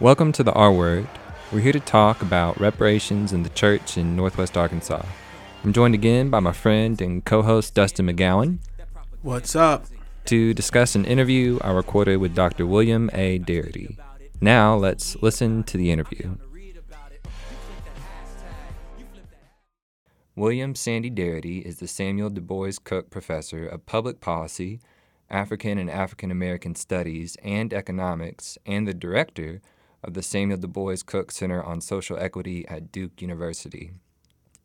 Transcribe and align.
Welcome 0.00 0.32
to 0.32 0.42
the 0.42 0.52
R 0.54 0.72
Word. 0.72 1.06
We're 1.52 1.60
here 1.60 1.74
to 1.74 1.80
talk 1.80 2.22
about 2.22 2.58
reparations 2.58 3.34
in 3.34 3.42
the 3.42 3.50
church 3.50 3.98
in 3.98 4.16
Northwest 4.16 4.56
Arkansas. 4.56 5.04
I'm 5.62 5.74
joined 5.74 5.92
again 5.92 6.30
by 6.30 6.40
my 6.40 6.52
friend 6.52 6.98
and 7.02 7.22
co 7.22 7.42
host 7.42 7.74
Dustin 7.74 8.06
McGowan 8.06 8.60
What's 9.20 9.54
up? 9.54 9.84
to 10.24 10.54
discuss 10.54 10.94
an 10.94 11.04
interview 11.04 11.58
I 11.60 11.72
recorded 11.72 12.16
with 12.16 12.34
Dr. 12.34 12.66
William 12.66 13.10
A. 13.12 13.38
Darity. 13.40 13.98
Now, 14.40 14.74
let's 14.74 15.16
listen 15.22 15.64
to 15.64 15.76
the 15.76 15.90
interview. 15.90 16.36
William 20.34 20.74
Sandy 20.74 21.10
Darity 21.10 21.60
is 21.60 21.78
the 21.78 21.86
Samuel 21.86 22.30
Du 22.30 22.40
Bois 22.40 22.72
Cook 22.82 23.10
Professor 23.10 23.66
of 23.66 23.84
Public 23.84 24.22
Policy, 24.22 24.80
African 25.28 25.76
and 25.76 25.90
African 25.90 26.30
American 26.30 26.74
Studies, 26.74 27.36
and 27.42 27.74
Economics, 27.74 28.56
and 28.64 28.88
the 28.88 28.94
Director 28.94 29.60
of 30.02 30.14
the 30.14 30.22
Samuel 30.22 30.58
Du 30.58 30.66
Bois 30.66 30.96
Cook 31.04 31.30
Center 31.30 31.62
on 31.62 31.80
Social 31.80 32.18
Equity 32.18 32.66
at 32.68 32.90
Duke 32.90 33.20
University. 33.20 33.92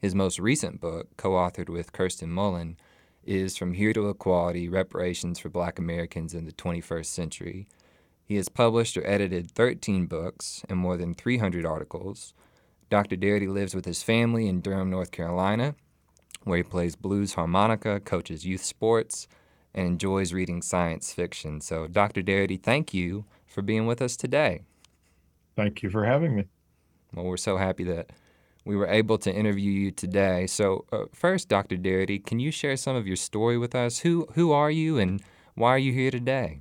His 0.02 0.16
most 0.16 0.40
recent 0.40 0.80
book, 0.80 1.16
co 1.18 1.32
authored 1.32 1.70
with 1.70 1.94
Kirsten 1.94 2.32
Mullen, 2.32 2.78
is 3.24 3.58
From 3.58 3.74
Here 3.74 3.94
to 3.94 4.10
Equality 4.10 4.70
Reparations 4.70 5.40
for 5.40 5.50
Black 5.50 5.80
Americans 5.80 6.34
in 6.34 6.46
the 6.46 6.52
21st 6.52 7.06
Century. 7.06 7.68
He 8.24 8.36
has 8.36 8.50
published 8.50 8.98
or 8.98 9.06
edited 9.06 9.52
13 9.52 10.06
books 10.06 10.64
and 10.70 10.80
more 10.80 10.98
than 10.98 11.14
300 11.14 11.66
articles. 11.66 12.34
Dr. 12.90 13.16
Darity 13.16 13.48
lives 13.48 13.76
with 13.76 13.86
his 13.86 14.04
family 14.04 14.48
in 14.48 14.62
Durham, 14.62 14.90
North 14.90 15.12
Carolina, 15.12 15.76
where 16.44 16.58
he 16.58 16.64
plays 16.64 16.96
blues 16.96 17.34
harmonica, 17.34 18.00
coaches 18.00 18.46
youth 18.46 18.64
sports, 18.64 19.28
and 19.74 19.88
enjoys 19.88 20.34
reading 20.34 20.62
science 20.62 21.12
fiction. 21.14 21.62
So, 21.62 21.88
Dr. 21.88 22.22
Darity, 22.22 22.62
thank 22.62 22.94
you 22.94 23.26
for 23.46 23.62
being 23.62 23.86
with 23.86 24.02
us 24.02 24.16
today. 24.16 24.62
Thank 25.56 25.84
you 25.84 25.90
for 25.90 26.06
having 26.06 26.36
me. 26.36 26.46
Well, 27.14 27.26
we're 27.26 27.38
so 27.38 27.58
happy 27.58 27.84
that 27.86 28.12
we 28.66 28.76
were 28.76 28.88
able 28.88 29.18
to 29.20 29.34
interview 29.34 29.72
you 29.72 29.92
today. 29.92 30.48
So, 30.48 30.86
uh, 30.92 31.06
first, 31.14 31.48
Dr. 31.48 31.78
Darity, 31.78 32.24
can 32.24 32.40
you 32.40 32.52
share 32.52 32.76
some 32.76 32.96
of 32.96 33.08
your 33.08 33.16
story 33.16 33.58
with 33.58 33.76
us? 33.76 34.00
Who 34.00 34.28
who 34.34 34.52
are 34.52 34.72
you, 34.72 34.98
and 34.98 35.22
why 35.54 35.70
are 35.70 35.80
you 35.80 35.94
here 35.94 36.12
today? 36.12 36.60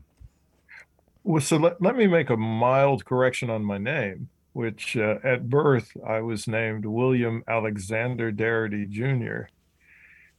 Well, 1.24 1.40
so 1.40 1.56
let, 1.56 1.80
let 1.80 1.96
me 1.96 2.06
make 2.06 2.28
a 2.28 2.36
mild 2.36 3.06
correction 3.06 3.48
on 3.48 3.64
my 3.64 3.78
name, 3.78 4.28
which 4.52 4.94
uh, 4.96 5.16
at 5.24 5.48
birth 5.48 5.96
I 6.06 6.20
was 6.20 6.46
named 6.46 6.84
William 6.84 7.42
Alexander 7.48 8.30
Darity 8.30 8.88
Jr. 8.88 9.48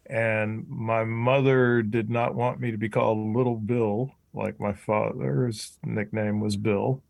And 0.05 0.67
my 0.69 1.03
mother 1.03 1.81
did 1.81 2.11
not 2.11 2.35
want 2.35 2.59
me 2.59 2.69
to 2.69 2.77
be 2.77 2.89
called 2.89 3.35
Little 3.35 3.57
Bill, 3.57 4.11
like 4.35 4.59
my 4.59 4.73
father's 4.73 5.79
nickname 5.83 6.39
was 6.39 6.55
Bill. 6.55 7.01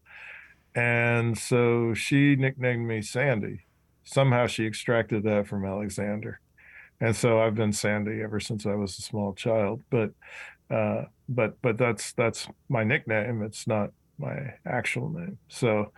And 0.75 1.37
so 1.37 1.93
she 1.93 2.35
nicknamed 2.35 2.87
me 2.87 3.01
Sandy. 3.01 3.61
Somehow 4.03 4.47
she 4.47 4.65
extracted 4.65 5.23
that 5.23 5.47
from 5.47 5.65
Alexander. 5.65 6.41
And 6.99 7.15
so 7.15 7.39
I've 7.41 7.55
been 7.55 7.73
Sandy 7.73 8.21
ever 8.21 8.39
since 8.39 8.65
I 8.65 8.75
was 8.75 8.97
a 8.99 9.01
small 9.01 9.33
child. 9.33 9.81
But 9.89 10.11
uh, 10.69 11.03
but 11.29 11.61
but 11.61 11.77
that's 11.77 12.13
that's 12.13 12.47
my 12.69 12.83
nickname. 12.83 13.41
It's 13.43 13.67
not 13.67 13.91
my 14.17 14.53
actual 14.65 15.09
name. 15.09 15.37
So 15.47 15.91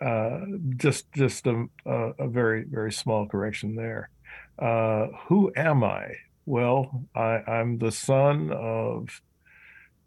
uh, 0.00 0.40
just 0.76 1.10
just 1.12 1.46
a, 1.46 1.66
a, 1.86 2.28
very 2.28 2.64
very 2.64 2.92
small 2.92 3.26
correction 3.26 3.74
there. 3.74 4.10
Uh, 4.58 5.08
who 5.26 5.52
am 5.56 5.84
I? 5.84 6.14
Well, 6.44 7.04
I, 7.14 7.42
I'm 7.46 7.78
the 7.78 7.92
son 7.92 8.50
of 8.52 9.20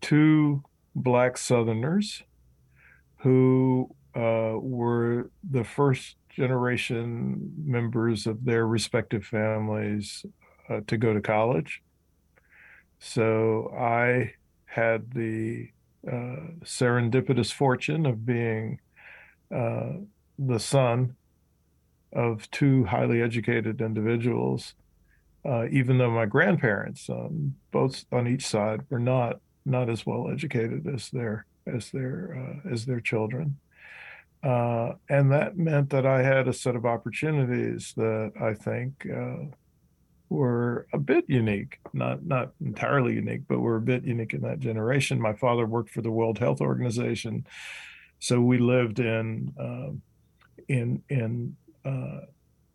two 0.02 0.64
black 0.96 1.38
Southerners 1.38 2.24
who 3.20 3.95
uh, 4.16 4.54
were 4.60 5.30
the 5.50 5.64
first 5.64 6.16
generation 6.30 7.54
members 7.58 8.28
of 8.28 8.44
their 8.44 8.68
respective 8.68 9.26
families 9.26 10.26
uh, 10.70 10.82
to 10.88 10.98
go 10.98 11.14
to 11.14 11.22
college. 11.22 11.82
So 13.00 13.74
I 13.78 14.34
had 14.66 15.12
the 15.12 15.70
uh, 16.08 16.52
serendipitous 16.64 17.52
fortune 17.52 18.06
of 18.06 18.26
being 18.26 18.80
uh, 19.54 19.94
the 20.38 20.60
son 20.60 21.16
of 22.14 22.50
two 22.52 22.86
highly 22.86 23.22
educated 23.22 23.82
individuals, 23.82 24.74
uh, 25.46 25.66
even 25.70 25.98
though 25.98 26.12
my 26.12 26.26
grandparents, 26.26 27.10
um, 27.10 27.56
both 27.72 28.06
on 28.12 28.28
each 28.28 28.46
side, 28.46 28.82
were 28.90 29.00
not 29.00 29.40
not 29.66 29.90
as 29.90 30.06
well 30.06 30.30
educated 30.32 30.88
as 30.88 31.10
their 31.10 31.46
as 31.68 31.90
their 31.92 32.38
uh, 32.66 32.70
as 32.72 32.86
their 32.86 33.00
children. 33.00 33.58
Uh, 34.46 34.94
and 35.10 35.32
that 35.32 35.58
meant 35.58 35.90
that 35.90 36.06
I 36.06 36.22
had 36.22 36.48
a 36.48 36.54
set 36.54 36.76
of 36.76 36.86
opportunities 36.86 37.94
that 37.98 38.32
I 38.40 38.54
think 38.54 39.08
uh, 39.12 39.46
were 40.30 40.86
a 40.94 41.00
bit 41.00 41.26
unique, 41.28 41.80
not 41.94 42.24
not 42.24 42.52
entirely 42.64 43.16
unique, 43.16 43.42
but 43.48 43.60
were 43.60 43.78
a 43.78 43.82
bit 43.82 44.04
unique 44.04 44.36
in 44.36 44.42
that 44.42 44.60
generation. 44.60 45.20
My 45.20 45.34
father 45.34 45.66
worked 45.66 45.90
for 45.90 46.04
the 46.04 46.12
World 46.12 46.38
Health 46.38 46.62
Organization, 46.62 47.48
so 48.20 48.40
we 48.40 48.60
lived 48.60 49.00
in 49.00 49.52
uh, 49.60 49.94
in 50.68 51.02
in 51.10 51.56
uh, 51.84 52.22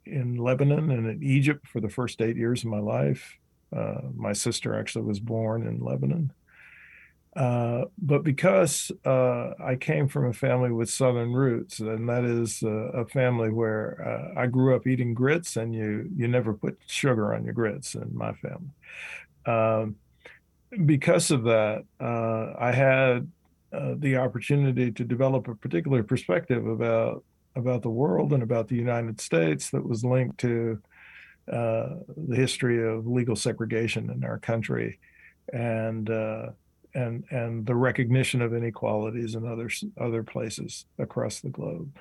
in 0.06 0.38
Lebanon 0.38 0.91
and 0.91 1.06
in 1.06 1.22
Egypt 1.22 1.69
for 1.69 1.80
the 1.80 1.88
first 1.88 2.20
eight 2.20 2.36
years 2.36 2.64
of 2.64 2.70
my 2.70 2.80
life. 2.80 3.36
Uh, 3.72 4.09
my 4.16 4.32
sister 4.32 4.76
actually 4.76 5.04
was 5.04 5.20
born 5.20 5.69
in 5.69 5.78
Lebanon. 5.78 6.32
Uh, 7.36 7.84
but 7.96 8.24
because 8.24 8.91
uh, 9.06 9.50
I 9.62 9.76
came 9.76 10.08
from 10.08 10.26
a 10.26 10.32
family 10.32 10.72
with 10.72 10.91
Southern 10.91 11.32
roots, 11.32 11.78
and 11.78 12.08
that 12.08 12.24
is 12.24 12.62
uh, 12.62 12.68
a 12.68 13.06
family 13.06 13.50
where 13.50 14.34
uh, 14.36 14.41
I 14.41 14.46
grew 14.46 14.74
up 14.74 14.86
eating 14.86 15.14
grits, 15.14 15.56
and 15.56 15.72
you 15.72 16.10
you 16.16 16.26
never 16.26 16.52
put 16.52 16.78
sugar 16.86 17.32
on 17.32 17.44
your 17.44 17.54
grits 17.54 17.94
in 17.94 18.10
my 18.16 18.32
family. 18.32 18.70
Um, 19.46 19.96
because 20.84 21.30
of 21.30 21.44
that, 21.44 21.84
uh, 22.00 22.54
I 22.58 22.72
had 22.72 23.30
the 23.72 24.16
opportunity 24.16 24.91
to 24.91 25.04
develop 25.04 25.47
a 25.47 25.54
particular 25.54 26.02
perspective 26.02 26.66
about 26.66 27.22
about 27.54 27.82
the 27.82 27.91
world 27.91 28.32
and 28.32 28.42
about 28.42 28.66
the 28.66 28.76
United 28.76 29.20
States 29.20 29.70
that 29.70 29.88
was 29.88 30.04
linked 30.04 30.38
to 30.38 30.82
the 31.47 32.34
history 32.34 32.84
of 32.84 33.06
legal 33.06 33.36
segregation 33.36 34.10
in 34.10 34.24
our 34.24 34.38
country, 34.38 34.98
and 35.52 36.10
and 36.95 37.25
and 37.31 37.67
the 37.67 37.75
recognition 37.75 38.43
of 38.43 38.55
inequalities 38.55 39.34
in 39.34 39.47
other 39.47 39.71
other 40.01 40.23
places 40.23 40.87
across 40.99 41.41
the 41.41 41.49
globe. 41.49 41.97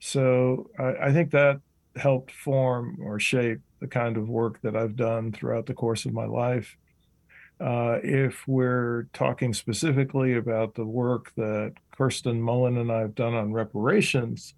So 0.00 0.70
I, 0.78 1.08
I, 1.08 1.12
think 1.12 1.30
that 1.30 1.60
helped 1.96 2.32
form 2.32 2.98
or 3.00 3.20
shape 3.20 3.60
the 3.80 3.86
kind 3.86 4.16
of 4.16 4.28
work 4.28 4.60
that 4.62 4.74
I've 4.74 4.96
done 4.96 5.30
throughout 5.30 5.66
the 5.66 5.74
course 5.74 6.06
of 6.06 6.12
my 6.12 6.24
life. 6.24 6.76
Uh, 7.60 7.98
if 8.02 8.42
we're 8.48 9.06
talking 9.12 9.54
specifically 9.54 10.36
about 10.36 10.74
the 10.74 10.84
work 10.84 11.32
that 11.36 11.74
Kirsten 11.96 12.42
Mullen 12.42 12.78
and 12.78 12.90
I 12.90 13.00
have 13.00 13.14
done 13.14 13.34
on 13.34 13.52
reparations, 13.52 14.54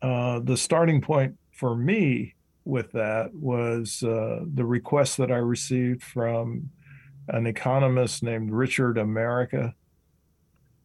uh, 0.00 0.40
the 0.40 0.56
starting 0.56 1.02
point 1.02 1.36
for 1.52 1.76
me 1.76 2.34
with 2.64 2.92
that 2.92 3.34
was 3.34 4.02
uh, 4.02 4.40
the 4.54 4.64
request 4.64 5.18
that 5.18 5.30
I 5.30 5.36
received 5.36 6.02
from 6.02 6.70
an 7.30 7.46
economist 7.46 8.22
named 8.22 8.50
Richard 8.50 8.98
America 8.98 9.74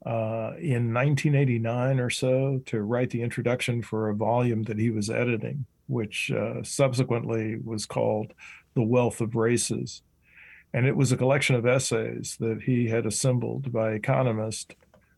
uh, 0.06 0.54
in 0.60 0.94
1989 0.94 2.00
or 2.00 2.10
so 2.10 2.62
to 2.68 2.82
write 2.82 3.10
the 3.10 3.22
introduction 3.22 3.82
for 3.82 4.10
a 4.10 4.16
volume 4.16 4.64
that 4.64 4.78
he 4.78 4.92
was 4.92 5.10
editing, 5.10 5.66
which 5.88 6.32
uh, 6.32 6.62
subsequently 6.64 7.58
was 7.64 7.86
called 7.86 8.34
The 8.76 8.84
Wealth 8.84 9.20
of 9.22 9.36
Races. 9.36 10.04
And 10.74 10.86
it 10.86 10.96
was 10.96 11.12
a 11.12 11.18
collection 11.18 11.56
of 11.56 11.66
essays 11.66 12.38
that 12.40 12.62
he 12.64 12.88
had 12.88 13.06
assembled 13.06 13.72
by 13.72 13.94
economists 13.94 14.76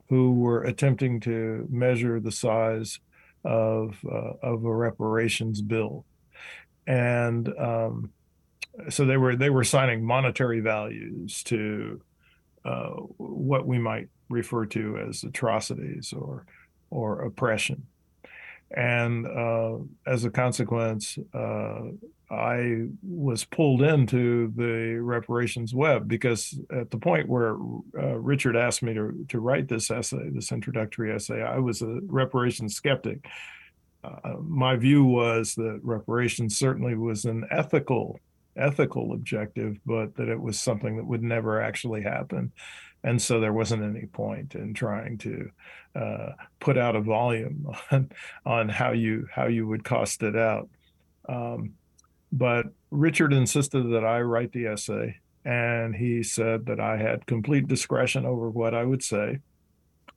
who 0.08 0.34
were 0.36 0.64
attempting 0.64 1.20
to 1.22 1.68
measure 1.70 2.20
the 2.20 2.32
size 2.32 3.00
of, 3.44 3.98
uh, 4.10 4.34
of 4.42 4.64
a 4.64 4.74
reparations 4.74 5.62
bill. 5.62 6.06
And 6.86 7.50
um, 7.60 8.12
so 8.90 9.06
they 9.06 9.18
were 9.18 9.36
they 9.36 9.50
were 9.50 9.62
assigning 9.62 10.04
monetary 10.04 10.60
values 10.60 11.44
to 11.44 12.02
uh, 12.66 12.90
what 13.18 13.66
we 13.66 13.78
might 13.78 14.10
refer 14.30 14.66
to 14.66 14.98
as 14.98 15.24
atrocities 15.24 16.14
or 16.14 16.46
or 16.90 17.22
oppression, 17.22 17.86
and 18.76 19.26
uh, 19.26 19.78
as 20.06 20.26
a 20.26 20.30
consequence, 20.30 21.18
uh, 21.34 21.82
I 22.30 22.88
was 23.02 23.46
pulled 23.46 23.82
into 23.82 24.52
the 24.56 25.00
reparations 25.02 25.74
web 25.74 26.08
because 26.08 26.60
at 26.72 26.92
the 26.92 26.98
point 26.98 27.30
where 27.30 27.56
uh, 27.98 28.18
Richard 28.18 28.56
asked 28.56 28.84
me 28.84 28.94
to 28.94 29.26
to 29.30 29.40
write 29.40 29.68
this 29.68 29.90
essay, 29.90 30.30
this 30.30 30.52
introductory 30.52 31.14
essay, 31.14 31.42
I 31.42 31.58
was 31.60 31.82
a 31.82 32.00
reparations 32.06 32.76
skeptic. 32.76 33.26
Uh, 34.04 34.36
my 34.40 34.76
view 34.76 35.04
was 35.04 35.56
that 35.56 35.80
reparations 35.84 36.58
certainly 36.58 36.96
was 36.96 37.26
an 37.26 37.46
ethical 37.50 38.20
ethical 38.58 39.14
objective, 39.14 39.78
but 39.86 40.16
that 40.16 40.30
it 40.30 40.40
was 40.40 40.60
something 40.60 40.98
that 40.98 41.06
would 41.06 41.24
never 41.24 41.62
actually 41.62 42.02
happen. 42.02 42.52
And 43.04 43.22
so 43.22 43.40
there 43.40 43.54
wasn't 43.54 43.84
any 43.84 44.06
point 44.08 44.56
in 44.56 44.74
trying 44.74 45.18
to 45.20 45.50
uh, 45.96 46.30
put 46.60 46.78
out 46.78 46.96
a 46.96 47.02
volume 47.02 47.72
on, 47.92 48.10
on 48.46 48.70
how 48.70 48.92
you 48.92 49.28
how 49.32 49.48
you 49.48 49.68
would 49.68 49.84
cost 49.84 50.24
it 50.24 50.36
out. 50.36 50.70
Um, 51.30 51.74
but 52.32 52.68
Richard 52.92 53.34
insisted 53.34 53.92
that 53.92 54.04
I 54.04 54.22
write 54.22 54.52
the 54.52 54.68
essay, 54.68 55.18
and 55.46 55.96
he 55.96 56.24
said 56.24 56.66
that 56.66 56.80
I 56.80 56.98
had 56.98 57.26
complete 57.26 57.68
discretion 57.68 58.26
over 58.26 58.50
what 58.50 58.74
I 58.74 58.84
would 58.84 59.04
say. 59.04 59.40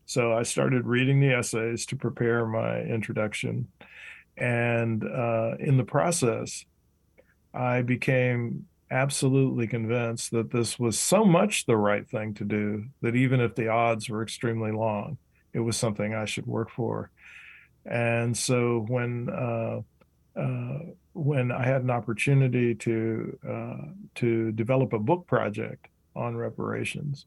So 0.06 0.32
I 0.32 0.42
started 0.42 0.86
reading 0.86 1.20
the 1.20 1.32
essays 1.34 1.86
to 1.86 1.96
prepare 1.96 2.44
my 2.44 2.80
introduction. 2.80 3.68
And 4.36 5.04
uh, 5.04 5.52
in 5.60 5.76
the 5.76 5.84
process, 5.84 6.64
I 7.52 7.82
became 7.82 8.66
absolutely 8.90 9.66
convinced 9.66 10.32
that 10.32 10.50
this 10.50 10.78
was 10.78 10.98
so 10.98 11.24
much 11.24 11.66
the 11.66 11.76
right 11.76 12.08
thing 12.08 12.34
to 12.34 12.44
do 12.44 12.84
that 13.02 13.14
even 13.14 13.40
if 13.40 13.54
the 13.54 13.68
odds 13.68 14.08
were 14.08 14.22
extremely 14.22 14.72
long, 14.72 15.16
it 15.52 15.60
was 15.60 15.76
something 15.76 16.14
I 16.14 16.24
should 16.24 16.46
work 16.46 16.70
for. 16.70 17.10
And 17.86 18.36
so 18.36 18.84
when 18.88 19.28
uh, 19.30 19.80
uh, 20.36 20.78
when 21.12 21.50
I 21.50 21.64
had 21.64 21.82
an 21.82 21.90
opportunity 21.90 22.74
to 22.76 23.38
uh, 23.48 23.86
to 24.16 24.52
develop 24.52 24.92
a 24.92 24.98
book 24.98 25.26
project 25.26 25.86
on 26.14 26.36
reparations, 26.36 27.26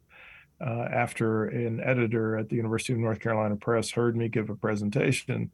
uh, 0.65 0.87
after 0.91 1.45
an 1.45 1.81
editor 1.81 2.37
at 2.37 2.49
the 2.49 2.55
University 2.55 2.93
of 2.93 2.99
North 2.99 3.19
Carolina 3.19 3.55
Press 3.55 3.91
heard 3.91 4.15
me 4.15 4.29
give 4.29 4.49
a 4.49 4.55
presentation, 4.55 5.51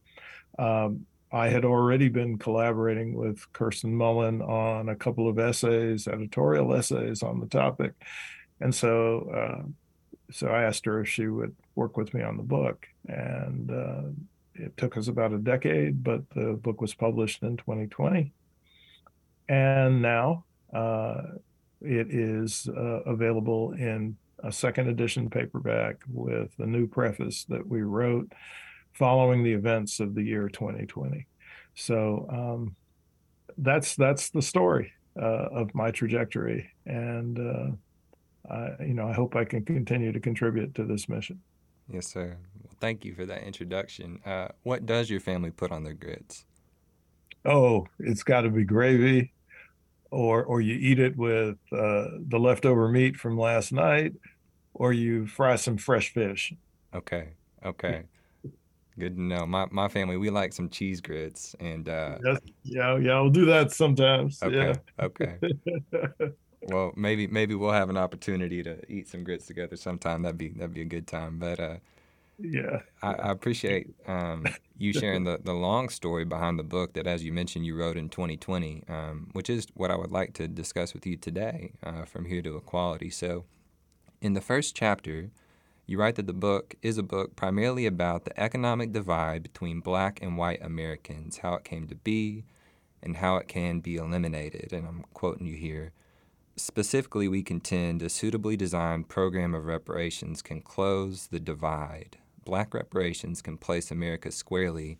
um, 0.59 1.05
I 1.31 1.49
had 1.49 1.63
already 1.63 2.09
been 2.09 2.37
collaborating 2.37 3.13
with 3.13 3.51
Kirsten 3.53 3.95
Mullen 3.95 4.41
on 4.41 4.89
a 4.89 4.95
couple 4.95 5.29
of 5.29 5.37
essays, 5.37 6.07
editorial 6.07 6.73
essays 6.73 7.21
on 7.21 7.39
the 7.39 7.45
topic, 7.45 7.93
and 8.59 8.73
so 8.73 9.29
uh, 9.29 9.63
so 10.31 10.47
I 10.47 10.63
asked 10.63 10.85
her 10.85 11.01
if 11.01 11.07
she 11.09 11.27
would 11.27 11.55
work 11.75 11.97
with 11.97 12.13
me 12.13 12.23
on 12.23 12.37
the 12.37 12.43
book, 12.43 12.87
and 13.07 13.71
uh, 13.71 14.01
it 14.55 14.75
took 14.75 14.97
us 14.97 15.07
about 15.07 15.33
a 15.33 15.37
decade, 15.37 16.03
but 16.03 16.27
the 16.31 16.53
book 16.53 16.81
was 16.81 16.93
published 16.93 17.43
in 17.43 17.57
2020, 17.57 18.33
and 19.47 20.01
now 20.01 20.45
uh, 20.73 21.21
it 21.81 22.11
is 22.11 22.67
uh, 22.75 23.01
available 23.05 23.73
in 23.73 24.17
a 24.43 24.51
second 24.51 24.87
edition 24.87 25.29
paperback 25.29 25.97
with 26.07 26.51
a 26.59 26.65
new 26.65 26.87
preface 26.87 27.45
that 27.45 27.67
we 27.67 27.81
wrote 27.81 28.31
following 28.99 29.43
the 29.43 29.53
events 29.53 30.01
of 30.01 30.13
the 30.13 30.21
year 30.21 30.49
2020. 30.49 31.25
So 31.73 32.27
um, 32.29 32.75
that's 33.57 33.95
that's 33.95 34.29
the 34.29 34.41
story 34.41 34.91
uh, 35.19 35.47
of 35.51 35.73
my 35.73 35.89
trajectory, 35.91 36.69
and 36.85 37.39
uh, 37.39 38.53
I, 38.53 38.83
you 38.83 38.93
know 38.93 39.07
I 39.07 39.13
hope 39.13 39.35
I 39.35 39.45
can 39.45 39.63
continue 39.63 40.11
to 40.11 40.19
contribute 40.19 40.75
to 40.75 40.83
this 40.83 41.07
mission. 41.07 41.41
Yes, 41.91 42.07
sir. 42.07 42.37
Well, 42.61 42.73
thank 42.79 43.05
you 43.05 43.15
for 43.15 43.25
that 43.25 43.43
introduction. 43.43 44.19
Uh, 44.25 44.49
what 44.63 44.85
does 44.85 45.09
your 45.09 45.21
family 45.21 45.49
put 45.49 45.71
on 45.71 45.83
their 45.83 45.93
grits? 45.93 46.45
Oh, 47.45 47.87
it's 47.97 48.23
got 48.23 48.41
to 48.41 48.49
be 48.49 48.65
gravy, 48.65 49.33
or 50.11 50.43
or 50.43 50.59
you 50.59 50.75
eat 50.75 50.99
it 50.99 51.15
with 51.15 51.57
uh, 51.71 52.05
the 52.27 52.39
leftover 52.39 52.89
meat 52.89 53.15
from 53.15 53.37
last 53.37 53.71
night, 53.71 54.11
or 54.73 54.91
you 54.91 55.25
fry 55.25 55.55
some 55.55 55.77
fresh 55.77 56.13
fish. 56.13 56.53
Okay. 56.93 57.29
Okay. 57.65 58.03
Good 58.99 59.15
to 59.15 59.21
know. 59.21 59.45
My 59.45 59.65
my 59.71 59.87
family 59.87 60.17
we 60.17 60.29
like 60.29 60.51
some 60.53 60.69
cheese 60.69 60.99
grits 60.99 61.55
and 61.59 61.87
uh 61.87 62.17
yes, 62.23 62.39
yeah, 62.63 62.97
yeah, 62.97 63.13
I'll 63.13 63.29
do 63.29 63.45
that 63.45 63.71
sometimes. 63.71 64.41
Okay. 64.43 64.75
Yeah. 64.99 65.05
Okay. 65.05 65.37
well, 66.63 66.91
maybe 66.95 67.25
maybe 67.25 67.55
we'll 67.55 67.71
have 67.71 67.89
an 67.89 67.97
opportunity 67.97 68.61
to 68.63 68.79
eat 68.91 69.07
some 69.07 69.23
grits 69.23 69.45
together 69.45 69.77
sometime. 69.77 70.23
That'd 70.23 70.37
be 70.37 70.49
that'd 70.49 70.73
be 70.73 70.81
a 70.81 70.85
good 70.85 71.07
time. 71.07 71.39
But 71.39 71.59
uh 71.59 71.77
yeah. 72.39 72.79
I, 73.01 73.13
I 73.13 73.31
appreciate 73.31 73.87
um, 74.07 74.45
you 74.77 74.93
sharing 74.93 75.23
the, 75.25 75.39
the 75.43 75.53
long 75.53 75.89
story 75.89 76.25
behind 76.25 76.57
the 76.57 76.63
book 76.63 76.93
that, 76.93 77.05
as 77.07 77.23
you 77.23 77.33
mentioned, 77.33 77.65
you 77.65 77.75
wrote 77.75 77.97
in 77.97 78.09
2020, 78.09 78.83
um, 78.87 79.29
which 79.33 79.49
is 79.49 79.67
what 79.73 79.91
I 79.91 79.97
would 79.97 80.11
like 80.11 80.33
to 80.35 80.47
discuss 80.47 80.93
with 80.93 81.05
you 81.05 81.17
today 81.17 81.73
uh, 81.83 82.05
from 82.05 82.25
here 82.25 82.41
to 82.41 82.55
equality. 82.55 83.09
So, 83.09 83.45
in 84.21 84.33
the 84.33 84.41
first 84.41 84.75
chapter, 84.75 85.31
you 85.89 85.97
write 85.97 86.17
that 86.17 86.27
the 86.27 86.33
book 86.33 86.75
is 86.83 86.99
a 86.99 87.03
book 87.03 87.35
primarily 87.35 87.87
about 87.87 88.23
the 88.23 88.39
economic 88.39 88.91
divide 88.91 89.41
between 89.41 89.79
black 89.79 90.21
and 90.21 90.37
white 90.37 90.61
Americans, 90.61 91.39
how 91.39 91.55
it 91.55 91.63
came 91.63 91.87
to 91.87 91.95
be, 91.95 92.45
and 93.01 93.17
how 93.17 93.37
it 93.37 93.47
can 93.47 93.79
be 93.79 93.95
eliminated. 93.95 94.71
And 94.71 94.87
I'm 94.87 95.03
quoting 95.15 95.47
you 95.47 95.55
here. 95.55 95.91
Specifically, 96.55 97.27
we 97.27 97.41
contend 97.41 98.03
a 98.03 98.09
suitably 98.09 98.55
designed 98.55 99.09
program 99.09 99.55
of 99.55 99.65
reparations 99.65 100.43
can 100.43 100.61
close 100.61 101.25
the 101.25 101.39
divide. 101.39 102.19
Black 102.45 102.75
reparations 102.75 103.41
can 103.41 103.57
place 103.57 103.89
America 103.89 104.31
squarely 104.31 104.99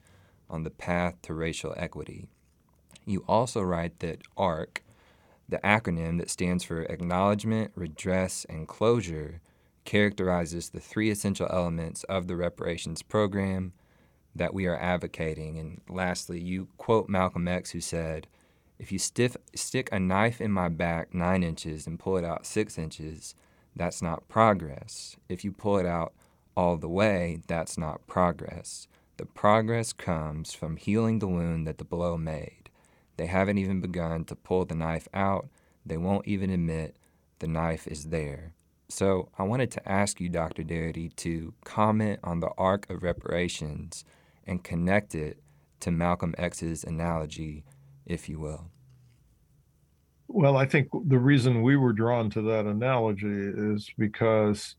on 0.50 0.64
the 0.64 0.72
path 0.72 1.22
to 1.22 1.36
racial 1.36 1.76
equity. 1.78 2.30
You 3.06 3.24
also 3.28 3.62
write 3.62 4.00
that 4.00 4.24
ARC, 4.36 4.84
the 5.48 5.60
acronym 5.60 6.18
that 6.18 6.32
stands 6.32 6.64
for 6.64 6.82
Acknowledgement, 6.82 7.74
Redress, 7.76 8.44
and 8.50 8.68
Closure 8.68 9.40
characterizes 9.86 10.70
the 10.70 10.80
three 10.80 11.10
essential 11.10 11.48
elements 11.50 12.04
of 12.06 12.28
the 12.28 12.36
reparations 12.36 13.02
program 13.02 13.74
that 14.36 14.54
we 14.54 14.66
are 14.66 14.78
advocating. 14.78 15.58
And 15.58 15.82
lastly, 15.90 16.40
you 16.40 16.68
quote 16.78 17.10
Malcolm 17.10 17.48
X, 17.48 17.72
who 17.72 17.82
said, 17.82 18.28
If 18.78 18.92
you 18.92 19.00
stick 19.00 19.90
a 19.92 20.00
knife 20.00 20.40
in 20.42 20.52
my 20.52 20.70
back 20.70 21.14
nine 21.14 21.44
inches 21.44 21.88
and 21.88 22.00
pull 22.00 22.18
it 22.18 22.26
out 22.26 22.46
six 22.46 22.78
inches, 22.78 23.36
that's 23.76 24.02
not 24.02 24.28
progress. 24.28 25.16
If 25.28 25.44
you 25.44 25.52
pull 25.52 25.78
it 25.78 25.86
out 25.86 26.14
all 26.56 26.78
the 26.78 26.90
way, 26.90 27.42
that's 27.48 27.78
not 27.78 28.06
progress. 28.08 28.88
The 29.18 29.26
progress 29.26 29.94
comes 29.94 30.54
from 30.54 30.78
healing 30.78 31.20
the 31.20 31.28
wound 31.28 31.68
that 31.68 31.78
the 31.78 31.84
blow 31.84 32.18
made. 32.18 32.70
They 33.18 33.26
haven't 33.26 33.58
even 33.58 33.82
begun 33.82 34.24
to 34.26 34.36
pull 34.36 34.66
the 34.66 34.76
knife 34.76 35.08
out. 35.14 35.50
They 35.86 35.98
won't 35.98 36.28
even 36.28 36.50
admit 36.50 36.96
the 37.40 37.48
knife 37.48 37.88
is 37.88 38.06
there. 38.06 38.54
So 38.90 39.30
I 39.38 39.44
wanted 39.44 39.72
to 39.72 39.90
ask 39.90 40.20
you, 40.20 40.30
Dr. 40.30 40.64
Darity, 40.64 41.16
to 41.18 41.54
comment 41.64 42.20
on 42.24 42.40
the 42.40 42.50
arc 42.58 42.90
of 42.90 43.04
reparations 43.04 44.04
and 44.46 44.64
connect 44.64 45.14
it 45.14 45.40
to 45.82 45.92
Malcolm 45.92 46.34
X's 46.38 46.84
analogy, 46.84 47.64
if 48.06 48.28
you 48.28 48.40
will. 48.40 48.72
Well, 50.28 50.58
I 50.58 50.66
think 50.66 50.90
the 51.08 51.20
reason 51.20 51.62
we 51.62 51.78
were 51.78 51.94
drawn 51.94 52.30
to 52.32 52.42
that 52.44 52.66
analogy 52.66 53.28
is 53.28 53.90
because 53.98 54.76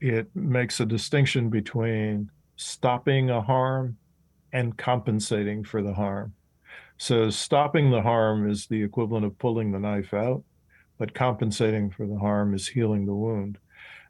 it 0.00 0.28
makes 0.34 0.80
a 0.80 0.86
distinction 0.86 1.48
between 1.48 2.30
stopping 2.56 3.30
a 3.30 3.40
harm 3.40 3.96
and 4.52 4.76
compensating 4.76 5.64
for 5.64 5.82
the 5.82 5.94
harm. 5.94 6.34
So 6.98 7.30
stopping 7.30 7.90
the 7.90 8.02
harm 8.02 8.50
is 8.50 8.66
the 8.66 8.82
equivalent 8.82 9.24
of 9.24 9.38
pulling 9.38 9.72
the 9.72 9.78
knife 9.78 10.12
out, 10.12 10.42
but 11.02 11.14
compensating 11.14 11.90
for 11.90 12.06
the 12.06 12.16
harm 12.16 12.54
is 12.54 12.68
healing 12.68 13.06
the 13.06 13.12
wound. 13.12 13.58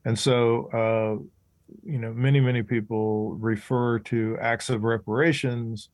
And 0.04 0.18
so, 0.18 0.66
uh, 0.74 1.22
you 1.82 1.98
know, 1.98 2.12
many, 2.12 2.38
many 2.38 2.62
people 2.62 3.32
refer 3.36 3.98
to 4.00 4.36
acts 4.38 4.68
of 4.68 4.84
reparations 4.84 5.88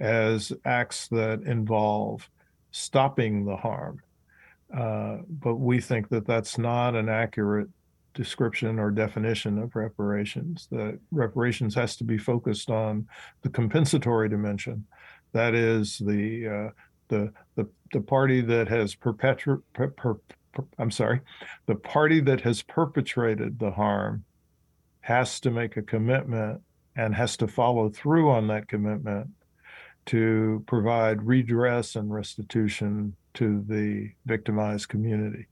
as 0.00 0.52
acts 0.64 1.06
that 1.06 1.42
involve 1.42 2.28
stopping 2.72 3.44
the 3.44 3.54
harm. 3.54 4.00
Uh, 4.76 5.18
but 5.28 5.54
we 5.54 5.80
think 5.80 6.08
that 6.08 6.26
that's 6.26 6.58
not 6.58 6.96
an 6.96 7.08
accurate 7.08 7.68
description 8.14 8.80
or 8.80 8.90
definition 8.90 9.56
of 9.56 9.76
reparations. 9.76 10.66
That 10.72 10.98
reparations 11.12 11.76
has 11.76 11.94
to 11.98 12.02
be 12.02 12.18
focused 12.18 12.70
on 12.70 13.06
the 13.42 13.50
compensatory 13.50 14.28
dimension 14.28 14.84
that 15.32 15.54
is 15.54 15.98
the 15.98 16.48
uh, 16.48 16.70
the 17.08 17.32
the 17.56 17.68
the 17.92 18.00
party 18.00 18.40
that 18.40 18.68
has 18.68 18.94
perpetuated. 18.94 19.62
Per, 19.72 19.88
per, 19.88 20.14
per, 20.14 20.20
I'm 20.78 20.90
sorry, 20.90 21.20
the 21.66 21.76
party 21.76 22.20
that 22.20 22.40
has 22.42 22.62
perpetrated 22.62 23.58
the 23.58 23.70
harm 23.70 24.24
has 25.00 25.40
to 25.40 25.50
make 25.50 25.76
a 25.76 25.82
commitment 25.82 26.60
and 26.96 27.14
has 27.14 27.36
to 27.38 27.48
follow 27.48 27.88
through 27.88 28.30
on 28.30 28.48
that 28.48 28.68
commitment 28.68 29.28
to 30.06 30.64
provide 30.66 31.22
redress 31.22 31.96
and 31.96 32.12
restitution 32.12 33.14
to 33.34 33.64
the 33.68 34.10
victimized 34.26 34.88
community. 34.88 35.46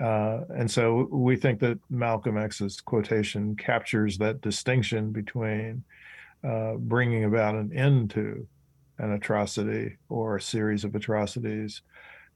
Uh, 0.00 0.40
and 0.56 0.68
so 0.68 1.08
we 1.12 1.36
think 1.36 1.60
that 1.60 1.78
Malcolm 1.88 2.36
X's 2.36 2.80
quotation 2.80 3.54
captures 3.54 4.18
that 4.18 4.40
distinction 4.40 5.12
between 5.12 5.84
uh, 6.42 6.72
bringing 6.74 7.24
about 7.24 7.54
an 7.54 7.72
end 7.72 8.10
to 8.10 8.46
an 8.98 9.12
atrocity 9.12 9.96
or 10.08 10.36
a 10.36 10.42
series 10.42 10.84
of 10.84 10.94
atrocities 10.94 11.82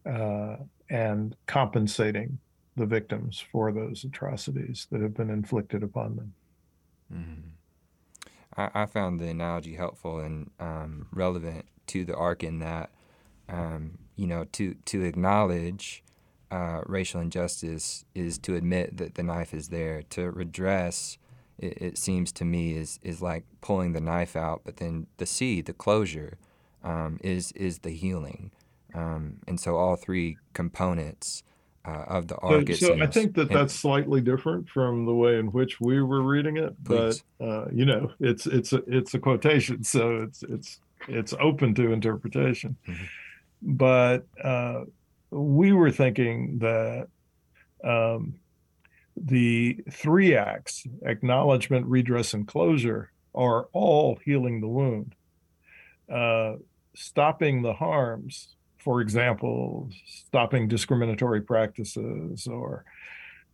uh, 0.07 0.57
and 0.90 1.37
compensating 1.47 2.38
the 2.76 2.87
victims 2.87 3.45
for 3.52 3.73
those 3.73 4.04
atrocities 4.04 4.87
that 4.90 5.00
have 5.00 5.14
been 5.14 5.30
inflicted 5.30 5.83
upon 5.83 6.16
them. 6.16 6.35
Mm-hmm. 7.12 7.49
I, 8.57 8.83
I, 8.83 8.87
found 8.87 9.18
the 9.18 9.28
analogy 9.28 9.75
helpful 9.75 10.21
and 10.21 10.50
um, 10.61 11.07
relevant 11.12 11.64
to 11.88 12.04
the 12.04 12.14
arc 12.14 12.45
in 12.45 12.59
that, 12.61 12.90
um, 13.49 13.99
you 14.16 14.26
know, 14.26 14.45
to, 14.52 14.75
to 14.75 15.02
acknowledge 15.02 16.04
uh, 16.50 16.80
racial 16.87 17.21
injustice 17.21 18.04
is 18.14 18.38
to 18.38 18.54
admit 18.54 18.97
that 18.97 19.14
the 19.14 19.23
knife 19.23 19.52
is 19.52 19.68
there. 19.68 20.02
To 20.11 20.30
redress 20.30 21.18
it, 21.59 21.78
it, 21.80 21.99
seems 21.99 22.33
to 22.33 22.45
me 22.45 22.76
is 22.76 22.99
is 23.02 23.21
like 23.21 23.45
pulling 23.61 23.92
the 23.92 24.00
knife 24.00 24.37
out, 24.37 24.62
but 24.64 24.76
then 24.76 25.07
the 25.18 25.26
seed, 25.26 25.66
the 25.66 25.73
closure, 25.73 26.38
um, 26.83 27.18
is 27.23 27.52
is 27.52 27.80
the 27.80 27.90
healing, 27.90 28.50
um, 28.95 29.37
and 29.47 29.59
so 29.61 29.76
all 29.76 29.97
three 29.97 30.38
components 30.52 31.42
uh, 31.85 32.04
of 32.09 32.28
the 32.28 32.37
arc. 32.37 32.68
So, 32.68 32.88
so 32.88 33.02
I 33.02 33.07
think 33.07 33.35
that 33.35 33.50
that's 33.50 33.75
slightly 33.75 34.21
different 34.21 34.68
from 34.68 35.07
the 35.07 35.14
way 35.14 35.38
in 35.38 35.47
which 35.47 35.80
we 35.80 36.02
were 36.02 36.23
reading 36.23 36.57
it, 36.57 36.75
please. 36.85 37.23
but 37.38 37.47
uh, 37.47 37.66
you 37.73 37.85
know, 37.85 38.12
it's 38.21 38.47
it's 38.47 38.73
a, 38.73 38.83
it's 38.87 39.14
a 39.14 39.18
quotation, 39.18 39.83
so 39.85 40.23
it's 40.23 40.42
it's 40.42 40.80
it's 41.09 41.35
open 41.40 41.75
to 41.76 41.92
interpretation. 41.92 42.76
Mm-hmm. 42.87 43.04
But 43.62 44.26
uh, 44.42 44.85
we 45.30 45.73
were 45.73 45.90
thinking 45.90 46.59
that 46.59 47.09
um, 47.83 48.35
the 49.16 49.80
three 49.90 50.37
acts 50.37 50.87
acknowledgement, 51.04 51.87
redress, 51.87 52.35
and 52.35 52.47
closure 52.47 53.11
are 53.35 53.68
all 53.73 54.18
healing 54.25 54.61
the 54.61 54.68
wound. 54.68 55.14
Uh, 56.12 56.57
stopping 56.95 57.62
the 57.62 57.75
harms, 57.75 58.57
for 58.88 59.02
example, 59.02 59.90
stopping 60.07 60.66
discriminatory 60.66 61.42
practices 61.42 62.47
or 62.47 62.87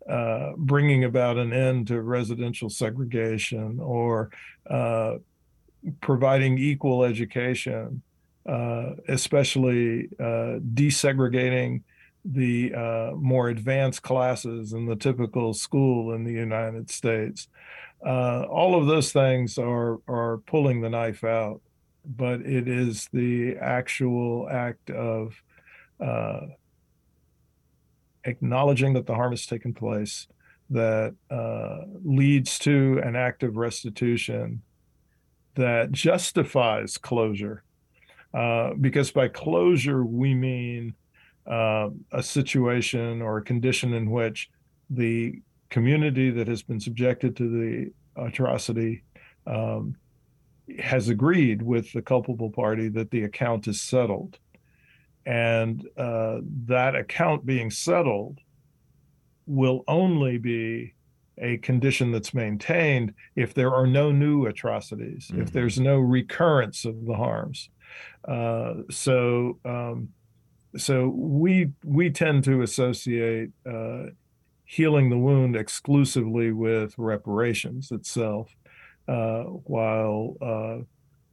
uh, 0.09 0.53
bringing 0.57 1.03
about 1.03 1.39
an 1.39 1.53
end 1.53 1.89
to 1.89 2.01
residential 2.03 2.71
segregation 2.71 3.81
or 3.81 4.31
uh, 4.71 5.17
providing 6.01 6.57
equal 6.57 7.03
education, 7.03 8.01
uh, 8.49 8.91
especially 9.09 10.09
uh, 10.21 10.63
desegregating 10.73 11.83
the 12.25 12.73
uh, 12.73 13.11
more 13.17 13.49
advanced 13.49 14.03
classes 14.03 14.73
in 14.73 14.87
the 14.87 14.95
typical 14.95 15.53
school 15.53 16.15
in 16.15 16.23
the 16.23 16.33
United 16.33 16.89
States. 16.89 17.49
All 18.07 18.81
of 18.81 18.87
those 18.87 19.13
things 19.13 19.59
are 19.59 19.99
are 20.07 20.39
pulling 20.47 20.81
the 20.81 20.91
knife 20.91 21.25
out, 21.25 21.61
but 22.05 22.41
it 22.41 22.69
is 22.69 23.09
the 23.13 23.57
actual 23.57 24.49
act 24.51 24.91
of 24.91 25.35
uh, 26.01 26.41
acknowledging 28.25 28.93
that 28.95 29.07
the 29.07 29.15
harm 29.15 29.33
has 29.33 29.47
taken 29.47 29.73
place 29.73 30.27
that 30.71 31.15
uh, 31.31 31.79
leads 32.03 32.59
to 32.59 33.01
an 33.05 33.17
act 33.17 33.43
of 33.43 33.57
restitution 33.57 34.63
that 35.55 35.93
justifies 35.93 36.99
closure. 36.99 37.63
Uh, 38.33 38.75
because 38.81 39.13
by 39.13 39.29
closure, 39.29 40.05
we 40.05 40.35
mean 40.35 40.95
uh, 41.47 41.91
a 42.13 42.23
situation 42.23 43.23
or 43.23 43.39
a 43.39 43.43
condition 43.43 43.93
in 43.95 44.11
which 44.11 44.51
the 44.91 45.41
community 45.71 46.31
that 46.31 46.49
has 46.49 46.63
been 46.63 46.81
subjected 46.81 47.37
to 47.37 47.49
the 47.49 47.93
atrocity 48.21 49.03
um, 49.47 49.95
has 50.79 51.09
agreed 51.09 51.63
with 51.63 51.93
the 51.93 52.03
culpable 52.03 52.51
party 52.51 52.89
that 52.89 53.11
the 53.11 53.23
account 53.23 53.69
is 53.69 53.81
settled. 53.81 54.39
And 55.27 55.87
uh, 55.97 56.41
that 56.67 56.95
account 56.95 57.47
being 57.47 57.71
settled 57.71 58.41
will 59.47 59.85
only 59.89 60.39
be 60.39 60.95
a 61.39 61.57
condition 61.59 62.13
that's 62.13 62.33
maintained 62.33 63.13
if 63.35 63.55
there 63.55 63.75
are 63.75 63.87
no 63.87 64.13
new 64.13 64.47
atrocities, 64.47 65.29
mm-hmm. 65.29 65.43
if 65.43 65.53
there's 65.53 65.81
no 65.81 65.99
recurrence 65.99 66.85
of 66.85 67.05
the 67.07 67.15
harms. 67.15 67.71
Uh, 68.27 68.75
so, 68.91 69.59
um, 69.65 70.09
so 70.77 71.09
we 71.09 71.71
we 71.85 72.11
tend 72.11 72.45
to 72.45 72.63
associate 72.63 73.51
uh, 73.69 74.07
healing 74.65 75.11
the 75.11 75.19
wound 75.19 75.57
exclusively 75.57 76.51
with 76.53 76.95
reparations 76.99 77.91
itself, 77.91 78.55
uh, 79.09 79.43
while 79.43 80.37
uh, 80.41 80.85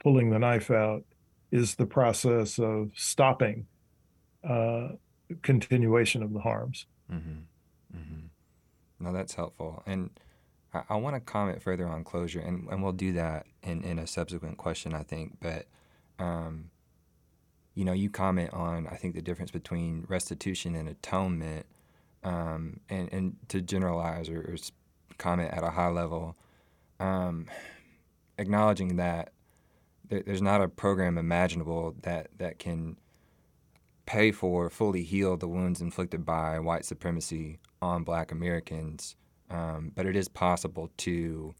pulling 0.01 0.29
the 0.29 0.39
knife 0.39 0.71
out 0.71 1.03
is 1.51 1.75
the 1.75 1.85
process 1.85 2.59
of 2.59 2.91
stopping 2.95 3.67
uh, 4.47 4.89
continuation 5.41 6.23
of 6.23 6.33
the 6.33 6.39
harms. 6.39 6.85
Mm-hmm. 7.11 7.97
Mm-hmm. 7.97 9.05
No, 9.05 9.13
that's 9.13 9.35
helpful, 9.35 9.83
and 9.85 10.11
I, 10.73 10.83
I 10.89 10.95
want 10.95 11.15
to 11.15 11.19
comment 11.19 11.61
further 11.61 11.87
on 11.87 12.03
closure, 12.03 12.39
and, 12.39 12.67
and 12.69 12.81
we'll 12.83 12.91
do 12.93 13.13
that 13.13 13.45
in, 13.63 13.83
in 13.83 13.99
a 13.99 14.07
subsequent 14.07 14.57
question, 14.57 14.93
I 14.93 15.03
think, 15.03 15.37
but. 15.41 15.65
Um, 16.19 16.71
you 17.73 17.85
know, 17.85 17.93
you 17.93 18.09
comment 18.09 18.51
on 18.53 18.87
I 18.87 18.95
think 18.95 19.15
the 19.15 19.21
difference 19.21 19.51
between 19.51 20.05
restitution 20.07 20.75
and 20.75 20.89
atonement, 20.89 21.65
um, 22.23 22.79
and 22.89 23.11
and 23.11 23.35
to 23.49 23.61
generalize 23.61 24.29
or, 24.29 24.41
or, 24.41 24.55
comment 25.17 25.53
at 25.53 25.63
a 25.63 25.69
high 25.69 25.89
level, 25.89 26.35
um, 27.01 27.47
acknowledging 28.37 28.97
that 28.97 29.33
there's 30.07 30.41
not 30.41 30.61
a 30.61 30.67
program 30.67 31.17
imaginable 31.17 31.95
that 32.03 32.27
that 32.37 32.59
can 32.59 32.97
pay 34.05 34.31
for 34.31 34.69
fully 34.69 35.03
heal 35.03 35.37
the 35.37 35.47
wounds 35.47 35.81
inflicted 35.81 36.25
by 36.25 36.59
white 36.59 36.85
supremacy 36.85 37.59
on 37.81 38.03
Black 38.03 38.31
Americans, 38.31 39.15
um, 39.49 39.91
but 39.95 40.05
it 40.05 40.15
is 40.15 40.27
possible 40.27 40.91
to 40.97 41.55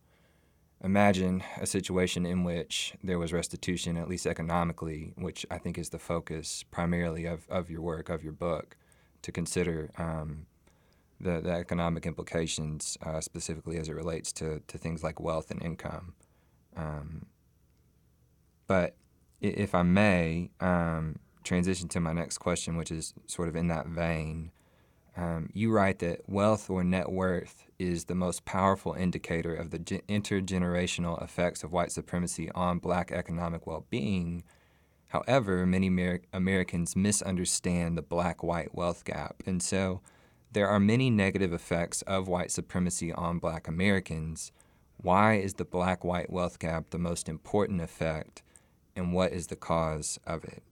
imagine 0.84 1.44
a 1.60 1.66
situation 1.66 2.26
in 2.26 2.44
which 2.44 2.94
there 3.04 3.20
was 3.20 3.32
restitution, 3.32 3.98
at 3.98 4.10
least 4.10 4.28
economically, 4.28 5.14
which 5.16 5.46
I 5.50 5.58
think 5.58 5.78
is 5.78 5.90
the 5.90 6.00
focus 6.00 6.64
primarily 6.72 7.26
of, 7.26 7.48
of 7.50 7.70
your 7.70 7.82
work, 7.82 8.10
of 8.10 8.24
your 8.24 8.34
book, 8.34 8.76
to 9.22 9.32
consider 9.32 9.92
um, 9.98 10.48
the, 11.22 11.42
the 11.42 11.52
economic 11.52 12.06
implications, 12.06 12.98
uh, 13.06 13.22
specifically 13.22 13.78
as 13.78 13.90
it 13.90 13.94
relates 13.94 14.32
to, 14.34 14.62
to 14.68 14.78
things 14.78 15.04
like 15.04 15.20
wealth 15.20 15.52
and 15.52 15.62
income. 15.62 16.14
Um, 16.76 17.26
but 18.68 18.96
if 19.42 19.76
I 19.76 19.84
may 19.84 20.52
um, 20.60 21.18
transition 21.44 21.88
to 21.90 22.00
my 22.00 22.14
next 22.14 22.38
question, 22.38 22.78
which 22.78 22.92
is 22.92 23.14
sort 23.28 23.50
of 23.50 23.56
in 23.56 23.68
that 23.68 23.88
vein, 23.88 24.52
um, 25.18 25.50
you 25.54 25.72
write 25.72 26.00
that 26.00 26.22
wealth 26.28 26.70
or 26.70 26.84
net 26.84 27.12
worth 27.12 27.66
is 27.78 28.06
the 28.06 28.16
most 28.16 28.46
powerful 28.46 28.94
indicator 28.94 29.54
of 29.54 29.72
the 29.72 29.80
intergenerational 29.80 31.22
effects 31.22 31.64
of 31.64 31.74
white 31.74 31.92
supremacy 31.92 32.50
on 32.52 32.80
black 32.80 33.12
economic 33.12 33.68
well 33.68 33.86
being. 33.90 34.44
However, 35.08 35.66
many 35.66 35.88
Amer- 35.88 36.22
Americans 36.32 36.96
misunderstand 36.96 37.98
the 37.98 38.02
black 38.02 38.42
white 38.42 38.74
wealth 38.74 39.04
gap. 39.04 39.44
And 39.46 39.62
so 39.62 40.02
there 40.52 40.68
are 40.68 40.80
many 40.80 41.10
negative 41.10 41.54
effects 41.54 42.02
of 42.04 42.28
white 42.28 42.52
supremacy 42.52 43.12
on 43.12 43.40
black 43.40 43.68
Americans. 43.68 44.52
Why 44.98 45.36
is 45.36 45.56
the 45.56 45.66
black 45.66 46.04
white 46.04 46.30
wealth 46.30 46.60
gap 46.60 46.90
the 46.90 47.00
most 47.00 47.30
important 47.30 47.82
effect, 47.82 48.44
and 48.96 49.14
what 49.14 49.32
is 49.32 49.48
the 49.48 49.56
cause 49.56 50.20
of 50.28 50.44
it? 50.44 50.64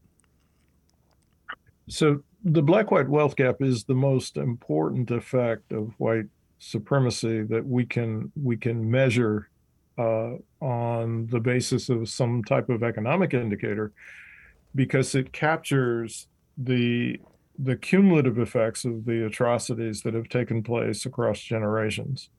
So, 1.88 2.24
the 2.44 2.62
black 2.62 2.92
white 2.92 3.10
wealth 3.10 3.36
gap 3.36 3.62
is 3.62 3.84
the 3.84 3.96
most 3.96 4.38
important 4.38 5.12
effect 5.12 5.72
of 5.72 5.94
white 5.98 6.28
supremacy 6.60 7.44
that 7.44 7.66
we 7.66 7.86
can 7.86 8.32
we 8.42 8.58
can 8.58 8.90
measure 8.90 9.50
uh, 9.98 10.36
on 10.62 11.28
the 11.28 11.40
basis 11.40 11.90
of 11.90 12.08
some 12.10 12.44
type 12.44 12.70
of 12.70 12.84
economic 12.84 13.34
indicator 13.34 13.92
because 14.76 15.16
it 15.16 15.34
captures 15.34 16.28
the 16.58 17.20
the 17.62 17.76
cumulative 17.76 18.40
effects 18.40 18.86
of 18.86 19.06
the 19.06 19.26
atrocities 19.26 20.02
that 20.02 20.14
have 20.14 20.30
taken 20.30 20.64
place 20.64 21.06
across 21.06 21.40
generations. 21.40 22.30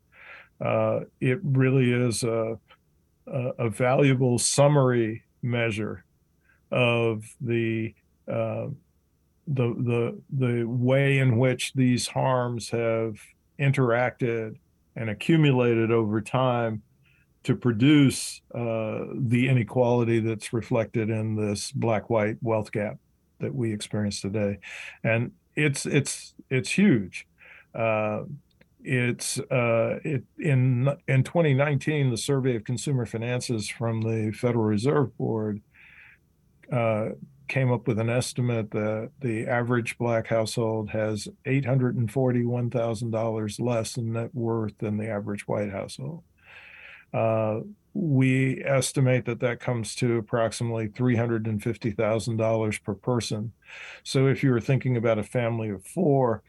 Uh, 0.64 1.00
it 1.20 1.38
really 1.42 1.92
is 1.92 2.22
a, 2.22 2.58
a, 3.26 3.68
valuable 3.68 4.38
summary 4.38 5.22
measure 5.42 6.04
of 6.70 7.24
the 7.40 7.94
uh, 8.28 8.66
the 9.46 9.74
the 9.78 10.20
the 10.30 10.64
way 10.64 11.18
in 11.18 11.38
which 11.38 11.72
these 11.74 12.06
harms 12.06 12.68
have 12.70 13.14
interacted 13.58 14.56
and 14.96 15.08
accumulated 15.08 15.90
over 15.90 16.20
time 16.20 16.82
to 17.42 17.56
produce 17.56 18.42
uh, 18.54 19.04
the 19.14 19.48
inequality 19.48 20.20
that's 20.20 20.52
reflected 20.52 21.08
in 21.08 21.34
this 21.36 21.72
black-white 21.72 22.36
wealth 22.42 22.70
gap 22.70 22.98
that 23.40 23.54
we 23.54 23.72
experience 23.72 24.20
today, 24.20 24.58
and 25.04 25.32
it's 25.56 25.86
it's 25.86 26.34
it's 26.48 26.70
huge. 26.70 27.26
Uh, 27.74 28.22
it's 28.82 29.38
uh, 29.38 29.98
it 30.04 30.24
in 30.38 30.88
in 31.06 31.22
2019, 31.24 32.10
the 32.10 32.16
survey 32.16 32.56
of 32.56 32.64
consumer 32.64 33.06
finances 33.06 33.68
from 33.68 34.00
the 34.02 34.32
Federal 34.32 34.64
Reserve 34.64 35.16
Board 35.18 35.60
uh, 36.72 37.10
came 37.48 37.72
up 37.72 37.88
with 37.88 37.98
an 37.98 38.08
estimate 38.08 38.70
that 38.70 39.10
the 39.20 39.46
average 39.46 39.98
black 39.98 40.28
household 40.28 40.88
has 40.90 41.28
$841,000 41.44 43.60
less 43.60 43.96
in 43.96 44.12
net 44.12 44.32
worth 44.34 44.78
than 44.78 44.96
the 44.96 45.08
average 45.08 45.48
white 45.48 45.70
household. 45.70 46.22
Uh, 47.12 47.60
we 47.92 48.62
estimate 48.64 49.24
that 49.24 49.40
that 49.40 49.60
comes 49.60 49.94
to 49.96 50.16
approximately 50.18 50.88
$350,000 50.88 52.84
per 52.84 52.94
person. 52.94 53.52
So 54.04 54.26
if 54.26 54.42
you 54.42 54.50
were 54.50 54.60
thinking 54.60 54.96
about 54.96 55.18
a 55.18 55.24
family 55.24 55.70
of 55.70 55.84
four, 55.84 56.42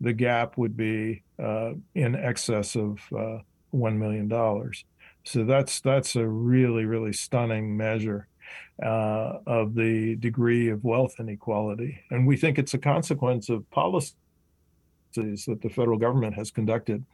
the 0.00 0.12
gap 0.12 0.56
would 0.56 0.76
be 0.76 1.22
uh, 1.42 1.72
in 1.94 2.14
excess 2.14 2.76
of 2.76 3.00
uh, 3.12 3.38
$1 3.74 3.96
million. 3.96 4.30
So 5.24 5.44
that's 5.44 5.80
that's 5.80 6.16
a 6.16 6.26
really 6.26 6.84
really 6.84 7.14
stunning 7.14 7.76
measure 7.76 8.28
uh, 8.82 9.38
of 9.46 9.74
the 9.74 10.16
degree 10.16 10.68
of 10.68 10.84
wealth 10.84 11.14
inequality, 11.18 12.00
and 12.10 12.26
we 12.26 12.36
think 12.36 12.58
it's 12.58 12.74
a 12.74 12.78
consequence 12.78 13.48
of 13.48 13.68
policies 13.70 14.14
that 15.14 15.60
the 15.62 15.70
federal 15.70 15.98
government 15.98 16.34
has 16.34 16.50
conducted 16.50 17.04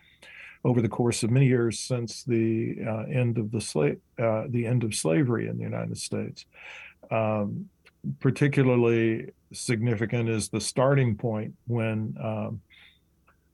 over 0.65 0.83
the 0.83 0.89
course 0.89 1.23
of 1.23 1.31
many 1.31 1.47
years 1.47 1.79
since 1.79 2.23
the 2.25 2.77
uh, 2.87 3.05
end 3.11 3.39
of 3.39 3.51
the 3.51 3.97
uh, 4.19 4.45
the 4.49 4.67
end 4.67 4.85
of 4.85 4.95
slavery 4.95 5.49
in 5.49 5.57
the 5.57 5.65
United 5.65 5.97
States. 5.97 6.45
Um, 7.11 7.69
particularly 8.21 9.31
significant 9.53 10.29
is 10.29 10.49
the 10.49 10.61
starting 10.61 11.17
point 11.17 11.55
when 11.67 12.15
um, 12.23 12.61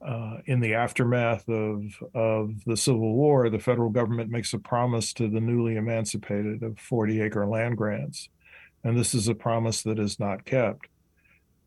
uh, 0.06 0.38
in 0.46 0.60
the 0.60 0.74
aftermath 0.74 1.48
of, 1.48 1.82
of 2.14 2.52
the 2.64 2.76
Civil 2.76 3.14
War, 3.14 3.48
the 3.48 3.58
federal 3.58 3.90
government 3.90 4.30
makes 4.30 4.52
a 4.52 4.58
promise 4.58 5.12
to 5.14 5.28
the 5.28 5.40
newly 5.40 5.76
emancipated 5.76 6.62
of 6.62 6.78
40 6.78 7.22
acre 7.22 7.46
land 7.46 7.76
grants. 7.76 8.28
And 8.84 8.96
this 8.96 9.14
is 9.14 9.26
a 9.26 9.34
promise 9.34 9.82
that 9.82 9.98
is 9.98 10.20
not 10.20 10.44
kept. 10.44 10.84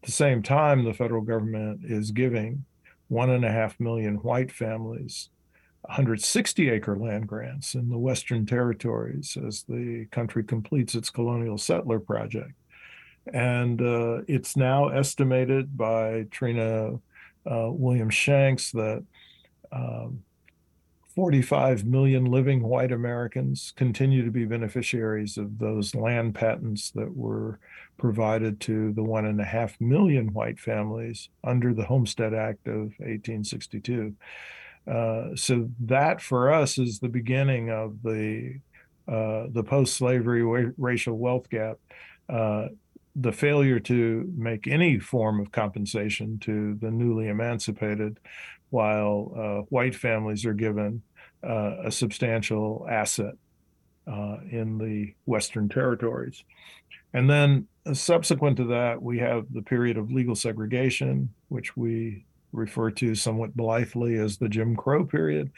At 0.01 0.05
the 0.05 0.11
same 0.11 0.41
time, 0.41 0.85
the 0.85 0.93
federal 0.93 1.21
government 1.21 1.81
is 1.83 2.11
giving 2.11 2.63
one 3.09 3.29
and 3.29 3.43
a 3.43 3.51
half 3.51 3.79
million 3.79 4.15
white 4.15 4.51
families 4.51 5.29
160 5.83 6.69
acre 6.69 6.97
land 6.97 7.27
grants 7.27 7.73
in 7.73 7.89
the 7.89 7.97
Western 7.97 8.45
territories 8.45 9.37
as 9.45 9.63
the 9.63 10.05
country 10.11 10.43
completes 10.43 10.93
its 10.93 11.09
colonial 11.09 11.57
settler 11.57 11.99
project. 11.99 12.53
And 13.33 13.81
uh, 13.81 14.21
it's 14.27 14.57
now 14.57 14.89
estimated 14.89 15.77
by 15.77 16.25
Trina 16.31 16.95
uh, 17.49 17.69
Williams 17.71 18.13
Shanks 18.13 18.71
that 18.71 19.03
um, 19.71 20.23
45 21.15 21.85
million 21.85 22.25
living 22.25 22.61
white 22.63 22.91
Americans 22.91 23.73
continue 23.75 24.23
to 24.23 24.31
be 24.31 24.45
beneficiaries 24.45 25.37
of 25.37 25.57
those 25.57 25.95
land 25.95 26.35
patents 26.35 26.91
that 26.91 27.15
were 27.15 27.59
provided 27.97 28.59
to 28.61 28.93
the 28.93 29.03
one 29.03 29.25
and 29.25 29.41
a 29.41 29.45
half 29.45 29.79
million 29.81 30.31
white 30.33 30.59
families 30.59 31.29
under 31.43 31.73
the 31.73 31.85
Homestead 31.85 32.33
Act 32.33 32.67
of 32.67 32.93
1862. 32.99 34.13
Uh, 34.87 35.35
so 35.35 35.69
that 35.79 36.21
for 36.21 36.51
us 36.53 36.77
is 36.77 36.99
the 36.99 37.09
beginning 37.09 37.69
of 37.69 38.01
the 38.03 38.59
uh, 39.07 39.47
the 39.49 39.63
post-slavery 39.63 40.45
wa- 40.45 40.71
racial 40.77 41.17
wealth 41.17 41.49
gap. 41.49 41.77
Uh, 42.27 42.67
the 43.15 43.31
failure 43.31 43.79
to 43.79 44.31
make 44.37 44.67
any 44.67 44.99
form 44.99 45.39
of 45.39 45.51
compensation 45.51 46.37
to 46.39 46.75
the 46.75 46.91
newly 46.91 47.27
emancipated, 47.27 48.19
while 48.69 49.33
uh, 49.35 49.61
white 49.69 49.95
families 49.95 50.45
are 50.45 50.53
given 50.53 51.01
uh, 51.43 51.77
a 51.85 51.91
substantial 51.91 52.85
asset 52.89 53.35
uh, 54.07 54.37
in 54.49 54.77
the 54.77 55.13
Western 55.25 55.69
territories. 55.69 56.43
And 57.13 57.29
then 57.29 57.67
subsequent 57.93 58.57
to 58.57 58.65
that, 58.65 59.01
we 59.01 59.19
have 59.19 59.45
the 59.51 59.61
period 59.61 59.97
of 59.97 60.11
legal 60.11 60.35
segregation, 60.35 61.29
which 61.47 61.75
we 61.75 62.25
refer 62.51 62.91
to 62.91 63.15
somewhat 63.15 63.55
blithely 63.55 64.15
as 64.15 64.37
the 64.37 64.49
Jim 64.49 64.75
Crow 64.75 65.05
period. 65.05 65.51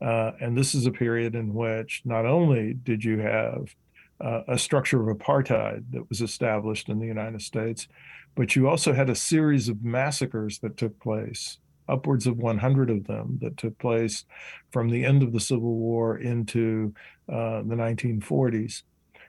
Uh, 0.00 0.32
and 0.40 0.56
this 0.56 0.74
is 0.74 0.86
a 0.86 0.90
period 0.90 1.34
in 1.34 1.54
which 1.54 2.02
not 2.04 2.26
only 2.26 2.74
did 2.74 3.02
you 3.02 3.18
have 3.18 3.74
uh, 4.20 4.42
a 4.48 4.58
structure 4.58 5.08
of 5.08 5.16
apartheid 5.16 5.84
that 5.90 6.08
was 6.08 6.20
established 6.20 6.88
in 6.88 6.98
the 6.98 7.06
United 7.06 7.42
States, 7.42 7.88
but 8.34 8.54
you 8.54 8.68
also 8.68 8.92
had 8.92 9.08
a 9.08 9.14
series 9.14 9.68
of 9.68 9.82
massacres 9.82 10.58
that 10.58 10.76
took 10.76 10.98
place, 11.00 11.58
upwards 11.88 12.26
of 12.26 12.38
100 12.38 12.90
of 12.90 13.06
them 13.06 13.38
that 13.42 13.56
took 13.56 13.78
place 13.78 14.24
from 14.70 14.88
the 14.88 15.04
end 15.04 15.22
of 15.22 15.32
the 15.32 15.40
Civil 15.40 15.74
War 15.74 16.18
into 16.18 16.94
uh, 17.28 17.62
the 17.62 17.74
1940s. 17.74 18.82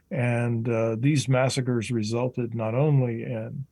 And 0.09 0.67
uh, 0.69 0.95
these 0.99 1.27
massacres 1.27 1.91
resulted 1.91 2.55
not 2.55 2.73
only 2.73 3.23
in 3.23 3.65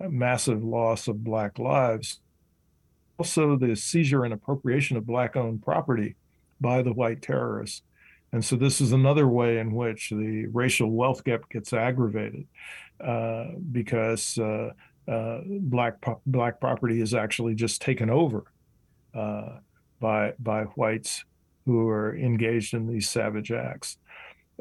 massive 0.00 0.62
loss 0.62 1.08
of 1.08 1.24
Black 1.24 1.58
lives, 1.58 2.20
also 3.18 3.56
the 3.56 3.76
seizure 3.76 4.24
and 4.24 4.32
appropriation 4.32 4.96
of 4.96 5.06
Black 5.06 5.36
owned 5.36 5.62
property 5.62 6.16
by 6.60 6.82
the 6.82 6.92
white 6.92 7.22
terrorists. 7.22 7.82
And 8.32 8.44
so 8.44 8.56
this 8.56 8.80
is 8.80 8.92
another 8.92 9.26
way 9.26 9.58
in 9.58 9.72
which 9.74 10.10
the 10.10 10.46
racial 10.46 10.90
wealth 10.90 11.24
gap 11.24 11.48
gets 11.50 11.72
aggravated 11.72 12.46
uh, 13.00 13.46
because 13.72 14.38
uh, 15.10 15.40
black 15.46 15.94
black 16.26 16.60
property 16.60 17.00
is 17.00 17.14
actually 17.14 17.54
just 17.54 17.82
taken 17.82 18.08
over 18.10 18.44
uh, 19.14 19.58
by 19.98 20.32
by 20.38 20.62
whites 20.62 21.24
who 21.66 21.88
are 21.88 22.16
engaged 22.16 22.74
in 22.74 22.86
these 22.86 23.08
savage 23.08 23.50
acts. 23.50 23.98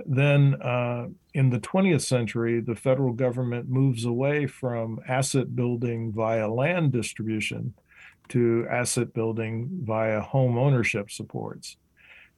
Then 0.06 0.56
uh, 0.62 1.08
in 1.34 1.50
the 1.50 1.60
20th 1.60 2.02
century, 2.02 2.62
the 2.62 2.76
federal 2.76 3.14
government 3.14 3.70
moves 3.70 4.06
away 4.06 4.48
from 4.48 5.00
asset 5.08 5.56
building 5.56 6.12
via 6.12 6.48
land 6.48 6.92
distribution 6.92 7.74
to 8.30 8.66
asset 8.70 9.14
building 9.14 9.70
via 9.84 10.22
home 10.22 10.58
ownership 10.58 11.12
supports. 11.12 11.78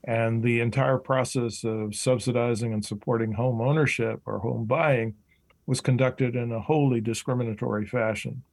And 0.04 0.42
the 0.42 0.62
entire 0.62 0.98
process 0.98 1.64
of 1.64 1.94
subsidizing 1.94 2.74
and 2.74 2.84
supporting 2.84 3.34
home 3.34 3.62
ownership 3.62 4.22
or 4.26 4.40
home 4.40 4.66
buying 4.66 5.16
was 5.66 5.82
conducted 5.82 6.36
in 6.36 6.52
a 6.52 6.60
wholly 6.60 7.02
discriminatory 7.02 7.86
fashion 7.86 8.44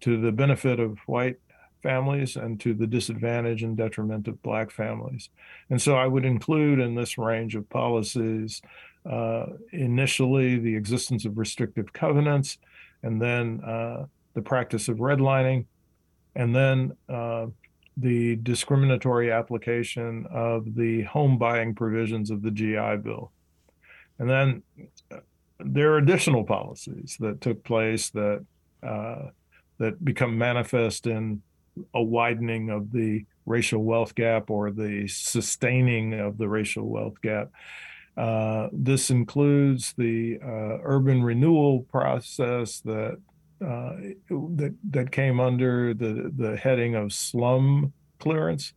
to 0.00 0.20
the 0.20 0.32
benefit 0.32 0.80
of 0.80 0.98
white 1.06 1.36
families 1.82 2.36
and 2.36 2.60
to 2.60 2.74
the 2.74 2.86
disadvantage 2.86 3.62
and 3.62 3.76
detriment 3.76 4.26
of 4.28 4.42
black 4.42 4.70
families. 4.70 5.28
And 5.70 5.80
so 5.80 5.96
I 5.96 6.06
would 6.06 6.24
include 6.24 6.80
in 6.80 6.94
this 6.94 7.16
range 7.18 7.54
of 7.54 7.68
policies 7.70 8.60
uh, 9.08 9.46
initially 9.72 10.58
the 10.58 10.74
existence 10.74 11.24
of 11.24 11.38
restrictive 11.38 11.92
covenants 11.92 12.58
and 13.02 13.22
then 13.22 13.60
uh, 13.62 14.06
the 14.34 14.42
practice 14.42 14.88
of 14.88 14.98
redlining 14.98 15.66
and 16.34 16.54
then 16.54 16.96
uh, 17.08 17.46
the 17.96 18.36
discriminatory 18.36 19.30
application 19.30 20.26
of 20.30 20.74
the 20.74 21.02
home 21.02 21.38
buying 21.38 21.74
provisions 21.74 22.30
of 22.30 22.42
the 22.42 22.50
GI 22.50 22.96
Bill. 23.02 23.30
And 24.18 24.28
then 24.28 24.62
uh, 25.10 25.18
there 25.60 25.92
are 25.92 25.98
additional 25.98 26.44
policies 26.44 27.16
that 27.20 27.40
took 27.40 27.64
place 27.64 28.10
that 28.10 28.44
uh, 28.82 29.30
that 29.78 30.04
become 30.04 30.36
manifest 30.38 31.06
in 31.06 31.42
a 31.94 32.02
widening 32.02 32.70
of 32.70 32.92
the 32.92 33.24
racial 33.44 33.84
wealth 33.84 34.14
gap 34.14 34.50
or 34.50 34.70
the 34.70 35.06
sustaining 35.08 36.14
of 36.14 36.38
the 36.38 36.48
racial 36.48 36.88
wealth 36.88 37.20
gap. 37.20 37.50
Uh, 38.16 38.68
this 38.72 39.10
includes 39.10 39.92
the 39.98 40.38
uh, 40.42 40.78
urban 40.82 41.22
renewal 41.22 41.80
process 41.82 42.80
that 42.80 43.18
uh, 43.64 43.96
that 44.30 44.74
that 44.90 45.10
came 45.10 45.40
under 45.40 45.94
the 45.94 46.32
the 46.36 46.56
heading 46.56 46.94
of 46.94 47.12
slum 47.12 47.92
clearance. 48.18 48.72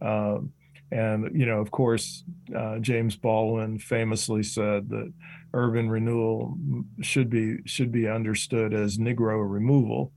Um, 0.00 0.52
and 0.90 1.38
you 1.38 1.44
know, 1.44 1.60
of 1.60 1.70
course, 1.70 2.24
uh, 2.54 2.78
James 2.78 3.16
Baldwin 3.16 3.78
famously 3.78 4.42
said 4.42 4.88
that 4.88 5.12
urban 5.54 5.88
renewal 5.88 6.56
should 7.00 7.30
be 7.30 7.58
should 7.64 7.90
be 7.90 8.08
understood 8.08 8.74
as 8.74 8.98
Negro 8.98 9.50
removal. 9.50 10.12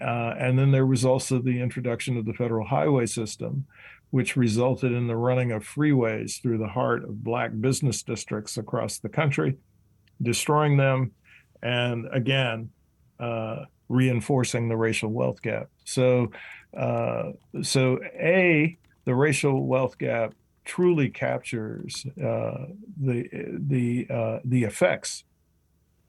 Uh, 0.00 0.34
and 0.38 0.58
then 0.58 0.70
there 0.70 0.86
was 0.86 1.04
also 1.04 1.38
the 1.38 1.60
introduction 1.60 2.16
of 2.16 2.24
the 2.24 2.32
federal 2.32 2.66
highway 2.66 3.04
system, 3.04 3.66
which 4.10 4.36
resulted 4.36 4.92
in 4.92 5.06
the 5.06 5.16
running 5.16 5.52
of 5.52 5.62
freeways 5.62 6.40
through 6.40 6.56
the 6.56 6.66
heart 6.66 7.04
of 7.04 7.22
black 7.22 7.50
business 7.60 8.02
districts 8.02 8.56
across 8.56 8.98
the 8.98 9.10
country, 9.10 9.58
destroying 10.22 10.78
them, 10.78 11.12
and 11.62 12.08
again, 12.12 12.70
uh, 13.18 13.64
reinforcing 13.90 14.68
the 14.68 14.76
racial 14.76 15.10
wealth 15.10 15.42
gap. 15.42 15.68
So, 15.84 16.30
uh, 16.74 17.32
so 17.62 17.98
a 18.14 18.78
the 19.04 19.14
racial 19.14 19.66
wealth 19.66 19.98
gap 19.98 20.32
truly 20.70 21.10
captures 21.10 22.06
uh, 22.24 22.66
the 22.96 23.28
the 23.58 24.06
uh, 24.08 24.38
the 24.44 24.62
effects 24.62 25.24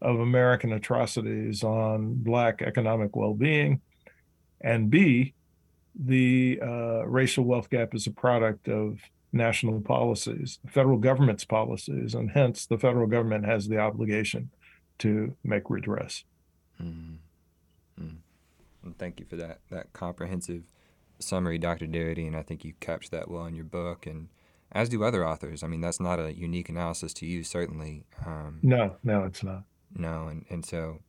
of 0.04 0.20
American 0.20 0.72
atrocities 0.72 1.64
on 1.64 2.14
Black 2.14 2.62
economic 2.62 3.16
well-being, 3.16 3.82
and 4.62 4.92
B, 4.92 5.34
the 5.96 6.60
uh, 6.62 7.08
racial 7.08 7.44
wealth 7.44 7.72
gap 7.72 7.96
is 7.96 8.06
a 8.06 8.12
product 8.12 8.68
of 8.70 9.00
national 9.34 9.82
policies, 9.82 10.60
federal 10.68 11.00
government's 11.00 11.46
policies, 11.46 12.14
and 12.14 12.30
hence 12.30 12.68
the 12.68 12.78
federal 12.78 13.08
government 13.08 13.46
has 13.46 13.68
the 13.68 13.80
obligation 13.80 14.52
to 15.00 15.36
make 15.44 15.72
redress. 15.72 16.24
Mm-hmm. 16.80 18.04
Mm. 18.04 18.94
Thank 19.00 19.20
you 19.20 19.26
for 19.26 19.38
that 19.38 19.62
that 19.72 19.92
comprehensive 19.94 20.62
summary, 21.18 21.58
Dr. 21.58 21.88
Darity, 21.88 22.28
and 22.28 22.36
I 22.36 22.44
think 22.44 22.64
you 22.64 22.74
captured 22.80 23.12
that 23.12 23.32
well 23.32 23.48
in 23.48 23.56
your 23.56 23.66
book, 23.66 24.06
and 24.06 24.28
as 24.72 24.90
do 24.90 25.04
other 25.04 25.28
authors. 25.28 25.64
I 25.64 25.68
mean, 25.68 25.82
that's 25.82 26.00
not 26.00 26.20
a 26.20 26.34
unique 26.34 26.70
analysis 26.70 27.14
to 27.16 27.26
you, 27.26 27.44
certainly. 27.44 28.06
Um, 28.26 28.60
no, 28.62 28.96
no, 29.04 29.24
it's 29.26 29.44
not. 29.44 29.64
No, 29.94 30.28
and, 30.28 30.46
and 30.50 30.66
so, 30.66 31.00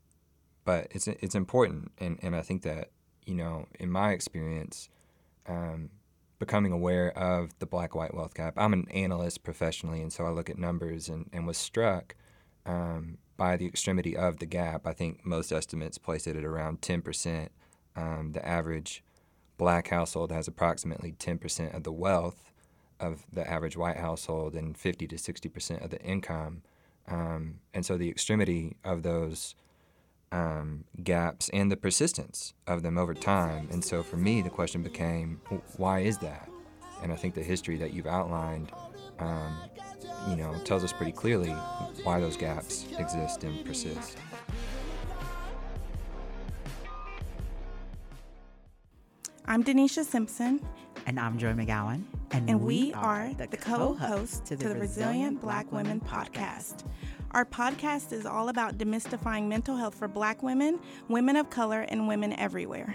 but 0.64 0.88
it's 0.90 1.06
it's 1.06 1.34
important, 1.34 1.92
and, 1.98 2.18
and 2.22 2.34
I 2.34 2.42
think 2.42 2.62
that 2.62 2.90
you 3.24 3.34
know, 3.34 3.66
in 3.78 3.90
my 3.90 4.12
experience, 4.12 4.88
um, 5.46 5.90
becoming 6.38 6.72
aware 6.72 7.16
of 7.16 7.56
the 7.60 7.66
black 7.66 7.94
white 7.94 8.14
wealth 8.14 8.34
gap. 8.34 8.54
I'm 8.56 8.72
an 8.72 8.88
analyst 8.90 9.44
professionally, 9.44 10.02
and 10.02 10.12
so 10.12 10.24
I 10.24 10.30
look 10.30 10.50
at 10.50 10.58
numbers 10.58 11.08
and, 11.08 11.30
and 11.32 11.46
was 11.46 11.56
struck 11.56 12.16
um, 12.66 13.18
by 13.36 13.56
the 13.56 13.66
extremity 13.66 14.16
of 14.16 14.38
the 14.38 14.46
gap. 14.46 14.86
I 14.86 14.92
think 14.92 15.24
most 15.24 15.52
estimates 15.52 15.98
place 15.98 16.26
it 16.26 16.36
at 16.36 16.44
around 16.44 16.80
10%. 16.80 17.48
Um, 17.94 18.32
the 18.32 18.44
average 18.46 19.04
black 19.56 19.88
household 19.88 20.32
has 20.32 20.48
approximately 20.48 21.12
10% 21.12 21.76
of 21.76 21.84
the 21.84 21.92
wealth 21.92 22.51
of 23.02 23.26
the 23.32 23.48
average 23.48 23.76
white 23.76 23.98
household 23.98 24.54
and 24.54 24.78
50 24.78 25.06
to 25.08 25.16
60% 25.16 25.84
of 25.84 25.90
the 25.90 26.00
income. 26.00 26.62
Um, 27.08 27.58
and 27.74 27.84
so 27.84 27.98
the 27.98 28.08
extremity 28.08 28.76
of 28.84 29.02
those 29.02 29.54
um, 30.30 30.84
gaps 31.02 31.50
and 31.52 31.70
the 31.70 31.76
persistence 31.76 32.54
of 32.66 32.82
them 32.82 32.96
over 32.96 33.12
time. 33.12 33.68
And 33.70 33.84
so 33.84 34.02
for 34.02 34.16
me, 34.16 34.40
the 34.40 34.50
question 34.50 34.82
became, 34.82 35.40
why 35.76 36.00
is 36.00 36.18
that? 36.18 36.48
And 37.02 37.12
I 37.12 37.16
think 37.16 37.34
the 37.34 37.42
history 37.42 37.76
that 37.78 37.92
you've 37.92 38.06
outlined, 38.06 38.70
um, 39.18 39.58
you 40.28 40.36
know, 40.36 40.54
tells 40.64 40.84
us 40.84 40.92
pretty 40.92 41.12
clearly 41.12 41.50
why 42.04 42.20
those 42.20 42.36
gaps 42.36 42.86
exist 42.96 43.42
and 43.42 43.64
persist. 43.64 44.16
I'm 49.44 49.64
Denisha 49.64 50.04
Simpson. 50.04 50.60
And 51.06 51.18
I'm 51.18 51.38
Joy 51.38 51.52
McGowan. 51.52 52.02
And, 52.30 52.48
and 52.48 52.60
we, 52.60 52.84
we, 52.84 52.92
are 52.94 53.32
the, 53.34 53.46
the 53.46 53.56
co 53.56 53.94
hosts 53.94 54.40
to 54.48 54.56
the, 54.56 54.64
to 54.64 54.74
the 54.74 54.80
Resilient 54.80 55.40
Black 55.40 55.70
Women 55.72 56.00
podcast. 56.00 56.84
Our 57.32 57.44
podcast 57.44 58.12
is 58.12 58.26
all 58.26 58.48
about 58.48 58.78
demystifying 58.78 59.48
mental 59.48 59.76
health 59.76 59.94
for 59.94 60.08
Black 60.08 60.42
women, 60.42 60.80
women 61.08 61.36
of 61.36 61.50
color, 61.50 61.82
and 61.82 62.06
women 62.06 62.32
everywhere. 62.34 62.94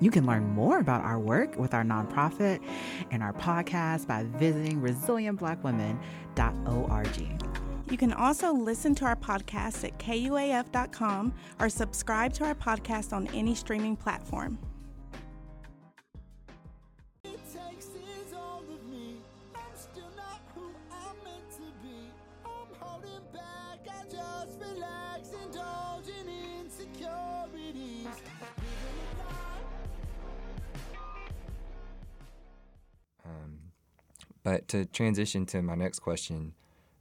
You 0.00 0.10
can 0.10 0.26
learn 0.26 0.48
more 0.50 0.78
about 0.78 1.02
our 1.02 1.18
work 1.18 1.58
with 1.58 1.74
our 1.74 1.82
nonprofit 1.82 2.60
and 3.10 3.22
our 3.22 3.32
podcast 3.32 4.06
by 4.06 4.24
visiting 4.36 4.80
resilientblackwomen.org. 4.80 7.42
You 7.90 7.96
can 7.96 8.12
also 8.12 8.52
listen 8.52 8.94
to 8.96 9.06
our 9.06 9.16
podcast 9.16 9.84
at 9.84 9.98
kuaf.com 9.98 11.32
or 11.58 11.68
subscribe 11.68 12.32
to 12.34 12.44
our 12.44 12.54
podcast 12.54 13.12
on 13.12 13.26
any 13.28 13.54
streaming 13.54 13.96
platform. 13.96 14.58
But 34.48 34.66
to 34.68 34.86
transition 34.86 35.44
to 35.46 35.60
my 35.60 35.74
next 35.74 35.98
question, 35.98 36.54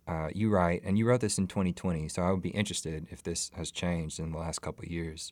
uh, 0.06 0.28
you 0.36 0.50
write, 0.50 0.82
and 0.84 0.98
you 0.98 1.08
wrote 1.08 1.22
this 1.22 1.38
in 1.38 1.48
2020, 1.48 2.10
so 2.10 2.22
I 2.22 2.32
would 2.32 2.42
be 2.42 2.50
interested 2.50 3.08
if 3.10 3.24
this 3.24 3.52
has 3.56 3.72
changed 3.72 4.20
in 4.20 4.34
the 4.34 4.38
last 4.38 4.62
couple 4.62 4.84
of 4.84 4.92
years. 4.92 5.32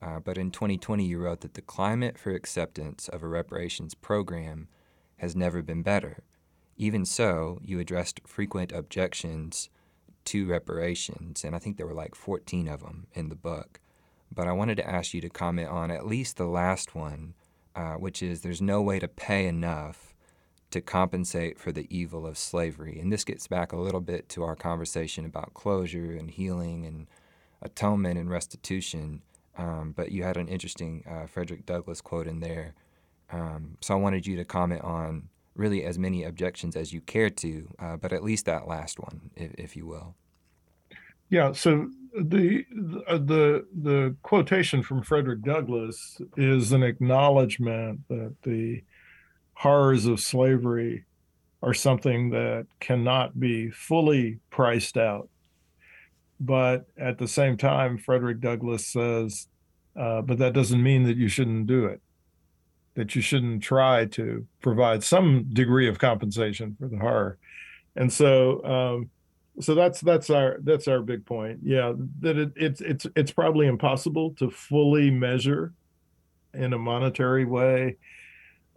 Uh, 0.00 0.20
but 0.20 0.38
in 0.38 0.52
2020, 0.52 1.04
you 1.04 1.18
wrote 1.18 1.40
that 1.40 1.54
the 1.54 1.60
climate 1.60 2.18
for 2.18 2.30
acceptance 2.30 3.08
of 3.08 3.24
a 3.24 3.26
reparations 3.26 3.96
program 3.96 4.68
has 5.16 5.34
never 5.34 5.60
been 5.60 5.82
better. 5.82 6.18
Even 6.76 7.04
so, 7.04 7.58
you 7.64 7.80
addressed 7.80 8.20
frequent 8.24 8.70
objections 8.70 9.68
to 10.26 10.46
reparations, 10.46 11.42
and 11.42 11.56
I 11.56 11.58
think 11.58 11.78
there 11.78 11.86
were 11.88 11.94
like 11.94 12.14
14 12.14 12.68
of 12.68 12.82
them 12.82 13.08
in 13.12 13.28
the 13.28 13.34
book. 13.34 13.80
But 14.32 14.46
I 14.46 14.52
wanted 14.52 14.76
to 14.76 14.88
ask 14.88 15.12
you 15.14 15.20
to 15.20 15.28
comment 15.28 15.68
on 15.70 15.90
at 15.90 16.06
least 16.06 16.36
the 16.36 16.46
last 16.46 16.94
one, 16.94 17.34
uh, 17.74 17.94
which 17.94 18.22
is 18.22 18.42
there's 18.42 18.62
no 18.62 18.80
way 18.82 19.00
to 19.00 19.08
pay 19.08 19.48
enough 19.48 20.05
to 20.70 20.80
compensate 20.80 21.58
for 21.58 21.72
the 21.72 21.86
evil 21.96 22.26
of 22.26 22.36
slavery. 22.36 22.98
And 23.00 23.12
this 23.12 23.24
gets 23.24 23.46
back 23.46 23.72
a 23.72 23.78
little 23.78 24.00
bit 24.00 24.28
to 24.30 24.42
our 24.42 24.56
conversation 24.56 25.24
about 25.24 25.54
closure 25.54 26.12
and 26.12 26.30
healing 26.30 26.84
and 26.84 27.06
atonement 27.62 28.18
and 28.18 28.28
restitution. 28.30 29.22
Um, 29.56 29.94
but 29.96 30.12
you 30.12 30.22
had 30.22 30.36
an 30.36 30.48
interesting 30.48 31.04
uh, 31.08 31.26
Frederick 31.26 31.64
Douglass 31.66 32.00
quote 32.00 32.26
in 32.26 32.40
there. 32.40 32.74
Um, 33.30 33.76
so 33.80 33.94
I 33.94 33.96
wanted 33.96 34.26
you 34.26 34.36
to 34.36 34.44
comment 34.44 34.82
on 34.82 35.28
really 35.54 35.84
as 35.84 35.98
many 35.98 36.24
objections 36.24 36.76
as 36.76 36.92
you 36.92 37.00
care 37.00 37.30
to, 37.30 37.68
uh, 37.78 37.96
but 37.96 38.12
at 38.12 38.22
least 38.22 38.44
that 38.46 38.68
last 38.68 38.98
one, 38.98 39.30
if, 39.34 39.54
if 39.54 39.76
you 39.76 39.86
will. 39.86 40.14
Yeah. 41.30 41.52
So 41.52 41.90
the 42.14 42.64
uh, 43.08 43.18
the 43.18 43.66
the 43.82 44.14
quotation 44.22 44.82
from 44.82 45.02
Frederick 45.02 45.42
Douglass 45.42 46.20
is 46.36 46.72
an 46.72 46.82
acknowledgement 46.82 48.00
that 48.08 48.34
the 48.42 48.82
horrors 49.56 50.04
of 50.04 50.20
slavery 50.20 51.04
are 51.62 51.74
something 51.74 52.30
that 52.30 52.66
cannot 52.78 53.40
be 53.40 53.70
fully 53.70 54.38
priced 54.50 54.96
out. 54.96 55.28
But 56.38 56.86
at 56.98 57.16
the 57.18 57.26
same 57.26 57.56
time, 57.56 57.96
Frederick 57.96 58.40
Douglass 58.40 58.86
says, 58.86 59.48
uh, 59.98 60.20
but 60.20 60.38
that 60.38 60.52
doesn't 60.52 60.82
mean 60.82 61.04
that 61.04 61.16
you 61.16 61.28
shouldn't 61.28 61.66
do 61.66 61.86
it, 61.86 62.02
that 62.94 63.16
you 63.16 63.22
shouldn't 63.22 63.62
try 63.62 64.04
to 64.04 64.46
provide 64.60 65.02
some 65.02 65.44
degree 65.44 65.88
of 65.88 65.98
compensation 65.98 66.76
for 66.78 66.88
the 66.88 66.98
horror. 66.98 67.38
And 67.96 68.12
so, 68.12 68.62
um, 68.62 69.10
so 69.58 69.74
that's 69.74 70.02
that's 70.02 70.28
our 70.28 70.58
that's 70.64 70.86
our 70.86 71.00
big 71.00 71.24
point. 71.24 71.60
Yeah, 71.62 71.94
that 72.20 72.36
it, 72.36 72.52
it's 72.56 72.82
it's 72.82 73.06
it's 73.16 73.32
probably 73.32 73.68
impossible 73.68 74.32
to 74.32 74.50
fully 74.50 75.10
measure 75.10 75.72
in 76.52 76.74
a 76.74 76.78
monetary 76.78 77.46
way 77.46 77.96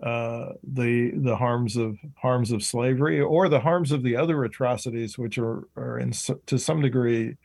uh, 0.02 0.54
the 0.64 1.12
the 1.12 1.36
harms 1.36 1.76
of 1.76 1.98
harms 2.16 2.52
of 2.52 2.64
slavery 2.64 3.20
or 3.20 3.50
the 3.50 3.60
harms 3.60 3.92
of 3.92 4.04
the 4.04 4.16
other 4.16 4.44
atrocities, 4.44 5.18
which 5.18 5.38
are 5.38 5.68
are 5.76 6.00
in 6.00 6.14
to 6.46 6.58
some 6.58 6.82
degree 6.82 7.36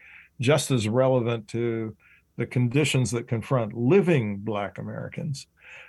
just 0.40 0.70
as 0.70 0.88
relevant 0.88 1.48
to 1.48 1.96
the 2.36 2.46
conditions 2.46 3.10
that 3.12 3.28
confront 3.28 3.72
living 3.74 4.38
Black 4.38 4.78
Americans. 4.78 5.46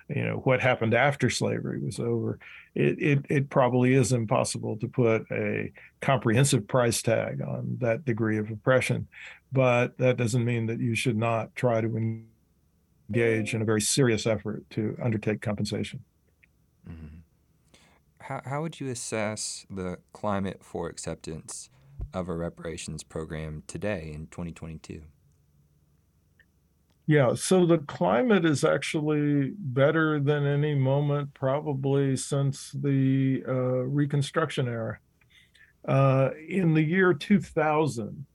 You 0.09 0.23
know 0.23 0.35
what 0.43 0.61
happened 0.61 0.93
after 0.93 1.29
slavery 1.29 1.79
was 1.79 1.99
over. 1.99 2.39
It 2.73 2.99
it 2.99 3.25
it 3.29 3.49
probably 3.49 3.93
is 3.93 4.11
impossible 4.11 4.77
to 4.77 4.87
put 4.87 5.25
a 5.31 5.71
comprehensive 6.01 6.67
price 6.67 7.01
tag 7.01 7.41
on 7.41 7.77
that 7.81 8.05
degree 8.05 8.37
of 8.37 8.49
oppression, 8.49 9.07
but 9.51 9.97
that 9.99 10.17
doesn't 10.17 10.45
mean 10.45 10.65
that 10.67 10.79
you 10.79 10.95
should 10.95 11.17
not 11.17 11.55
try 11.55 11.81
to 11.81 12.23
engage 13.07 13.53
in 13.53 13.61
a 13.61 13.65
very 13.65 13.81
serious 13.81 14.25
effort 14.25 14.63
to 14.71 14.97
undertake 15.01 15.41
compensation. 15.41 16.03
Mm-hmm. 16.89 17.17
How, 18.21 18.41
how 18.45 18.61
would 18.61 18.79
you 18.79 18.89
assess 18.89 19.65
the 19.69 19.99
climate 20.13 20.63
for 20.63 20.89
acceptance 20.89 21.69
of 22.13 22.29
a 22.29 22.35
reparations 22.35 23.03
program 23.03 23.63
today 23.67 24.11
in 24.13 24.27
2022? 24.27 25.03
Yeah, 27.07 27.35
so 27.35 27.67
the 27.67 27.77
climate 27.79 28.45
is 28.45 28.63
actually 28.63 29.51
better 29.57 30.19
than 30.19 30.45
any 30.45 30.73
moment 30.73 31.35
probably 31.35 32.17
since 32.17 32.71
the 32.71 33.43
uh, 33.47 33.83
Reconstruction 33.85 34.67
era. 34.67 34.97
Uh, 35.87 36.31
in 36.49 36.73
the 36.73 36.81
year 36.81 37.13
2000, 37.13 38.25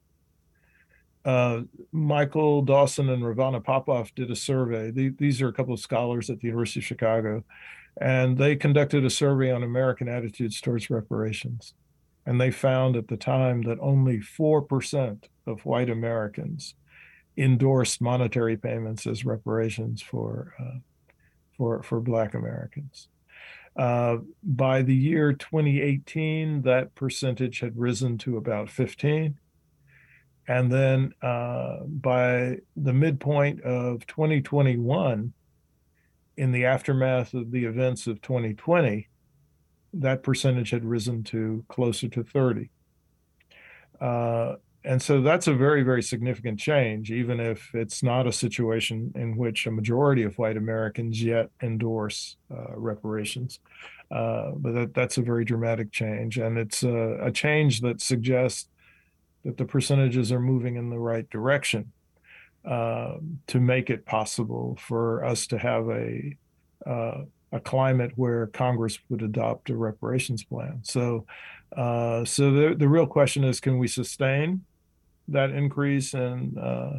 uh, 1.25 1.61
Michael 1.91 2.63
Dawson 2.63 3.09
and 3.09 3.23
Rovana 3.23 3.63
Popoff 3.63 4.15
did 4.15 4.31
a 4.31 4.37
survey. 4.37 4.93
The, 4.93 5.11
these 5.19 5.43
are 5.43 5.49
a 5.49 5.53
couple 5.53 5.75
of 5.75 5.81
scholars 5.81 6.31
at 6.31 6.39
the 6.39 6.47
University 6.47 6.79
of 6.79 6.85
Chicago, 6.85 7.45
and 8.01 8.39
they 8.39 8.57
conducted 8.57 9.05
a 9.05 9.11
survey 9.11 9.51
on 9.51 9.63
American 9.63 10.09
attitudes 10.09 10.61
towards 10.61 10.91
reparations. 10.91 11.75
And 12.27 12.41
they 12.41 12.51
found 12.51 12.97
at 12.97 13.09
the 13.09 13.17
time 13.17 13.63
that 13.63 13.79
only 13.81 14.19
4% 14.19 15.25
of 15.47 15.65
white 15.67 15.91
Americans 15.91 16.75
endorsed 17.37 18.01
monetary 18.01 18.57
payments 18.57 19.07
as 19.07 19.25
reparations 19.25 20.03
for, 20.03 20.55
uh, 20.61 20.79
for, 21.57 21.83
for 21.83 22.01
Black 22.01 22.35
Americans. 22.35 23.09
Uh, 23.77 24.19
by 24.43 24.83
the 24.83 24.95
year 24.95 25.33
2018, 25.33 26.63
that 26.63 26.95
percentage 26.95 27.61
had 27.61 27.79
risen 27.79 28.19
to 28.19 28.37
about 28.37 28.69
15. 28.69 29.39
And 30.49 30.73
then 30.73 31.13
uh, 31.23 31.85
by 31.85 32.59
the 32.77 32.93
midpoint 32.93 33.63
of 33.63 34.07
2021, 34.07 35.33
in 36.41 36.53
the 36.53 36.65
aftermath 36.65 37.35
of 37.35 37.51
the 37.51 37.67
events 37.67 38.07
of 38.07 38.23
2020, 38.23 39.07
that 39.93 40.23
percentage 40.23 40.71
had 40.71 40.87
risen 40.87 41.23
to 41.23 41.63
closer 41.69 42.09
to 42.09 42.25
30. 42.25 42.71
Uh, 44.01 44.55
and 44.83 45.03
so 45.03 45.21
that's 45.21 45.49
a 45.49 45.53
very, 45.53 45.83
very 45.83 46.03
significant 46.03 46.59
change, 46.59 47.11
even 47.11 47.41
if 47.41 47.71
it's 47.75 48.03
not 48.03 48.27
a 48.27 48.33
situation 48.33 49.13
in 49.17 49.37
which 49.37 49.67
a 49.67 49.71
majority 49.71 50.23
of 50.23 50.39
white 50.39 50.57
Americans 50.57 51.23
yet 51.23 51.51
endorse 51.63 52.37
uh, 52.51 52.75
reparations. 52.75 53.61
Uh, 54.11 54.53
but 54.57 54.73
that, 54.73 54.95
that's 54.95 55.19
a 55.19 55.23
very 55.23 55.45
dramatic 55.45 55.93
change. 55.93 56.39
And 56.39 56.57
it's 56.57 56.83
a, 56.83 57.19
a, 57.21 57.31
change 57.31 57.83
that 57.83 58.01
suggests 58.01 58.67
that 59.45 59.59
the 59.59 59.67
percentages 59.67 60.33
are 60.33 60.41
moving 60.41 60.77
in 60.77 60.89
the 60.89 60.99
right 60.99 61.29
direction 61.29 61.93
uh, 62.65 63.15
to 63.47 63.61
make 63.61 63.91
it 63.91 64.05
possible 64.05 64.77
for 64.81 65.25
us 65.25 65.47
to 65.47 65.59
have 65.59 65.89
a 65.89 66.37
uh, 66.87 67.25
a 67.53 67.61
climate 67.61 68.13
where 68.15 68.47
Congress 68.49 68.99
would 69.09 69.23
adopt 69.23 69.71
a 69.71 69.77
reparations 69.77 70.45
plan. 70.45 70.81
So, 70.83 71.27
uh, 71.77 72.25
so 72.25 72.53
the 72.53 72.75
the 72.77 72.89
real 72.89 73.07
question 73.07 73.45
is, 73.45 73.61
can 73.61 73.79
we 73.79 73.89
sustain 73.89 74.65
that 75.29 75.51
increase 75.51 76.15
in 76.15 76.57
uh, 76.59 76.99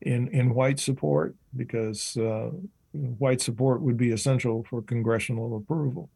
in 0.00 0.28
in 0.28 0.54
white 0.54 0.80
support? 0.80 1.34
Because 1.56 2.16
uh, 2.16 2.50
white 2.92 3.40
support 3.40 3.82
would 3.82 3.96
be 3.96 4.12
essential 4.12 4.64
for 4.68 4.82
congressional 4.82 5.56
approval, 5.56 6.10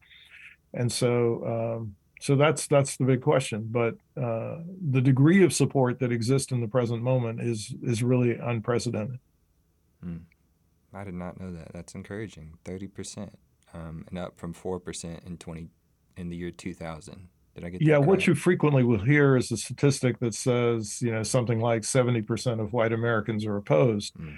and 0.75 0.91
so. 0.91 1.77
Um, 1.81 1.97
so 2.21 2.37
that's 2.37 2.67
that's 2.67 2.97
the 2.97 3.05
big 3.05 3.21
question. 3.21 3.69
But 3.71 3.95
uh, 4.21 4.59
the 4.91 5.01
degree 5.01 5.45
of 5.45 5.53
support 5.53 5.99
that 6.01 6.13
exists 6.13 6.53
in 6.53 6.61
the 6.61 6.69
present 6.69 7.03
moment 7.03 7.41
is 7.41 7.75
is 7.83 8.03
really 8.03 8.37
unprecedented. 8.37 9.19
Mm. 10.05 10.23
I 10.95 11.05
did 11.05 11.15
not 11.15 11.39
know 11.39 11.53
that. 11.53 11.73
That's 11.73 11.95
encouraging. 11.95 12.55
Thirty 12.65 12.87
percent, 12.87 13.39
um, 13.75 14.05
and 14.09 14.19
up 14.19 14.39
from 14.39 14.53
four 14.53 14.81
percent 14.81 15.23
in 15.27 15.37
twenty 15.37 15.69
in 16.17 16.29
the 16.31 16.37
year 16.37 16.51
two 16.51 16.73
thousand. 16.73 17.29
Did 17.55 17.65
I 17.65 17.69
get? 17.71 17.79
That? 17.81 17.85
Yeah, 17.85 17.99
what 17.99 18.27
you 18.27 18.35
frequently 18.35 18.83
will 18.83 19.03
hear 19.03 19.37
is 19.37 19.51
a 19.53 19.57
statistic 19.57 20.19
that 20.21 20.35
says 20.35 21.03
you 21.03 21.11
know 21.11 21.23
something 21.23 21.61
like 21.61 21.85
seventy 21.85 22.23
percent 22.23 22.61
of 22.61 22.73
white 22.73 22.93
Americans 22.93 23.45
are 23.45 23.57
opposed. 23.57 24.15
Mm-hmm. 24.15 24.33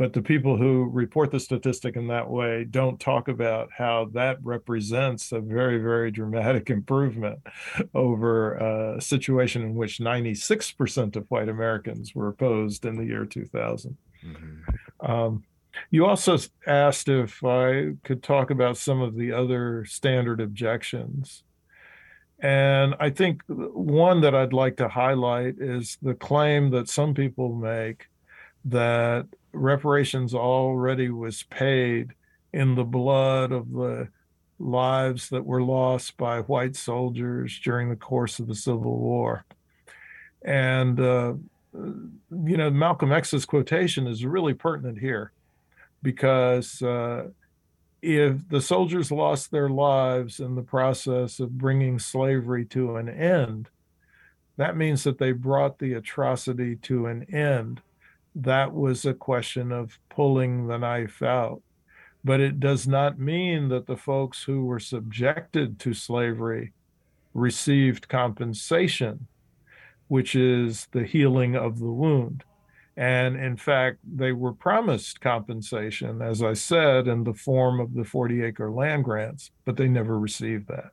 But 0.00 0.14
the 0.14 0.22
people 0.22 0.56
who 0.56 0.88
report 0.90 1.30
the 1.30 1.38
statistic 1.38 1.94
in 1.94 2.06
that 2.06 2.30
way 2.30 2.64
don't 2.64 2.98
talk 2.98 3.28
about 3.28 3.68
how 3.76 4.08
that 4.14 4.38
represents 4.42 5.30
a 5.30 5.40
very, 5.40 5.76
very 5.76 6.10
dramatic 6.10 6.70
improvement 6.70 7.40
over 7.92 8.54
a 8.54 8.98
situation 9.02 9.60
in 9.60 9.74
which 9.74 9.98
96% 9.98 11.16
of 11.16 11.26
white 11.28 11.50
Americans 11.50 12.14
were 12.14 12.28
opposed 12.28 12.86
in 12.86 12.96
the 12.96 13.04
year 13.04 13.26
2000. 13.26 13.94
Mm-hmm. 14.24 15.10
Um, 15.10 15.44
you 15.90 16.06
also 16.06 16.38
asked 16.66 17.10
if 17.10 17.44
I 17.44 17.90
could 18.02 18.22
talk 18.22 18.50
about 18.50 18.78
some 18.78 19.02
of 19.02 19.16
the 19.16 19.32
other 19.32 19.84
standard 19.84 20.40
objections. 20.40 21.44
And 22.38 22.94
I 22.98 23.10
think 23.10 23.42
one 23.48 24.22
that 24.22 24.34
I'd 24.34 24.54
like 24.54 24.78
to 24.78 24.88
highlight 24.88 25.56
is 25.58 25.98
the 26.00 26.14
claim 26.14 26.70
that 26.70 26.88
some 26.88 27.12
people 27.12 27.54
make 27.54 28.06
that 28.64 29.26
reparations 29.52 30.34
already 30.34 31.10
was 31.10 31.42
paid 31.44 32.14
in 32.52 32.74
the 32.74 32.84
blood 32.84 33.52
of 33.52 33.70
the 33.72 34.08
lives 34.58 35.30
that 35.30 35.44
were 35.44 35.62
lost 35.62 36.16
by 36.16 36.40
white 36.40 36.76
soldiers 36.76 37.58
during 37.62 37.88
the 37.88 37.96
course 37.96 38.38
of 38.38 38.46
the 38.46 38.54
Civil 38.54 38.98
War. 38.98 39.44
And, 40.42 41.00
uh, 41.00 41.34
you 41.72 42.56
know, 42.56 42.70
Malcolm 42.70 43.12
X's 43.12 43.44
quotation 43.44 44.06
is 44.06 44.24
really 44.24 44.54
pertinent 44.54 44.98
here 44.98 45.32
because 46.02 46.82
uh, 46.82 47.28
if 48.02 48.48
the 48.48 48.60
soldiers 48.60 49.10
lost 49.10 49.50
their 49.50 49.68
lives 49.68 50.40
in 50.40 50.54
the 50.54 50.62
process 50.62 51.40
of 51.40 51.58
bringing 51.58 51.98
slavery 51.98 52.64
to 52.66 52.96
an 52.96 53.08
end, 53.08 53.68
that 54.56 54.76
means 54.76 55.04
that 55.04 55.18
they 55.18 55.32
brought 55.32 55.78
the 55.78 55.94
atrocity 55.94 56.76
to 56.76 57.06
an 57.06 57.24
end. 57.34 57.80
That 58.34 58.72
was 58.72 59.04
a 59.04 59.14
question 59.14 59.72
of 59.72 59.98
pulling 60.08 60.66
the 60.66 60.78
knife 60.78 61.22
out. 61.22 61.62
But 62.22 62.40
it 62.40 62.60
does 62.60 62.86
not 62.86 63.18
mean 63.18 63.68
that 63.68 63.86
the 63.86 63.96
folks 63.96 64.42
who 64.42 64.66
were 64.66 64.80
subjected 64.80 65.78
to 65.80 65.94
slavery 65.94 66.72
received 67.32 68.08
compensation, 68.08 69.26
which 70.08 70.34
is 70.34 70.86
the 70.92 71.04
healing 71.04 71.56
of 71.56 71.78
the 71.78 71.90
wound. 71.90 72.44
And 72.96 73.36
in 73.36 73.56
fact, 73.56 73.98
they 74.04 74.32
were 74.32 74.52
promised 74.52 75.20
compensation, 75.22 76.20
as 76.20 76.42
I 76.42 76.52
said, 76.52 77.08
in 77.08 77.24
the 77.24 77.32
form 77.32 77.80
of 77.80 77.94
the 77.94 78.04
40 78.04 78.42
acre 78.42 78.70
land 78.70 79.04
grants, 79.04 79.52
but 79.64 79.76
they 79.76 79.88
never 79.88 80.18
received 80.18 80.68
that. 80.68 80.90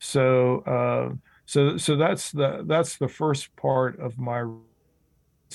So, 0.00 0.60
uh, 0.60 1.14
so, 1.46 1.76
so 1.76 1.96
that's 1.96 2.32
the 2.32 2.64
that's 2.66 2.98
the 2.98 3.08
first 3.08 3.54
part 3.56 4.00
of 4.00 4.18
my 4.18 4.44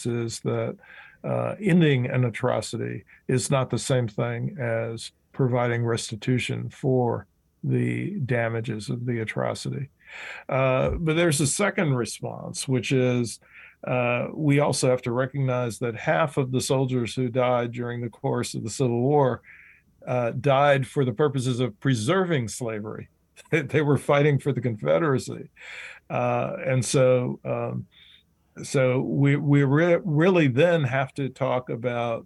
is 0.06 0.39
that 0.39 0.78
uh, 1.23 1.55
ending 1.62 2.07
an 2.07 2.25
atrocity 2.25 3.05
is 3.27 3.49
not 3.49 3.69
the 3.69 3.79
same 3.79 4.07
thing 4.07 4.57
as 4.59 5.12
providing 5.31 5.86
restitution 5.86 6.69
for 6.69 7.27
the 7.63 8.19
damages 8.25 8.89
of 8.89 9.05
the 9.05 9.19
atrocity. 9.19 9.89
Uh, 10.49 10.91
but 10.91 11.15
there's 11.15 11.41
a 11.41 11.47
second 11.47 11.93
response, 11.93 12.67
which 12.67 12.91
is 12.91 13.39
uh, 13.86 14.27
we 14.33 14.59
also 14.59 14.89
have 14.89 15.01
to 15.01 15.12
recognize 15.12 15.79
that 15.79 15.95
half 15.95 16.38
of 16.38 16.51
the 16.51 16.62
soldiers 16.62 17.15
who 17.15 17.29
died 17.29 17.71
during 17.71 18.01
the 18.01 18.09
course 18.09 18.53
of 18.53 18.63
the 18.63 18.69
Civil 18.69 19.01
War 19.01 19.41
uh, 20.07 20.31
died 20.31 20.88
for 20.88 21.03
the 21.03 21.12
purposes 21.12 21.59
of 21.59 21.77
preserving 21.79 22.47
slavery. 22.47 23.09
they 23.51 23.81
were 23.81 23.97
fighting 23.97 24.39
for 24.39 24.53
the 24.53 24.62
Confederacy, 24.62 25.49
uh, 26.09 26.55
and 26.65 26.83
so 26.83 27.39
um, 27.43 27.86
so 28.61 29.01
we 29.01 29.35
we 29.35 29.63
re- 29.63 29.99
really 30.03 30.47
then 30.47 30.83
have 30.83 31.13
to 31.15 31.29
talk 31.29 31.69
about 31.69 32.25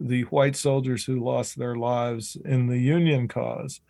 the 0.00 0.22
white 0.22 0.56
soldiers 0.56 1.04
who 1.04 1.24
lost 1.24 1.58
their 1.58 1.76
lives 1.76 2.36
in 2.44 2.66
the 2.66 2.78
Union 2.78 3.28
cause, 3.28 3.80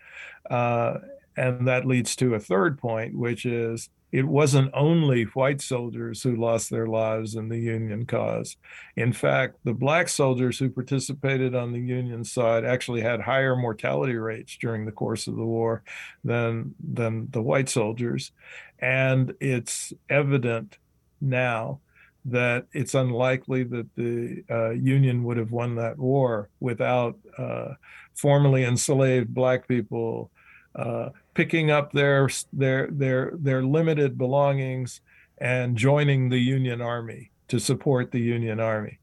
uh, 0.51 0.99
and 1.37 1.69
that 1.69 1.85
leads 1.85 2.17
to 2.17 2.35
a 2.35 2.41
third 2.41 2.79
point, 2.79 3.15
which 3.15 3.45
is 3.47 3.89
it 4.13 4.27
wasn't 4.27 4.71
only 4.73 5.25
white 5.25 5.61
soldiers 5.61 6.23
who 6.23 6.37
lost 6.37 6.71
their 6.71 6.87
lives 6.87 7.35
in 7.35 7.49
the 7.49 7.59
Union 7.59 8.07
cause. 8.07 8.57
In 8.97 9.13
fact, 9.13 9.57
the 9.65 9.75
black 9.75 10.09
soldiers 10.09 10.59
who 10.59 10.71
participated 10.71 11.55
on 11.55 11.73
the 11.73 11.81
Union 11.81 12.25
side 12.25 12.65
actually 12.65 13.01
had 13.01 13.21
higher 13.21 13.57
mortality 13.57 14.15
rates 14.15 14.57
during 14.59 14.87
the 14.87 14.93
course 14.93 15.27
of 15.27 15.37
the 15.37 15.45
war 15.45 15.83
than, 16.25 16.75
than 16.81 17.29
the 17.31 17.43
white 17.43 17.69
soldiers. 17.69 18.31
And 18.79 19.35
it's 19.41 19.93
evident 20.09 20.79
now 21.21 21.81
that 22.25 22.67
it's 22.73 22.95
unlikely 22.95 23.63
that 23.63 23.87
the 23.95 24.43
uh, 24.51 24.71
Union 24.71 25.23
would 25.25 25.37
have 25.37 25.53
won 25.53 25.77
that 25.77 25.97
war 25.97 26.49
without 26.61 27.17
uh, 27.39 27.75
formerly 28.15 28.65
enslaved 28.65 29.33
black 29.33 29.69
people 29.69 30.31
uh, 30.75 31.11
picking 31.35 31.71
up 31.71 31.93
their 31.93 32.29
their 32.53 32.89
their 32.91 33.33
their 33.35 33.63
limited 33.63 34.19
belongings 34.19 35.01
and 35.39 35.77
joining 35.77 36.29
the 36.29 36.39
Union 36.39 36.81
Army 36.81 37.31
to 37.49 37.61
support 37.61 38.11
the 38.11 38.21
Union 38.21 38.59
Army. 38.59 38.99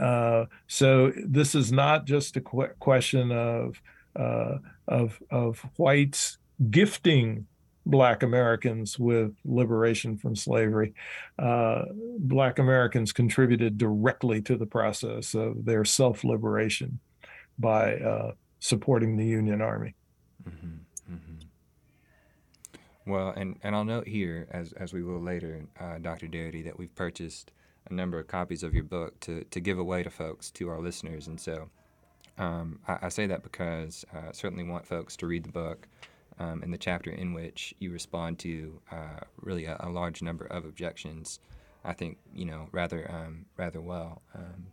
Uh, 0.00 0.46
so 0.66 1.12
this 1.26 1.54
is 1.54 1.70
not 1.70 2.06
just 2.06 2.36
a 2.36 2.40
qu- 2.40 2.70
question 2.78 3.30
of 3.30 3.80
uh, 4.16 4.56
of 4.88 5.22
of 5.30 5.58
whites 5.76 6.38
gifting 6.70 7.46
Black 7.84 8.22
Americans 8.22 8.98
with 8.98 9.34
liberation 9.44 10.16
from 10.16 10.36
slavery. 10.36 10.94
Uh, 11.38 11.82
Black 12.18 12.58
Americans 12.58 13.12
contributed 13.12 13.78
directly 13.78 14.40
to 14.42 14.56
the 14.56 14.66
process 14.66 15.34
of 15.34 15.64
their 15.64 15.84
self 15.84 16.24
liberation 16.24 17.00
by 17.58 17.96
uh, 17.96 18.32
supporting 18.60 19.16
the 19.16 19.26
Union 19.26 19.60
Army. 19.60 19.94
Mm-hmm. 20.48 20.82
Well, 23.06 23.32
and, 23.36 23.58
and 23.62 23.74
I'll 23.74 23.84
note 23.84 24.06
here, 24.06 24.46
as, 24.50 24.72
as 24.74 24.92
we 24.92 25.02
will 25.02 25.20
later, 25.20 25.64
uh, 25.80 25.98
Dr. 25.98 26.28
Darity, 26.28 26.64
that 26.64 26.78
we've 26.78 26.94
purchased 26.94 27.52
a 27.90 27.94
number 27.94 28.18
of 28.18 28.28
copies 28.28 28.62
of 28.62 28.74
your 28.74 28.84
book 28.84 29.18
to, 29.20 29.44
to 29.44 29.60
give 29.60 29.78
away 29.78 30.04
to 30.04 30.10
folks, 30.10 30.50
to 30.52 30.68
our 30.68 30.80
listeners. 30.80 31.26
And 31.26 31.40
so 31.40 31.68
um, 32.38 32.78
I, 32.86 32.98
I, 33.02 33.08
say 33.08 33.26
that 33.26 33.42
because 33.42 34.04
uh, 34.14 34.28
I 34.28 34.32
certainly 34.32 34.64
want 34.64 34.86
folks 34.86 35.16
to 35.16 35.26
read 35.26 35.44
the 35.44 35.52
book 35.52 35.88
um, 36.38 36.62
in 36.62 36.70
the 36.70 36.78
chapter 36.78 37.10
in 37.10 37.32
which 37.32 37.74
you 37.78 37.90
respond 37.90 38.38
to 38.40 38.80
uh, 38.90 39.20
really 39.40 39.66
a, 39.66 39.76
a, 39.80 39.88
large 39.88 40.22
number 40.22 40.46
of 40.46 40.64
objections. 40.64 41.40
I 41.84 41.92
think, 41.92 42.18
you 42.34 42.44
know, 42.44 42.68
rather 42.72 43.10
um, 43.10 43.46
rather 43.56 43.80
well. 43.80 44.22
Um, 44.34 44.66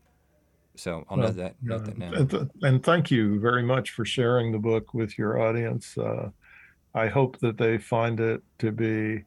so 0.75 1.05
I'll 1.09 1.17
well, 1.17 1.27
note 1.27 1.37
that, 1.37 1.55
note 1.61 1.85
that 1.85 1.97
now. 1.97 2.13
And, 2.13 2.29
th- 2.29 2.43
and, 2.61 2.83
thank 2.83 3.11
you 3.11 3.39
very 3.39 3.63
much 3.63 3.91
for 3.91 4.05
sharing 4.05 4.51
the 4.51 4.59
book 4.59 4.93
with 4.93 5.17
your 5.17 5.41
audience. 5.41 5.97
Uh, 5.97 6.29
I 6.93 7.07
hope 7.07 7.39
that 7.39 7.57
they 7.57 7.77
find 7.77 8.19
it 8.19 8.41
to 8.59 8.71
be 8.71 9.23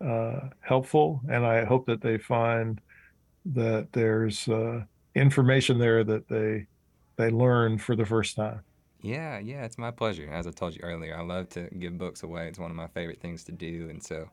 uh, 0.00 0.48
helpful, 0.60 1.20
and 1.28 1.44
I 1.44 1.64
hope 1.64 1.86
that 1.86 2.00
they 2.00 2.18
find 2.18 2.80
that 3.46 3.88
there's 3.92 4.48
uh, 4.48 4.82
information 5.14 5.78
there 5.78 6.04
that 6.04 6.28
they 6.28 6.66
they 7.16 7.30
learn 7.30 7.78
for 7.78 7.96
the 7.96 8.04
first 8.04 8.36
time. 8.36 8.60
Yeah, 9.06 9.38
yeah, 9.38 9.64
it's 9.64 9.78
my 9.78 9.92
pleasure. 9.92 10.28
As 10.32 10.48
I 10.48 10.50
told 10.50 10.74
you 10.74 10.80
earlier, 10.82 11.16
I 11.16 11.22
love 11.22 11.48
to 11.50 11.68
give 11.78 11.96
books 11.96 12.24
away. 12.24 12.48
It's 12.48 12.58
one 12.58 12.72
of 12.72 12.76
my 12.76 12.88
favorite 12.88 13.20
things 13.20 13.44
to 13.44 13.52
do, 13.52 13.86
and 13.88 14.02
so 14.02 14.28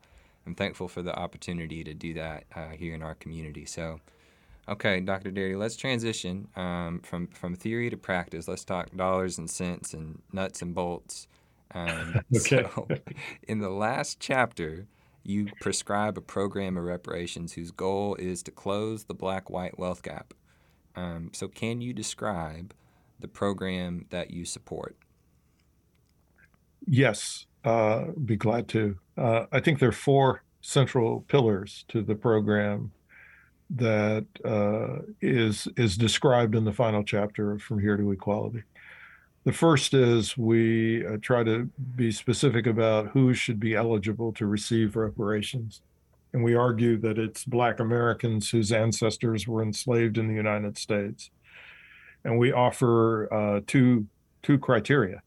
I'm 0.48 0.56
thankful 0.56 0.88
for 0.88 1.04
the 1.04 1.16
opportunity 1.16 1.84
to 1.84 1.94
do 1.94 2.16
that 2.16 2.46
uh, 2.56 2.70
here 2.70 2.96
in 2.96 3.04
our 3.04 3.14
community. 3.14 3.66
So, 3.66 4.00
okay, 4.68 5.00
Dr. 5.00 5.30
Darity, 5.30 5.60
let's 5.60 5.76
transition 5.76 6.48
um, 6.56 7.02
from 7.04 7.28
from 7.28 7.56
theory 7.56 7.92
to 7.92 7.98
practice. 7.98 8.48
Let's 8.48 8.64
talk 8.64 8.90
dollars 8.96 9.38
and 9.38 9.48
cents 9.48 9.94
and 9.94 10.24
nuts 10.32 10.64
and 10.64 10.74
bolts. 10.74 11.28
Um, 11.76 12.22
okay. 12.36 12.64
So, 12.64 12.88
in 13.48 13.60
the 13.60 13.70
last 13.70 14.20
chapter, 14.20 14.88
you 15.22 15.50
prescribe 15.62 16.18
a 16.18 16.22
program 16.22 16.78
of 16.78 16.86
reparations 16.86 17.54
whose 17.54 17.70
goal 17.70 18.16
is 18.16 18.42
to 18.42 18.50
close 18.50 19.04
the 19.04 19.14
black 19.14 19.52
white 19.52 19.78
wealth 19.78 20.02
gap. 20.02 20.34
Um, 20.96 21.30
so, 21.32 21.48
can 21.48 21.80
you 21.80 21.94
describe 21.94 22.74
the 23.20 23.28
program 23.28 24.06
that 24.10 24.32
you 24.32 24.46
support? 24.46 24.96
Yes, 26.86 27.46
uh, 27.64 28.06
be 28.26 28.36
glad 28.36 28.68
to. 28.70 28.98
Uh, 29.18 29.46
I 29.52 29.60
think 29.60 29.80
there 29.80 29.90
are 29.90 29.94
four 29.94 30.44
central 30.62 31.22
pillars 31.28 31.86
to 31.90 32.02
the 32.02 32.16
program 32.16 32.92
that 33.70 34.26
uh, 34.46 35.04
is 35.22 35.68
is 35.78 35.98
described 35.98 36.56
in 36.56 36.66
the 36.66 36.74
final 36.74 37.04
chapter 37.04 37.52
of 37.52 37.62
From 37.62 37.80
Here 37.80 37.98
to 37.98 38.12
Equality. 38.12 38.64
The 39.46 39.54
first 39.54 39.94
is 39.94 40.38
we 40.38 41.06
uh, 41.06 41.18
try 41.22 41.44
to 41.44 41.70
be 41.96 42.12
specific 42.12 42.66
about 42.66 43.08
who 43.10 43.34
should 43.34 43.60
be 43.60 43.76
eligible 43.76 44.32
to 44.34 44.46
receive 44.46 44.96
reparations. 44.96 45.82
And 46.32 46.44
we 46.44 46.56
argue 46.56 46.98
that 47.00 47.20
it's 47.20 47.44
Black 47.44 47.80
Americans 47.80 48.50
whose 48.50 48.72
ancestors 48.72 49.48
were 49.48 49.62
enslaved 49.62 50.18
in 50.18 50.28
the 50.28 50.34
United 50.34 50.78
States. 50.78 51.30
And 52.24 52.38
we 52.38 52.52
offer 52.52 53.34
uh, 53.34 53.62
two, 53.68 54.08
two 54.42 54.58
criteria 54.58 55.22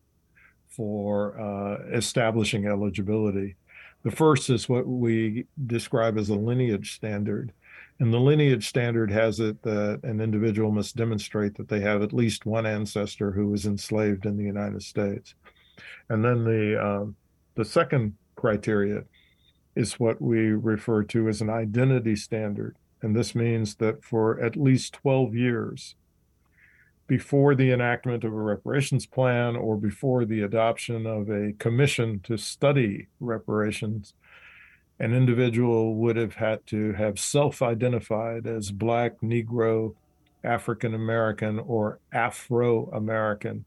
for 0.68 1.38
uh, 1.40 1.96
establishing 1.96 2.66
eligibility. 2.66 3.56
The 4.02 4.11
first 4.11 4.50
is 4.50 4.68
what 4.68 4.87
we 4.87 5.46
describe 5.66 6.16
as 6.18 6.28
a 6.28 6.35
lineage 6.35 6.94
standard. 6.94 7.52
And 7.98 8.12
the 8.12 8.20
lineage 8.20 8.68
standard 8.68 9.11
has 9.11 9.40
it 9.40 9.62
that 9.62 10.00
an 10.02 10.20
individual 10.20 10.70
must 10.70 10.96
demonstrate 10.96 11.56
that 11.56 11.68
they 11.68 11.80
have 11.80 12.02
at 12.02 12.12
least 12.12 12.44
one 12.44 12.66
ancestor 12.66 13.32
who 13.32 13.48
was 13.48 13.64
enslaved 13.64 14.26
in 14.26 14.37
the 14.37 14.44
United 14.44 14.82
States. 14.82 15.35
And 16.09 16.24
then 16.24 16.44
the 16.44 16.80
uh, 16.80 17.06
the 17.54 17.64
second 17.64 18.14
criteria 18.37 19.04
is 19.74 19.98
what 19.98 20.20
we 20.20 20.50
refer 20.50 21.02
to 21.04 21.28
as 21.28 21.40
an 21.40 21.50
identity 21.50 22.16
standard. 22.16 22.76
And 23.02 23.16
this 23.16 23.35
means 23.35 23.76
that 23.76 24.04
for 24.04 24.40
at 24.40 24.56
least 24.56 24.94
12 24.94 25.35
years, 25.35 25.94
before 27.07 27.55
the 27.55 27.71
enactment 27.71 28.25
of 28.25 28.33
a 28.33 28.37
reparations 28.37 29.07
plan 29.07 29.57
or 29.57 29.77
before 29.77 30.25
the 30.25 30.42
adoption 30.42 31.07
of 31.07 31.31
a 31.31 31.53
commission 31.59 32.21
to 32.25 32.37
study 32.37 33.07
reparations, 33.21 34.14
an 34.99 35.14
individual 35.14 35.95
would 35.97 36.16
have 36.16 36.35
had 36.35 36.66
to 36.66 36.92
have 36.95 37.19
self 37.19 37.62
identified 37.62 38.47
as 38.47 38.71
Black, 38.71 39.21
Negro, 39.21 39.95
African 40.42 40.95
American, 40.95 41.59
or 41.61 41.99
Afro 42.12 42.87
American. 42.92 43.64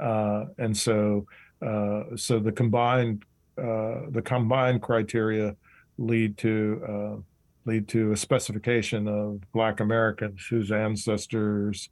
Uh, 0.00 0.46
and 0.58 0.76
so, 0.76 1.26
uh, 1.60 2.04
so 2.16 2.38
the 2.38 2.52
combined 2.52 3.24
uh, 3.58 4.08
the 4.10 4.22
combined 4.24 4.80
criteria 4.80 5.54
lead 5.98 6.38
to 6.38 6.82
uh, 6.88 7.20
lead 7.66 7.86
to 7.88 8.12
a 8.12 8.16
specification 8.16 9.06
of 9.06 9.40
Black 9.52 9.80
Americans 9.80 10.46
whose 10.48 10.72
ancestors 10.72 11.90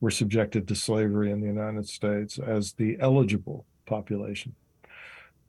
were 0.00 0.10
subjected 0.10 0.68
to 0.68 0.74
slavery 0.74 1.30
in 1.30 1.40
the 1.40 1.46
United 1.46 1.88
States 1.88 2.38
as 2.38 2.72
the 2.72 2.96
eligible 3.00 3.66
population. 3.86 4.54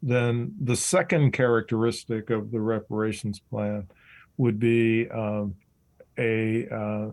Then 0.01 0.53
the 0.61 0.75
second 0.75 1.33
characteristic 1.33 2.29
of 2.29 2.51
the 2.51 2.61
reparations 2.61 3.39
plan 3.39 3.87
would 4.37 4.59
be 4.59 5.09
um, 5.09 5.55
a, 6.17 6.67
uh, 6.69 7.09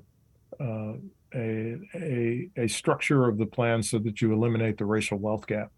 uh, 0.60 0.92
a, 1.34 1.76
a, 1.94 2.50
a 2.56 2.68
structure 2.68 3.28
of 3.28 3.38
the 3.38 3.46
plan 3.46 3.82
so 3.82 3.98
that 3.98 4.22
you 4.22 4.32
eliminate 4.32 4.78
the 4.78 4.84
racial 4.84 5.18
wealth 5.18 5.46
gap. 5.46 5.72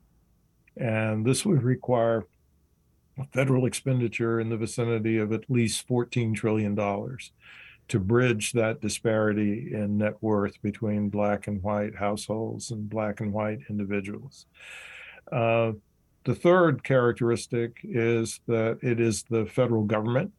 And 0.77 1.25
this 1.25 1.45
would 1.45 1.63
require 1.63 2.27
federal 3.33 3.67
expenditure 3.67 4.41
in 4.41 4.49
the 4.49 4.57
vicinity 4.57 5.19
of 5.19 5.33
at 5.33 5.51
least 5.51 5.89
$14 5.89 6.35
trillion 6.35 6.77
to 7.89 7.99
bridge 7.99 8.53
that 8.53 8.81
disparity 8.81 9.73
in 9.73 9.99
net 9.99 10.15
worth 10.21 10.61
between 10.63 11.09
black 11.09 11.47
and 11.47 11.63
white 11.63 11.97
households 11.97 12.71
and 12.71 12.89
black 12.89 13.21
and 13.21 13.33
white 13.33 13.61
individuals. 13.69 14.47
Uh, 15.33 15.73
the 16.25 16.35
third 16.35 16.85
characteristic 16.85 17.79
is 17.83 18.41
that 18.47 18.79
it 18.83 19.01
is 19.01 19.25
the 19.25 19.47
federal 19.47 19.85
government 19.85 20.33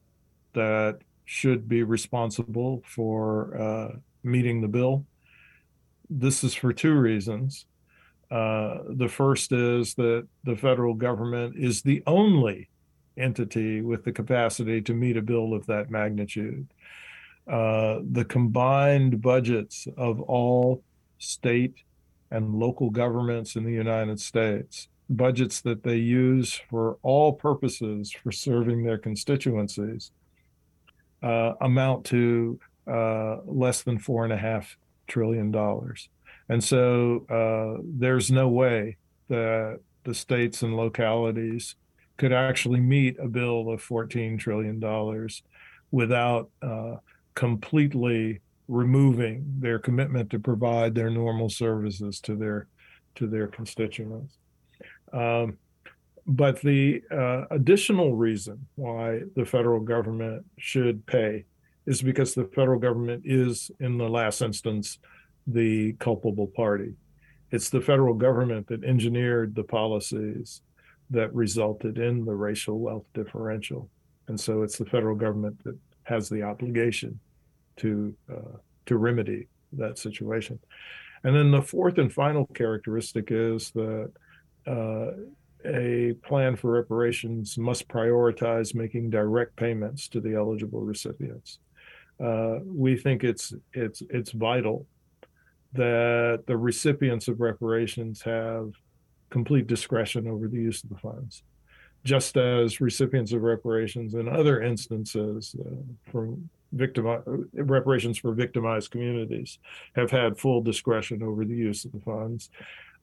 that 0.53 0.99
should 1.25 1.67
be 1.67 1.83
responsible 1.83 2.83
for 2.85 3.55
uh, 3.59 3.95
meeting 4.23 4.61
the 4.61 4.67
bill. 4.67 5.05
This 6.09 6.43
is 6.43 6.53
for 6.53 6.73
two 6.73 6.93
reasons. 6.93 7.65
Uh, 8.31 8.79
the 8.89 9.07
first 9.07 9.51
is 9.51 9.95
that 9.95 10.27
the 10.43 10.55
federal 10.55 10.93
government 10.93 11.55
is 11.57 11.81
the 11.81 12.03
only 12.05 12.69
entity 13.17 13.81
with 13.81 14.03
the 14.03 14.11
capacity 14.11 14.81
to 14.81 14.93
meet 14.93 15.17
a 15.17 15.21
bill 15.21 15.53
of 15.53 15.65
that 15.65 15.89
magnitude. 15.89 16.67
Uh, 17.49 18.01
the 18.11 18.25
combined 18.25 19.21
budgets 19.21 19.87
of 19.97 20.21
all 20.21 20.83
state 21.17 21.73
and 22.29 22.53
local 22.53 22.91
governments 22.91 23.55
in 23.55 23.63
the 23.63 23.71
United 23.71 24.19
States, 24.19 24.87
budgets 25.09 25.61
that 25.61 25.81
they 25.81 25.95
use 25.95 26.61
for 26.69 26.97
all 27.01 27.33
purposes 27.33 28.11
for 28.11 28.31
serving 28.31 28.83
their 28.83 28.99
constituencies, 28.99 30.11
uh, 31.23 31.53
amount 31.61 32.05
to 32.05 32.59
uh, 32.85 33.37
less 33.45 33.81
than 33.81 33.97
four 33.97 34.23
and 34.23 34.33
a 34.33 34.37
half 34.37 34.77
trillion 35.07 35.49
dollars. 35.49 36.07
And 36.49 36.63
so 36.63 37.25
uh, 37.29 37.81
there's 37.83 38.31
no 38.31 38.47
way 38.47 38.97
that 39.27 39.79
the 40.03 40.13
states 40.13 40.61
and 40.61 40.77
localities 40.77 41.75
could 42.17 42.33
actually 42.33 42.79
meet 42.79 43.17
a 43.19 43.27
bill 43.27 43.69
of 43.69 43.81
$14 43.81 44.37
trillion 44.37 44.79
without 45.91 46.49
uh, 46.61 46.97
completely 47.39 48.41
removing 48.67 49.45
their 49.59 49.79
commitment 49.79 50.29
to 50.29 50.37
provide 50.37 50.93
their 50.93 51.09
normal 51.09 51.47
services 51.47 52.19
to 52.19 52.35
their 52.35 52.67
to 53.15 53.27
their 53.27 53.47
constituents. 53.47 54.37
Um, 55.13 55.57
but 56.27 56.59
the 56.59 57.01
uh, 57.09 57.45
additional 57.49 58.13
reason 58.13 58.67
why 58.75 59.21
the 59.37 59.45
federal 59.45 59.79
government 59.79 60.45
should 60.57 61.05
pay 61.05 61.45
is 61.85 62.01
because 62.01 62.33
the 62.33 62.49
federal 62.53 62.77
government 62.77 63.23
is, 63.23 63.71
in 63.79 63.97
the 63.97 64.09
last 64.09 64.41
instance, 64.41 64.99
the 65.47 65.93
culpable 65.93 66.47
party. 66.47 66.91
It's 67.51 67.69
the 67.69 67.81
federal 67.81 68.15
government 68.15 68.67
that 68.67 68.83
engineered 68.83 69.55
the 69.55 69.63
policies 69.63 70.61
that 71.09 71.33
resulted 71.33 71.97
in 71.97 72.25
the 72.25 72.35
racial 72.35 72.79
wealth 72.79 73.05
differential. 73.13 73.89
And 74.27 74.37
so 74.37 74.61
it's 74.61 74.77
the 74.77 74.85
federal 74.85 75.15
government 75.15 75.63
that 75.63 75.77
has 76.03 76.27
the 76.27 76.43
obligation 76.43 77.17
to 77.79 78.13
uh, 78.31 78.57
to 78.85 78.97
remedy 78.97 79.47
that 79.73 79.97
situation. 79.97 80.59
And 81.23 81.35
then 81.35 81.51
the 81.51 81.61
fourth 81.61 81.97
and 81.97 82.11
final 82.11 82.45
characteristic 82.53 83.27
is 83.29 83.71
that 83.71 84.11
uh, 84.65 85.11
a 85.65 86.13
plan 86.23 86.55
for 86.55 86.71
reparations 86.71 87.57
must 87.57 87.87
prioritize 87.87 88.73
making 88.73 89.09
direct 89.09 89.55
payments 89.55 90.07
to 90.09 90.21
the 90.21 90.35
eligible 90.35 90.81
recipients. 90.81 91.59
Uh, 92.23 92.59
we 92.65 92.97
think 92.97 93.23
it's 93.23 93.53
it's 93.73 94.01
it's 94.09 94.31
vital 94.31 94.85
that 95.73 96.43
the 96.47 96.57
recipients 96.57 97.27
of 97.27 97.39
reparations 97.39 98.21
have 98.21 98.71
complete 99.29 99.67
discretion 99.67 100.27
over 100.27 100.47
the 100.47 100.57
use 100.57 100.83
of 100.83 100.89
the 100.89 100.97
funds, 100.97 101.43
just 102.03 102.37
as 102.37 102.81
recipients 102.81 103.31
of 103.31 103.41
reparations 103.41 104.15
in 104.15 104.27
other 104.27 104.61
instances 104.61 105.55
uh, 105.59 106.11
from 106.11 106.49
reparations 106.71 108.17
for 108.17 108.33
victimized 108.33 108.91
communities 108.91 109.59
have 109.95 110.11
had 110.11 110.37
full 110.37 110.61
discretion 110.61 111.23
over 111.23 111.45
the 111.45 111.55
use 111.55 111.85
of 111.85 111.91
the 111.91 111.99
funds. 111.99 112.49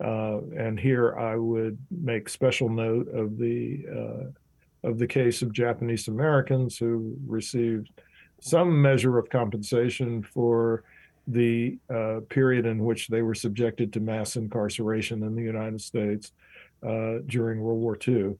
Uh, 0.03 0.41
and 0.57 0.79
here 0.79 1.17
I 1.19 1.37
would 1.37 1.79
make 1.91 2.29
special 2.29 2.69
note 2.69 3.09
of 3.15 3.39
the 3.39 3.85
uh, 3.91 4.89
of 4.89 4.99
the 4.99 5.07
case 5.07 5.43
of 5.43 5.53
Japanese 5.53 6.07
Americans 6.07 6.79
who 6.79 7.17
received 7.27 7.91
some 8.41 8.81
measure 8.81 9.19
of 9.19 9.29
compensation 9.31 10.23
for 10.23 10.85
the 11.27 11.79
uh, 11.93 12.21
period 12.29 12.67
in 12.67 12.85
which 12.85 13.09
they 13.09 13.23
were 13.23 13.35
subjected 13.35 13.93
to 13.93 14.01
mass 14.01 14.37
incarceration 14.37 15.25
in 15.25 15.35
the 15.35 15.43
United 15.43 15.81
States 15.81 16.33
uh, 16.87 17.17
during 17.27 17.61
World 17.61 17.81
War 17.81 17.99
II. 18.07 18.37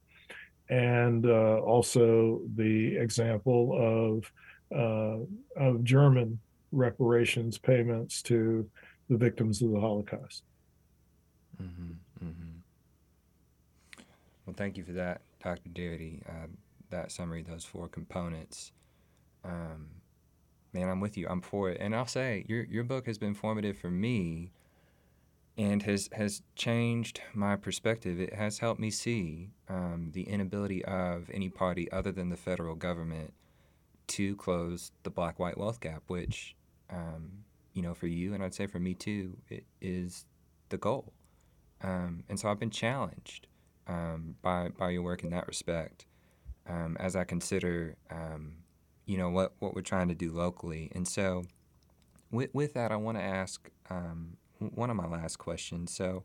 And 0.69 1.27
uh, 1.27 1.59
also 1.59 2.43
the 2.55 2.97
example 2.97 3.77
of, 3.77 4.31
uh, 4.75 5.19
of 5.57 5.85
German 5.85 6.39
reparations 6.73 7.59
payments 7.59 8.23
to 8.23 8.69
the 9.09 9.17
victims 9.17 9.63
of 9.63 9.71
the 9.71 9.81
Holocaust. 9.81 10.43
Mm-hmm, 11.63 11.93
mm-hmm. 12.25 14.03
Well, 14.45 14.55
thank 14.57 14.77
you 14.77 14.85
for 14.85 14.93
that, 14.93 15.21
Dr. 15.43 15.69
Darity. 15.71 16.23
Uh, 16.29 16.49
that 16.91 17.11
summary, 17.11 17.43
those 17.43 17.65
four 17.65 17.89
components. 17.89 18.73
Um, 19.45 19.89
man, 20.73 20.89
I'm 20.89 21.01
with 21.01 21.17
you. 21.17 21.27
I'm 21.29 21.41
for 21.41 21.71
it. 21.71 21.79
And 21.81 21.95
I'll 21.95 22.07
say 22.07 22.45
your 22.49 22.65
your 22.65 22.85
book 22.85 23.07
has 23.07 23.19
been 23.19 23.35
formative 23.35 23.77
for 23.79 23.91
me 23.91 24.53
and 25.57 25.83
has 25.83 26.09
has 26.13 26.43
changed 26.55 27.21
my 27.35 27.57
perspective. 27.57 28.21
It 28.21 28.35
has 28.35 28.59
helped 28.59 28.81
me 28.81 28.91
see 28.91 29.51
um, 29.69 30.11
the 30.13 30.23
inability 30.23 30.85
of 30.85 31.31
any 31.33 31.49
party 31.49 31.91
other 31.91 32.13
than 32.13 32.29
the 32.29 32.37
federal 32.37 32.75
government 32.75 33.33
to 34.09 34.37
close 34.37 34.93
the 35.03 35.11
black 35.11 35.39
white 35.39 35.59
wealth 35.59 35.81
gap, 35.81 36.03
which 36.07 36.55
um, 36.91 37.45
you 37.73 37.83
know 37.83 37.95
for 37.95 38.07
you 38.07 38.35
and 38.35 38.43
I'd 38.43 38.55
say 38.55 38.67
for 38.67 38.79
me 38.79 38.95
too, 38.95 39.37
it 39.49 39.65
is 39.81 40.27
the 40.69 40.79
goal. 40.79 41.13
Um, 41.83 42.25
and 42.29 42.39
so 42.39 42.49
I've 42.49 42.59
been 42.59 42.71
challenged 42.71 43.47
um, 43.87 44.37
by 44.43 44.69
by 44.69 44.91
your 44.91 45.03
work 45.03 45.25
in 45.25 45.31
that 45.31 45.47
respect 45.47 46.07
um, 46.69 46.97
as 46.99 47.17
I 47.17 47.25
consider 47.25 47.97
um, 48.11 48.55
you 49.05 49.19
know 49.19 49.31
what 49.31 49.55
what 49.59 49.75
we're 49.75 49.83
trying 49.83 50.09
to 50.09 50.15
do 50.15 50.33
locally. 50.33 50.91
And 50.95 51.07
so 51.07 51.45
with 52.31 52.51
with 52.55 52.75
that, 52.75 52.93
I 52.93 52.97
want 52.97 53.19
to 53.19 53.25
ask 53.25 53.71
um, 53.91 54.37
one 54.59 54.91
of 54.91 54.97
my 54.97 55.07
last 55.07 55.37
questions. 55.39 55.95
So. 55.95 56.25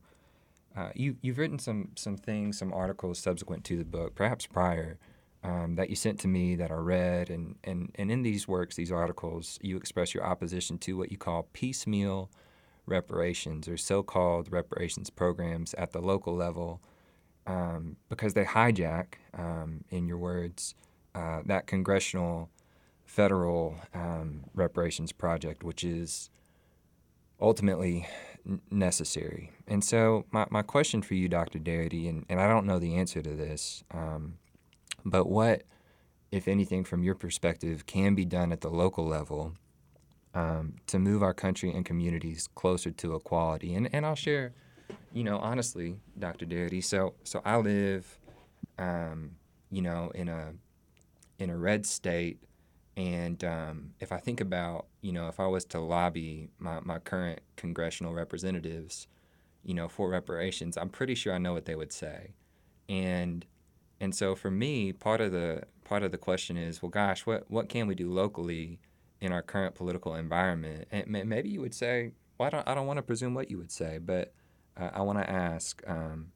Uh, 0.74 0.90
you, 0.96 1.18
you've 1.22 1.38
written 1.38 1.60
some 1.60 1.90
some 1.98 2.16
things, 2.16 2.58
some 2.58 2.72
articles 2.72 3.20
subsequent 3.20 3.66
to 3.66 3.76
the 3.76 3.84
book, 3.84 4.16
perhaps 4.16 4.46
prior, 4.46 4.98
um, 5.44 5.76
that 5.76 5.90
you 5.90 5.96
sent 5.96 6.20
to 6.22 6.28
me 6.28 6.56
that 6.56 6.72
I 6.72 6.76
read. 6.76 7.30
And, 7.30 7.56
and, 7.64 7.92
and 7.96 8.12
in 8.12 8.22
these 8.22 8.48
works, 8.48 8.76
these 8.76 8.92
articles, 8.92 9.58
you 9.62 9.78
express 9.78 10.14
your 10.14 10.24
opposition 10.24 10.78
to 10.80 10.98
what 10.98 11.12
you 11.12 11.18
call 11.18 11.48
piecemeal 11.54 12.30
reparations 12.86 13.68
or 13.68 13.78
so 13.78 14.04
called 14.04 14.52
reparations 14.52 15.10
programs 15.10 15.74
at 15.76 15.92
the 15.92 16.02
local 16.02 16.36
level 16.36 16.82
um, 17.48 17.98
because 18.10 18.34
they 18.34 18.44
hijack, 18.44 19.16
um, 19.38 19.84
in 19.90 20.08
your 20.08 20.18
words, 20.18 20.76
uh, 21.16 21.42
that 21.46 21.68
congressional 21.68 22.50
federal 23.06 23.76
um, 23.94 24.44
reparations 24.54 25.12
project, 25.12 25.64
which 25.64 25.84
is 25.84 26.30
ultimately 27.40 28.08
necessary. 28.70 29.52
And 29.68 29.84
so, 29.84 30.26
my, 30.32 30.46
my 30.50 30.62
question 30.62 31.02
for 31.02 31.16
you, 31.16 31.28
Dr. 31.28 31.60
Darity, 31.60 32.08
and, 32.08 32.26
and 32.30 32.40
I 32.40 32.48
don't 32.48 32.66
know 32.66 32.80
the 32.80 32.96
answer 32.96 33.22
to 33.22 33.36
this, 33.36 33.84
um, 33.92 34.36
but 35.06 35.28
what, 35.28 35.64
if 36.32 36.48
anything, 36.48 36.84
from 36.84 37.04
your 37.04 37.16
perspective, 37.16 37.86
can 37.86 38.16
be 38.16 38.26
done 38.26 38.52
at 38.52 38.62
the 38.62 38.70
local 38.70 39.06
level 39.06 39.54
um, 40.34 40.76
to 40.88 41.00
move 41.00 41.22
our 41.22 41.34
country 41.34 41.72
and 41.72 41.86
communities 41.86 42.48
closer 42.56 42.92
to 42.92 43.16
equality? 43.16 43.76
And, 43.76 43.90
and 43.94 44.06
I'll 44.06 44.16
share, 44.16 44.54
you 45.14 45.24
know, 45.24 45.38
honestly, 45.38 45.98
Dr. 46.18 46.46
Darity. 46.46 46.84
So, 46.84 47.16
so 47.24 47.42
I 47.44 47.58
live, 47.58 48.20
um, 48.78 49.32
you 49.70 49.82
know, 49.82 50.12
in 50.16 50.30
a 50.30 50.54
in 51.40 51.50
a 51.50 51.58
red 51.58 51.88
state, 51.88 52.38
and 52.96 53.44
um, 53.44 53.94
if 54.00 54.12
I 54.12 54.18
think 54.18 54.42
about, 54.42 54.86
you 55.02 55.12
know, 55.12 55.28
if 55.28 55.40
I 55.40 55.48
was 55.48 55.66
to 55.66 55.80
lobby 55.80 56.50
my, 56.60 56.80
my 56.82 57.00
current 57.00 57.40
congressional 57.56 58.14
representatives, 58.14 59.08
you 59.64 59.74
know, 59.74 59.88
for 59.88 60.08
reparations, 60.08 60.78
I'm 60.78 60.90
pretty 60.90 61.16
sure 61.16 61.34
I 61.34 61.40
know 61.40 61.54
what 61.54 61.66
they 61.66 61.76
would 61.76 61.92
say, 61.92 62.34
and 62.88 63.44
and 64.02 64.16
so 64.16 64.36
for 64.36 64.50
me, 64.50 64.92
part 64.92 65.22
of 65.22 65.32
the 65.32 65.64
part 65.86 66.02
of 66.02 66.12
the 66.12 66.18
question 66.18 66.58
is, 66.58 66.82
well, 66.82 66.90
gosh, 66.90 67.26
what 67.26 67.50
what 67.50 67.70
can 67.70 67.86
we 67.86 67.94
do 67.94 68.12
locally 68.12 68.80
in 69.22 69.32
our 69.32 69.44
current 69.44 69.76
political 69.76 70.16
environment? 70.16 70.88
And 70.92 71.08
maybe 71.08 71.50
you 71.50 71.62
would 71.62 71.76
say, 71.76 72.14
well, 72.38 72.48
I 72.48 72.50
don't 72.50 72.68
I 72.68 72.74
don't 72.74 72.88
want 72.88 72.98
to 72.98 73.04
presume 73.04 73.36
what 73.36 73.52
you 73.52 73.60
would 73.60 73.72
say, 73.72 74.00
but 74.00 74.34
uh, 74.76 74.90
I 74.92 75.02
want 75.04 75.20
to 75.20 75.30
ask, 75.30 75.84
um, 75.88 76.32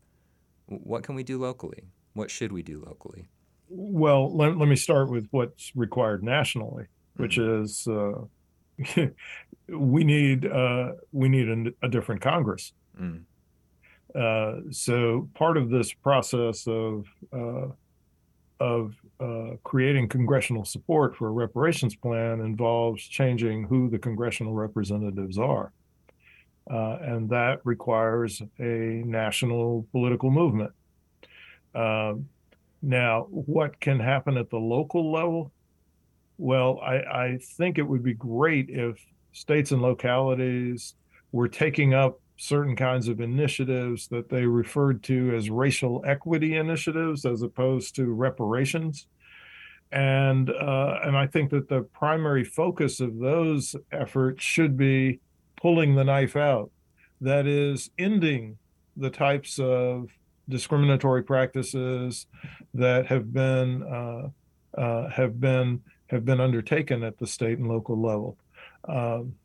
what 0.68 1.02
can 1.02 1.16
we 1.16 1.24
do 1.24 1.40
locally? 1.40 1.86
What 2.14 2.30
should 2.30 2.52
we 2.52 2.62
do 2.62 2.84
locally? 2.86 3.30
Well, 3.68 4.36
let, 4.36 4.58
let 4.58 4.70
me 4.70 4.76
start 4.76 5.10
with 5.10 5.28
what's 5.32 5.76
required 5.76 6.24
nationally, 6.24 6.86
which 7.16 7.38
mm-hmm. 7.38 7.64
is 7.64 7.88
uh, 7.88 9.08
we 9.76 10.04
need 10.04 10.46
uh, 10.46 10.92
we 11.12 11.30
need 11.30 11.50
a, 11.50 11.86
a 11.86 11.90
different 11.90 12.22
Congress. 12.22 12.74
Mm. 13.02 13.24
Uh, 14.16 14.62
so 14.72 15.28
part 15.34 15.58
of 15.58 15.70
this 15.70 15.92
process 15.94 16.68
of 16.68 17.06
uh, 17.34 17.68
of 18.62 18.96
uh, 19.20 19.56
creating 19.64 20.08
congressional 20.08 20.64
support 20.64 21.16
for 21.16 21.28
a 21.28 21.32
reparations 21.32 21.96
plan 21.96 22.40
involves 22.40 23.04
changing 23.04 23.66
who 23.66 23.90
the 23.90 24.00
congressional 24.00 24.54
representatives 24.54 25.38
are, 25.38 25.74
uh, 26.72 26.98
and 27.02 27.30
that 27.30 27.60
requires 27.66 28.42
a 28.60 29.04
national 29.06 29.86
political 29.92 30.32
movement. 30.32 30.72
Um, 31.74 32.30
now, 32.82 33.28
what 33.30 33.80
can 33.82 34.00
happen 34.00 34.38
at 34.38 34.50
the 34.50 34.58
local 34.58 35.12
level? 35.12 35.52
Well, 36.38 36.80
I, 36.82 36.96
I 36.96 37.40
think 37.58 37.78
it 37.78 37.84
would 37.84 38.04
be 38.04 38.14
great 38.14 38.70
if 38.70 39.06
states 39.34 39.72
and 39.72 39.82
localities 39.82 40.96
were 41.34 41.50
taking 41.50 41.94
up 41.94 42.20
certain 42.38 42.76
kinds 42.76 43.08
of 43.08 43.22
initiatives 43.22 44.08
that 44.10 44.30
they 44.30 44.46
referred 44.46 45.02
to 45.04 45.34
as 45.36 45.50
racial 45.50 46.04
equity 46.06 46.56
initiatives 46.56 47.26
as 47.26 47.42
opposed 47.42 47.96
to 47.96 48.06
reparations. 48.06 49.08
And 49.92 50.50
uh, 50.50 51.00
and 51.04 51.16
I 51.16 51.28
think 51.28 51.52
that 51.52 51.70
the 51.70 51.82
primary 51.82 52.44
focus 52.44 53.00
of 53.00 53.20
those 53.20 53.76
efforts 53.92 54.44
should 54.44 54.76
be 54.76 55.20
pulling 55.56 55.96
the 55.96 56.04
knife 56.04 56.36
out. 56.36 56.72
That 57.22 57.48
is, 57.48 57.90
ending 57.98 58.58
the 58.98 59.10
types 59.10 59.60
of 59.60 60.10
discriminatory 60.50 61.24
practices 61.24 62.28
that 62.74 63.06
have 63.08 63.32
been 63.32 63.84
uh, 63.84 64.80
uh, 64.80 65.10
have 65.10 65.40
been 65.40 65.82
have 66.08 66.26
been 66.26 66.42
undertaken 66.42 67.04
at 67.04 67.18
the 67.18 67.28
state 67.28 67.58
and 67.58 67.68
local 67.68 68.00
level. 68.00 68.38
Um, 68.88 69.36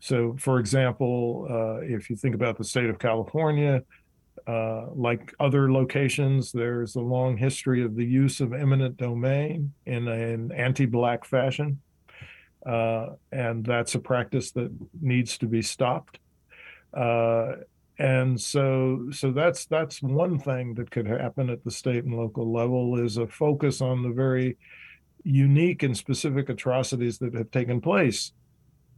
so, 0.00 0.36
for 0.38 0.58
example, 0.58 1.46
uh, 1.50 1.84
if 1.84 2.08
you 2.08 2.16
think 2.16 2.34
about 2.34 2.56
the 2.56 2.64
state 2.64 2.88
of 2.88 2.98
California, 2.98 3.82
uh, 4.46 4.86
like 4.94 5.34
other 5.40 5.72
locations, 5.72 6.52
there's 6.52 6.94
a 6.94 7.00
long 7.00 7.36
history 7.36 7.82
of 7.82 7.96
the 7.96 8.04
use 8.04 8.40
of 8.40 8.52
eminent 8.52 8.96
domain 8.96 9.72
in 9.86 10.06
an 10.06 10.52
anti 10.52 10.86
Black 10.86 11.24
fashion. 11.24 11.80
Uh, 12.64 13.10
and 13.32 13.64
that's 13.64 13.94
a 13.94 13.98
practice 13.98 14.52
that 14.52 14.70
needs 15.00 15.38
to 15.38 15.46
be 15.46 15.62
stopped. 15.62 16.18
Uh, 16.94 17.52
and 17.98 18.40
so, 18.40 19.08
so 19.10 19.32
that's 19.32 19.66
that's 19.66 20.00
one 20.00 20.38
thing 20.38 20.74
that 20.74 20.90
could 20.90 21.06
happen 21.06 21.50
at 21.50 21.64
the 21.64 21.70
state 21.70 22.04
and 22.04 22.14
local 22.14 22.52
level 22.52 22.98
is 23.04 23.16
a 23.16 23.26
focus 23.26 23.80
on 23.80 24.02
the 24.02 24.10
very 24.10 24.56
unique 25.24 25.82
and 25.82 25.96
specific 25.96 26.48
atrocities 26.48 27.18
that 27.18 27.34
have 27.34 27.50
taken 27.50 27.80
place 27.80 28.32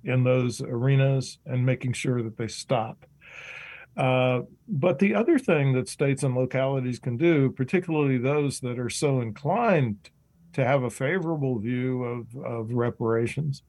in 0.05 0.25
those 0.25 0.61
arenas 0.61 1.39
and 1.47 1.65
making 1.65 1.93
sure 1.93 2.23
that 2.23 2.37
they 2.37 2.49
stop. 2.49 3.05
Uh, 3.97 4.43
but 4.69 4.99
the 4.99 5.15
other 5.15 5.39
thing 5.39 5.73
that 5.73 5.89
states 5.89 6.23
and 6.23 6.35
localities 6.35 6.99
can 6.99 7.17
do, 7.17 7.51
particularly 7.51 8.19
those 8.19 8.61
that 8.61 8.79
are 8.79 8.91
so 8.91 9.21
inclined 9.21 10.11
to 10.53 10.65
have 10.65 10.83
a 10.83 10.91
favorable 10.91 11.59
view 11.59 12.05
of, 12.05 12.27
of 12.45 12.73
reparations, 12.73 13.63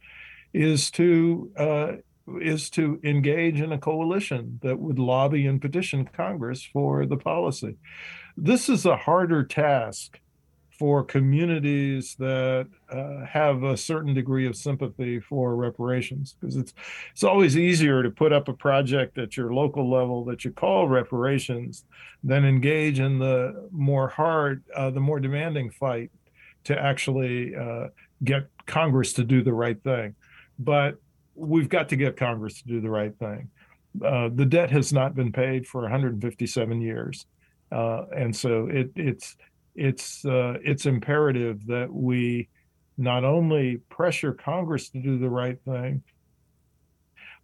is 0.53 0.91
to 0.91 1.51
uh, 1.57 1.91
is 2.39 2.69
to 2.69 2.99
engage 3.03 3.59
in 3.59 3.71
a 3.71 3.77
coalition 3.77 4.59
that 4.61 4.79
would 4.79 4.99
lobby 4.99 5.47
and 5.47 5.61
petition 5.61 6.07
Congress 6.13 6.63
for 6.63 7.05
the 7.05 7.17
policy. 7.17 7.75
This 8.37 8.69
is 8.69 8.85
a 8.85 8.95
harder 8.95 9.43
task 9.43 10.19
for 10.81 11.03
communities 11.03 12.15
that 12.17 12.67
uh, 12.89 13.23
have 13.23 13.61
a 13.61 13.77
certain 13.77 14.15
degree 14.15 14.47
of 14.47 14.55
sympathy 14.55 15.19
for 15.19 15.55
reparations 15.55 16.35
because 16.41 16.55
it's 16.55 16.73
it's 17.11 17.23
always 17.23 17.55
easier 17.55 18.01
to 18.01 18.09
put 18.09 18.33
up 18.33 18.47
a 18.47 18.53
project 18.53 19.19
at 19.19 19.37
your 19.37 19.53
local 19.53 19.87
level 19.87 20.25
that 20.25 20.43
you 20.43 20.49
call 20.49 20.87
reparations 20.87 21.85
than 22.23 22.43
engage 22.43 22.99
in 22.99 23.19
the 23.19 23.69
more 23.71 24.07
hard 24.07 24.63
uh, 24.75 24.89
the 24.89 24.99
more 24.99 25.19
demanding 25.19 25.69
fight 25.69 26.09
to 26.63 26.75
actually 26.75 27.55
uh, 27.55 27.85
get 28.23 28.47
Congress 28.65 29.13
to 29.13 29.23
do 29.23 29.43
the 29.43 29.53
right 29.53 29.83
thing. 29.83 30.15
But 30.57 30.95
we've 31.35 31.69
got 31.69 31.89
to 31.89 31.95
get 31.95 32.17
Congress 32.17 32.59
to 32.63 32.67
do 32.67 32.81
the 32.81 32.89
right 32.89 33.15
thing. 33.19 33.51
Uh, 34.03 34.29
the 34.33 34.47
debt 34.47 34.71
has 34.71 34.91
not 34.91 35.13
been 35.13 35.31
paid 35.31 35.67
for 35.67 35.81
157 35.81 36.81
years 36.81 37.27
uh, 37.71 38.05
and 38.15 38.35
so 38.35 38.67
it, 38.67 38.91
it's 38.95 39.37
it's 39.75 40.25
uh, 40.25 40.57
it's 40.63 40.85
imperative 40.85 41.65
that 41.67 41.91
we 41.91 42.49
not 42.97 43.23
only 43.23 43.77
pressure 43.89 44.33
Congress 44.33 44.89
to 44.89 44.99
do 44.99 45.17
the 45.17 45.29
right 45.29 45.59
thing, 45.65 46.03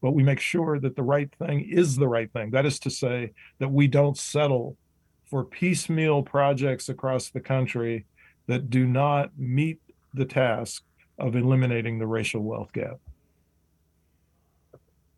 but 0.02 0.12
we 0.12 0.24
make 0.24 0.40
sure 0.40 0.80
that 0.80 0.96
the 0.96 1.04
right 1.04 1.34
thing 1.40 1.68
is 1.70 1.96
the 1.96 2.08
right 2.08 2.32
thing. 2.32 2.52
That 2.52 2.66
is 2.66 2.80
to 2.80 2.90
say, 2.90 3.32
that 3.60 3.70
we 3.70 3.88
don't 3.88 4.18
settle 4.18 4.78
for 5.26 5.44
piecemeal 5.44 6.24
projects 6.24 6.90
across 6.90 7.30
the 7.30 7.40
country 7.40 8.06
that 8.48 8.70
do 8.70 8.86
not 8.86 9.32
meet 9.38 9.80
the 10.14 10.26
task 10.26 10.84
of 11.18 11.36
eliminating 11.36 12.00
the 12.00 12.08
racial 12.08 12.42
wealth 12.42 12.72
gap. 12.72 13.00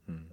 Hmm. 0.07 0.32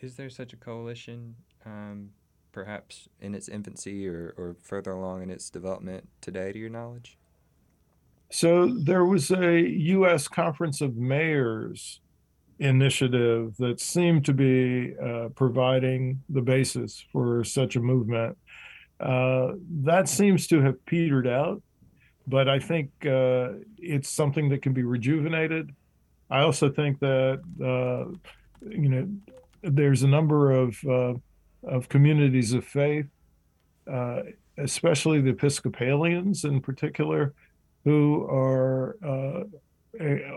Is 0.00 0.14
there 0.14 0.30
such 0.30 0.52
a 0.52 0.56
coalition 0.56 1.34
um, 1.66 2.10
perhaps 2.52 3.08
in 3.20 3.34
its 3.34 3.48
infancy 3.48 4.06
or, 4.06 4.34
or 4.36 4.56
further 4.62 4.92
along 4.92 5.22
in 5.22 5.30
its 5.30 5.50
development 5.50 6.08
today, 6.20 6.52
to 6.52 6.58
your 6.58 6.70
knowledge? 6.70 7.16
So 8.30 8.68
there 8.68 9.04
was 9.04 9.30
a 9.30 9.60
U.S. 9.60 10.28
Conference 10.28 10.80
of 10.80 10.96
Mayors 10.96 12.00
initiative 12.60 13.56
that 13.58 13.80
seemed 13.80 14.24
to 14.26 14.32
be 14.32 14.94
uh, 15.02 15.30
providing 15.34 16.22
the 16.28 16.42
basis 16.42 17.04
for 17.12 17.42
such 17.42 17.74
a 17.76 17.80
movement. 17.80 18.36
Uh, 19.00 19.52
that 19.82 20.08
seems 20.08 20.46
to 20.46 20.60
have 20.60 20.84
petered 20.84 21.26
out, 21.26 21.62
but 22.26 22.48
I 22.48 22.58
think 22.58 22.90
uh, 23.06 23.52
it's 23.78 24.10
something 24.10 24.50
that 24.50 24.62
can 24.62 24.74
be 24.74 24.82
rejuvenated. 24.82 25.74
I 26.30 26.42
also 26.42 26.70
think 26.70 27.00
that 27.00 27.40
uh, 27.60 28.14
you 28.68 28.88
know 28.88 29.08
there's 29.62 30.02
a 30.02 30.08
number 30.08 30.52
of 30.52 30.76
uh, 30.84 31.14
of 31.62 31.88
communities 31.88 32.52
of 32.52 32.64
faith 32.64 33.06
uh, 33.90 34.22
especially 34.58 35.20
the 35.20 35.30
Episcopalians 35.30 36.44
in 36.44 36.60
particular, 36.60 37.34
who 37.84 38.26
are 38.30 38.96
uh, 39.04 39.44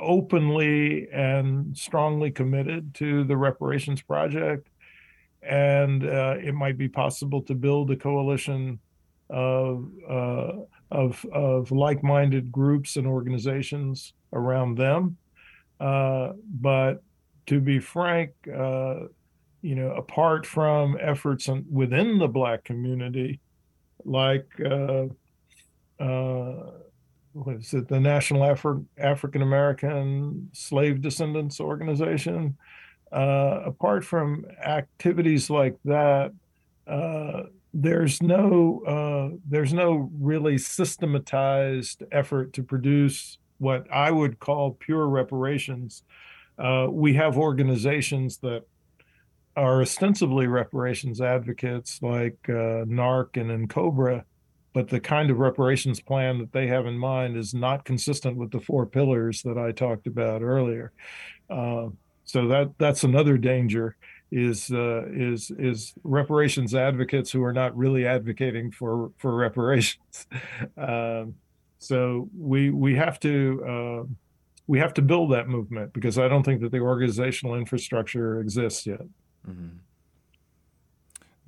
openly 0.01 1.09
and 1.11 1.78
strongly 1.78 2.32
committed 2.32 2.93
to 2.95 3.24
the 3.26 3.36
reparations 3.36 4.01
project. 4.01 4.67
And 5.41 6.05
uh, 6.05 6.36
it 6.41 6.53
might 6.53 6.78
be 6.78 6.88
possible 6.88 7.41
to 7.43 7.53
build 7.53 7.91
a 7.91 7.97
coalition 7.97 8.80
of, 9.30 9.89
uh, 10.09 10.53
of, 10.89 11.26
of 11.34 11.71
like 11.71 12.01
minded 12.01 12.51
groups 12.51 12.95
and 12.95 13.05
organizations 13.05 14.13
around 14.32 14.78
them. 14.78 15.17
Uh, 15.80 16.32
but 16.47 17.03
to 17.47 17.59
be 17.59 17.80
frank, 17.80 18.32
uh, 18.47 19.01
you 19.64 19.76
know, 19.76 19.91
apart 19.91 20.45
from 20.45 20.97
efforts 21.01 21.49
within 21.72 22.20
the 22.20 22.28
Black 22.28 22.66
community, 22.66 23.39
like 24.03 24.45
uh, 24.59 25.05
uh, 25.99 26.72
what 27.32 27.55
is 27.55 27.74
it, 27.74 27.88
the 27.88 27.99
National 27.99 28.41
Afri- 28.41 28.86
African 28.97 29.41
American 29.41 30.49
Slave 30.51 31.01
Descendants 31.01 31.59
Organization. 31.59 32.57
Uh, 33.11 33.61
apart 33.66 34.03
from 34.03 34.43
activities 34.66 35.49
like 35.49 35.78
that, 35.86 36.34
uh, 36.88 37.43
there's 37.74 38.22
no 38.22 38.82
uh, 38.86 39.38
there's 39.47 39.74
no 39.74 40.09
really 40.20 40.57
systematized 40.57 42.03
effort 42.11 42.51
to 42.53 42.64
produce 42.64 43.38
what 43.59 43.88
I 43.91 44.11
would 44.11 44.39
call 44.39 44.72
pure 44.74 45.07
reparations. 45.07 46.03
Uh, 46.57 46.88
we 46.89 47.14
have 47.14 47.38
organizations 47.38 48.38
that 48.39 48.64
are 49.56 49.82
ostensibly 49.82 50.47
reparations 50.47 51.22
advocates 51.22 51.99
like 52.01 52.38
uh, 52.49 52.86
NARC 52.86 53.38
and 53.39 53.70
NCOBRA, 53.70 54.24
but 54.74 54.88
the 54.88 54.99
kind 54.99 55.30
of 55.30 55.38
reparations 55.38 56.01
plan 56.01 56.39
that 56.39 56.51
they 56.51 56.68
have 56.68 56.86
in 56.88 56.97
mind 56.97 57.38
is 57.38 57.54
not 57.54 57.86
consistent 57.86 58.36
with 58.36 58.51
the 58.51 58.60
four 58.60 58.86
pillars 58.86 59.41
that 59.43 59.58
I 59.58 59.72
talked 59.72 60.08
about 60.08 60.41
earlier. 60.41 60.91
Uh, 61.49 61.89
so 62.26 62.47
that 62.47 62.72
that's 62.78 63.04
another 63.04 63.38
danger 63.38 63.95
is 64.32 64.72
uh, 64.72 65.04
is 65.12 65.51
is 65.60 65.93
reparations 66.04 66.74
advocates 66.74 67.32
who 67.32 67.43
are 67.43 67.54
not 67.54 67.78
really 67.78 68.08
advocating 68.08 68.72
for 68.72 69.12
for 69.18 69.36
reparations. 69.36 70.28
um, 70.78 71.36
so 71.78 72.30
we 72.36 72.72
we 72.72 72.95
have 72.95 73.20
to 73.20 73.64
uh, 73.68 74.14
we 74.66 74.80
have 74.80 74.93
to 74.95 75.01
build 75.01 75.34
that 75.34 75.47
movement 75.47 75.93
because 75.93 76.18
I 76.18 76.28
don't 76.28 76.43
think 76.43 76.62
that 76.62 76.72
the 76.72 76.80
organizational 76.80 77.56
infrastructure 77.56 78.39
exists 78.39 78.88
yet. 78.88 79.01
Mm-hmm. 79.49 79.77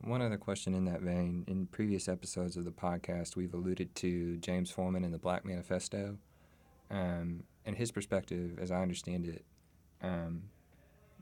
One 0.10 0.22
other 0.22 0.38
question 0.38 0.74
in 0.76 0.86
that 0.86 1.02
vein. 1.02 1.46
In 1.48 1.68
previous 1.68 2.08
episodes 2.08 2.58
of 2.58 2.66
the 2.66 2.72
podcast, 2.72 3.36
we've 3.36 3.54
alluded 3.54 3.96
to 3.96 4.38
James 4.38 4.70
Forman 4.70 5.04
and 5.04 5.14
the 5.14 5.18
Black 5.18 5.46
Manifesto. 5.46 6.18
Um, 6.92 7.44
and 7.66 7.76
his 7.76 7.92
perspective, 7.92 8.60
as 8.60 8.72
I 8.72 8.82
understand 8.82 9.26
it, 9.26 9.44
um, 10.04 10.44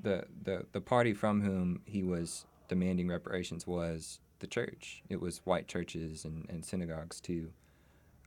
the, 0.01 0.25
the, 0.43 0.65
the 0.73 0.81
party 0.81 1.13
from 1.13 1.41
whom 1.41 1.81
he 1.85 2.03
was 2.03 2.45
demanding 2.67 3.07
reparations 3.07 3.65
was 3.65 4.19
the 4.39 4.47
church. 4.47 5.03
It 5.07 5.21
was 5.21 5.41
white 5.45 5.67
churches 5.67 6.25
and, 6.25 6.45
and 6.49 6.65
synagogues, 6.65 7.21
too, 7.21 7.51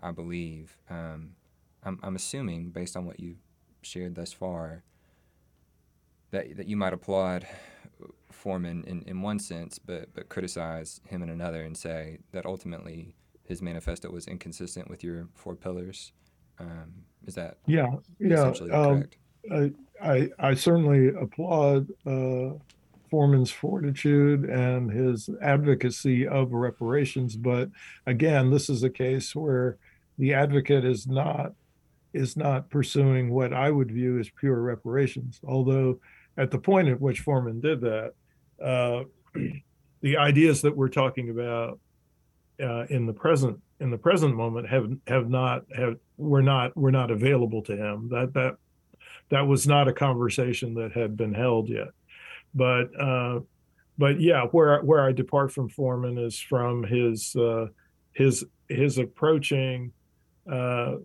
I 0.03 0.13
believe. 0.13 0.79
Um, 0.89 1.33
I'm, 1.83 1.99
I'm 2.03 2.17
assuming, 2.17 2.71
based 2.71 2.97
on 2.97 3.05
what 3.05 3.21
you've 3.21 3.43
shared 3.83 4.15
thus 4.15 4.33
far, 4.33 4.85
that, 6.31 6.57
that 6.57 6.67
you 6.67 6.77
might 6.77 6.93
applaud 6.93 7.47
Forman 8.31 8.85
in, 8.87 9.03
in 9.03 9.23
one 9.23 9.39
sense, 9.39 9.79
but 9.79 10.15
but 10.15 10.29
criticize 10.29 11.01
him 11.09 11.23
in 11.23 11.31
another 11.31 11.63
and 11.63 11.77
say 11.77 12.19
that 12.33 12.47
ultimately 12.47 13.15
his 13.45 13.63
manifesto 13.63 14.11
was 14.11 14.27
inconsistent 14.27 14.91
with 14.91 15.03
your 15.03 15.29
four 15.35 15.57
pillars. 15.57 16.13
Um, 16.59 17.05
is 17.27 17.35
that 17.35 17.59
yeah 17.67 17.89
yeah 18.19 18.53
um, 18.73 19.05
I, 19.53 19.73
I, 20.03 20.29
I 20.39 20.55
certainly 20.55 21.09
applaud 21.09 21.89
uh, 22.07 22.55
Forman's 23.11 23.51
fortitude 23.51 24.45
and 24.45 24.91
his 24.91 25.29
advocacy 25.41 26.27
of 26.27 26.53
reparations, 26.53 27.37
but 27.37 27.71
again, 28.07 28.51
this 28.51 28.69
is 28.69 28.83
a 28.83 28.91
case 28.91 29.35
where 29.35 29.79
the 30.19 30.35
advocate 30.35 30.85
is 30.85 31.07
not 31.07 31.53
is 32.13 32.37
not 32.37 32.71
pursuing 32.71 33.31
what 33.31 33.53
I 33.53 33.71
would 33.71 33.91
view 33.91 34.19
as 34.19 34.31
pure 34.31 34.61
reparations, 34.61 35.39
although 35.47 36.01
at 36.37 36.51
the 36.51 36.59
point 36.59 36.89
at 36.89 37.01
which 37.01 37.21
Forman 37.21 37.61
did 37.61 37.81
that, 37.81 38.13
uh, 38.63 39.05
the 40.01 40.17
ideas 40.17 40.63
that 40.63 40.77
we're 40.77 40.89
talking 40.89 41.31
about 41.31 41.79
uh, 42.63 42.85
in 42.87 43.07
the 43.07 43.13
present 43.13 43.61
in 43.81 43.91
the 43.91 43.99
present 43.99 44.35
moment 44.35 44.69
have 44.69 44.91
have 45.07 45.29
not 45.29 45.65
have 45.77 45.97
were 46.17 46.43
not 46.43 46.77
were 46.77 46.93
not 46.93 47.11
available 47.11 47.63
to 47.63 47.77
him. 47.77 48.09
That 48.09 48.33
that 48.35 48.57
that 49.31 49.47
was 49.47 49.67
not 49.67 49.89
a 49.89 49.93
conversation 49.93 50.75
that 50.75 50.93
had 50.93 51.17
been 51.17 51.35
held 51.35 51.69
yet. 51.69 51.89
But 52.55 52.89
uh, 52.99 53.41
but 53.99 54.21
yeah, 54.21 54.45
where 54.45 54.81
where 54.83 55.05
I 55.05 55.13
depart 55.13 55.53
from 55.53 55.69
Forman 55.69 56.19
is 56.19 56.39
from 56.39 56.85
his 56.85 57.35
uh, 57.37 57.67
his 58.13 58.45
his 58.69 58.99
approaching 58.99 59.93
uh, 60.51 60.97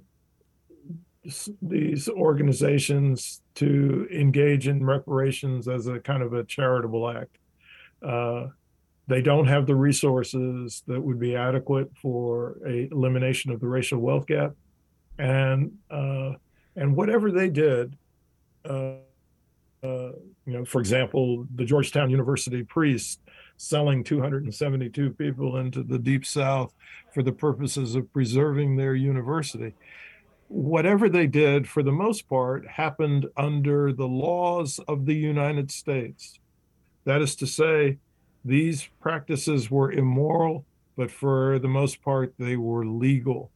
these 1.62 2.10
organizations 2.10 3.42
to 3.56 4.08
engage 4.12 4.68
in 4.68 4.84
reparations 4.84 5.68
as 5.68 5.88
a 5.88 6.00
kind 6.00 6.24
of 6.24 6.34
a 6.34 6.44
charitable 6.44 7.10
act. 7.10 7.38
Uh, 8.02 8.48
they 9.08 9.22
don't 9.22 9.48
have 9.48 9.68
the 9.68 9.76
resources 9.76 10.84
that 10.88 11.00
would 11.00 11.20
be 11.20 11.36
adequate 11.36 11.92
for 12.02 12.58
a 12.66 12.88
elimination 12.92 13.52
of 13.52 13.60
the 13.60 13.68
racial 13.68 14.00
wealth 14.00 14.26
gap, 14.26 14.54
and 15.20 15.72
uh, 15.92 16.32
and 16.76 16.96
whatever 16.96 17.32
they 17.32 17.50
did, 17.50 17.98
uh, 18.68 18.94
uh 19.84 20.12
you 20.46 20.54
know, 20.54 20.66
for 20.66 20.80
example, 20.80 21.46
the 21.56 21.66
Georgetown 21.66 22.10
University 22.10 22.64
priest 22.64 23.20
selling 23.58 24.04
272 24.04 25.12
people 25.12 25.58
into 25.58 25.84
the 25.84 26.00
deep 26.00 26.26
south 26.26 26.74
for 27.14 27.22
the 27.22 27.32
purposes 27.32 27.94
of 27.96 28.12
preserving 28.12 28.76
their 28.76 28.96
university 28.96 29.76
whatever 30.52 31.08
they 31.08 31.28
did, 31.28 31.68
for 31.68 31.82
the 31.82 31.92
most 31.92 32.28
part, 32.28 32.68
happened 32.68 33.26
under 33.38 33.94
the 33.94 34.08
laws 34.08 34.80
of 34.88 35.06
the 35.06 35.16
United 35.16 35.72
States. 35.72 36.40
That 37.06 37.22
is 37.22 37.36
to 37.38 37.48
say, 37.48 37.98
these 38.44 38.90
practices 39.00 39.72
were 39.72 39.92
immoral, 39.92 40.66
but 40.98 41.10
for 41.10 41.58
the 41.60 41.68
most 41.68 42.02
part, 42.02 42.34
they 42.38 42.58
were 42.58 42.86
legal. 42.86 43.50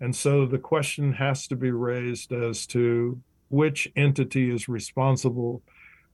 And 0.00 0.14
so 0.14 0.46
the 0.46 0.58
question 0.58 1.12
has 1.14 1.48
to 1.48 1.56
be 1.56 1.70
raised 1.70 2.32
as 2.32 2.66
to 2.68 3.20
which 3.48 3.88
entity 3.96 4.50
is 4.50 4.68
responsible 4.68 5.62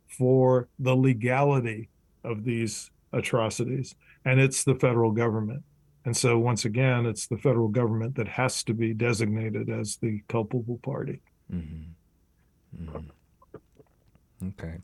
for 0.07 0.69
the 0.79 0.97
legality 0.97 1.89
of 2.25 2.45
these 2.45 2.91
atrocities. 3.13 3.95
And 4.25 4.41
it's 4.41 4.65
the 4.65 4.77
federal 4.77 5.11
government. 5.11 5.63
And 6.05 6.17
so, 6.17 6.39
once 6.39 6.65
again, 6.65 7.07
it's 7.07 7.27
the 7.29 7.39
federal 7.39 7.69
government 7.69 8.17
that 8.17 8.29
has 8.29 8.65
to 8.65 8.75
be 8.75 8.93
designated 8.93 9.71
as 9.71 9.97
the 9.97 10.21
culpable 10.29 10.81
party. 10.83 11.21
Mm-hmm. 11.53 12.85
Mm-hmm. 12.85 14.49
Okay. 14.49 14.79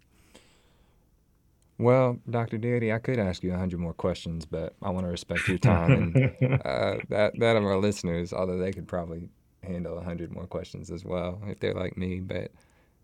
Well, 1.79 2.19
Dr. 2.29 2.59
Darity, 2.59 2.93
I 2.93 2.99
could 2.99 3.19
ask 3.19 3.43
you 3.43 3.55
a 3.55 3.59
hundred 3.59 3.79
more 3.79 3.95
questions, 3.95 4.45
but 4.45 4.75
I 4.83 4.91
want 4.91 5.07
to 5.07 5.11
respect 5.11 5.47
your 5.47 5.59
time 5.59 5.93
and 5.93 6.17
uh, 6.65 6.97
that 7.09 7.33
that 7.39 7.57
of 7.57 7.65
our 7.65 7.77
listeners. 7.79 8.33
Although 8.33 8.59
they 8.59 8.73
could 8.73 8.89
probably 8.89 9.29
handle 9.63 9.99
a 9.99 10.03
hundred 10.03 10.33
more 10.33 10.47
questions 10.47 10.91
as 10.91 11.05
well 11.05 11.41
if 11.47 11.61
they're 11.61 11.75
like 11.75 11.97
me. 11.97 12.21
But 12.21 12.51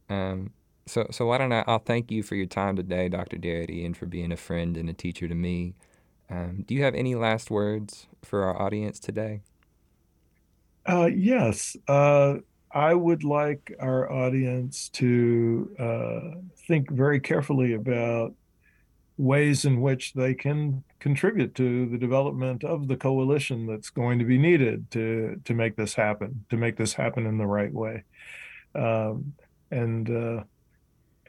um, 0.09 0.51
so 0.87 1.07
so 1.13 1.27
why 1.27 1.39
don't 1.39 1.53
I? 1.53 1.63
I'll 1.69 1.79
thank 1.79 2.11
you 2.11 2.25
for 2.25 2.35
your 2.35 2.47
time 2.47 2.75
today, 2.75 3.09
Dr. 3.09 3.37
Darity, 3.37 3.87
and 3.87 3.97
for 3.97 4.07
being 4.07 4.33
a 4.33 4.37
friend 4.37 4.77
and 4.77 4.91
a 4.91 4.95
teacher 4.95 5.29
to 5.29 5.35
me. 5.35 5.75
Um, 6.31 6.65
do 6.67 6.75
you 6.75 6.83
have 6.83 6.95
any 6.95 7.15
last 7.15 7.51
words 7.51 8.07
for 8.23 8.45
our 8.45 8.61
audience 8.61 8.99
today? 8.99 9.41
Uh, 10.87 11.07
yes. 11.07 11.77
Uh, 11.89 12.37
I 12.73 12.95
would 12.95 13.25
like 13.25 13.73
our 13.79 14.11
audience 14.11 14.89
to 14.91 15.71
uh, 15.79 16.41
think 16.67 16.91
very 16.91 17.21
carefully 17.21 17.75
about 17.75 18.35
ways 19.17 19.65
in 19.65 19.81
which 19.81 20.13
they 20.15 20.35
can 20.35 20.83
contribute 20.99 21.55
to 21.55 21.87
the 21.87 21.99
development 21.99 22.65
of 22.65 22.89
the 22.89 22.97
coalition 22.97 23.67
that's 23.67 23.91
going 23.91 24.19
to 24.19 24.25
be 24.25 24.39
needed 24.39 24.91
to 24.91 25.41
to 25.45 25.55
make 25.55 25.77
this 25.77 25.95
happen, 25.95 26.45
to 26.51 26.57
make 26.57 26.77
this 26.77 26.95
happen 26.95 27.27
in 27.27 27.39
the 27.39 27.47
right 27.47 27.73
way. 27.73 28.03
Um, 28.75 29.35
and 29.71 30.11
uh, 30.11 30.43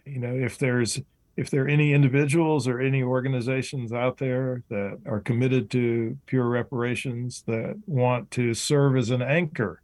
you 0.06 0.20
know, 0.20 0.34
if 0.34 0.58
there's 0.58 1.00
if 1.38 1.50
there 1.50 1.66
are 1.66 1.68
any 1.68 1.94
individuals 1.94 2.68
or 2.68 2.80
any 2.80 3.04
organizations 3.04 3.92
out 3.92 4.18
there 4.18 4.64
that 4.70 5.00
are 5.06 5.20
committed 5.20 5.70
to 5.72 6.18
pure 6.26 6.48
reparations 6.48 7.44
that 7.48 7.78
want 7.88 8.32
to 8.32 8.54
serve 8.54 8.96
as 8.96 9.10
an 9.10 9.22
anchor 9.22 9.82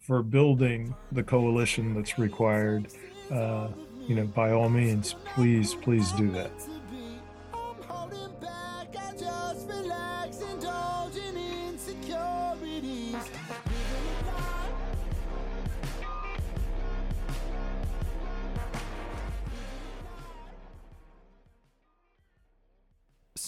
for 0.00 0.22
building 0.22 0.94
the 1.12 1.22
coalition 1.22 1.94
that's 1.94 2.18
required, 2.18 2.88
uh, 3.30 3.68
you 4.08 4.16
know, 4.16 4.24
by 4.26 4.50
all 4.50 4.68
means, 4.68 5.14
please, 5.34 5.74
please 5.74 6.10
do 6.12 6.30
that. 6.32 6.50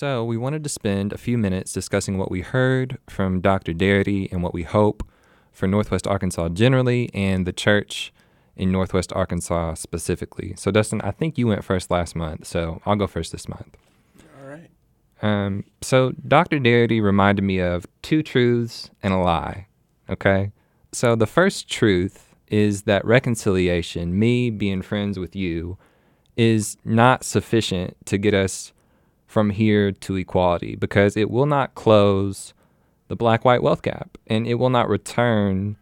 So, 0.03 0.25
we 0.25 0.37
wanted 0.37 0.65
to 0.65 0.69
spend 0.69 1.13
a 1.13 1.17
few 1.17 1.39
minutes 1.39 1.73
discussing 1.73 2.19
what 2.19 2.29
we 2.29 2.41
heard 2.41 2.99
from 3.09 3.41
Dr. 3.41 3.73
Darity 3.73 4.29
and 4.33 4.43
what 4.43 4.53
we 4.53 4.65
hope 4.65 5.09
for 5.53 5.69
Northwest 5.69 6.09
Arkansas 6.09 6.49
generally 6.49 7.09
and 7.15 7.47
the 7.47 7.53
church 7.53 8.13
in 8.57 8.73
Northwest 8.73 9.13
Arkansas 9.13 9.75
specifically. 9.75 10.55
So, 10.57 10.73
Dustin, 10.73 11.01
I 11.03 11.13
think 11.13 11.39
you 11.39 11.47
went 11.47 11.63
first 11.63 11.89
last 11.89 12.17
month, 12.17 12.49
so 12.49 12.83
I'll 12.85 12.97
go 12.97 13.07
first 13.07 13.31
this 13.31 13.49
month. 13.49 13.77
All 14.41 14.49
right. 14.49 14.71
Um, 15.23 15.67
so, 15.83 16.11
Dr. 16.27 16.59
Darity 16.59 17.01
reminded 17.01 17.43
me 17.43 17.61
of 17.61 17.87
two 18.03 18.25
truths 18.25 18.91
and 19.05 19.15
a 19.15 19.19
lie. 19.19 19.69
Okay. 20.11 20.51
So, 20.91 21.15
the 21.15 21.29
first 21.29 21.71
truth 21.71 22.35
is 22.49 22.83
that 22.83 23.05
reconciliation, 23.05 24.19
me 24.19 24.51
being 24.51 24.83
friends 24.83 25.17
with 25.17 25.37
you, 25.37 25.79
is 26.37 26.77
not 26.85 27.23
sufficient 27.23 28.05
to 28.07 28.19
get 28.19 28.35
us 28.35 28.73
from 29.33 29.49
here 29.49 29.91
to 29.91 30.15
equality 30.17 30.77
because 30.77 31.17
it 31.17 31.31
will 31.31 31.47
not 31.47 31.75
close 31.75 32.53
the 33.09 33.17
black 33.17 33.47
white 33.47 33.63
wealth 33.63 33.81
gap 33.81 34.19
and 34.27 34.47
it 34.47 34.57
will 34.57 34.69
not 34.69 34.91
return 34.91 35.75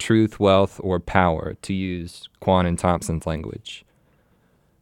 truth, 0.00 0.40
wealth, 0.40 0.80
or 0.82 0.98
power, 0.98 1.54
to 1.62 1.72
use 1.72 2.28
Kwon 2.42 2.66
and 2.66 2.76
Thompson's 2.76 3.24
language. 3.24 3.84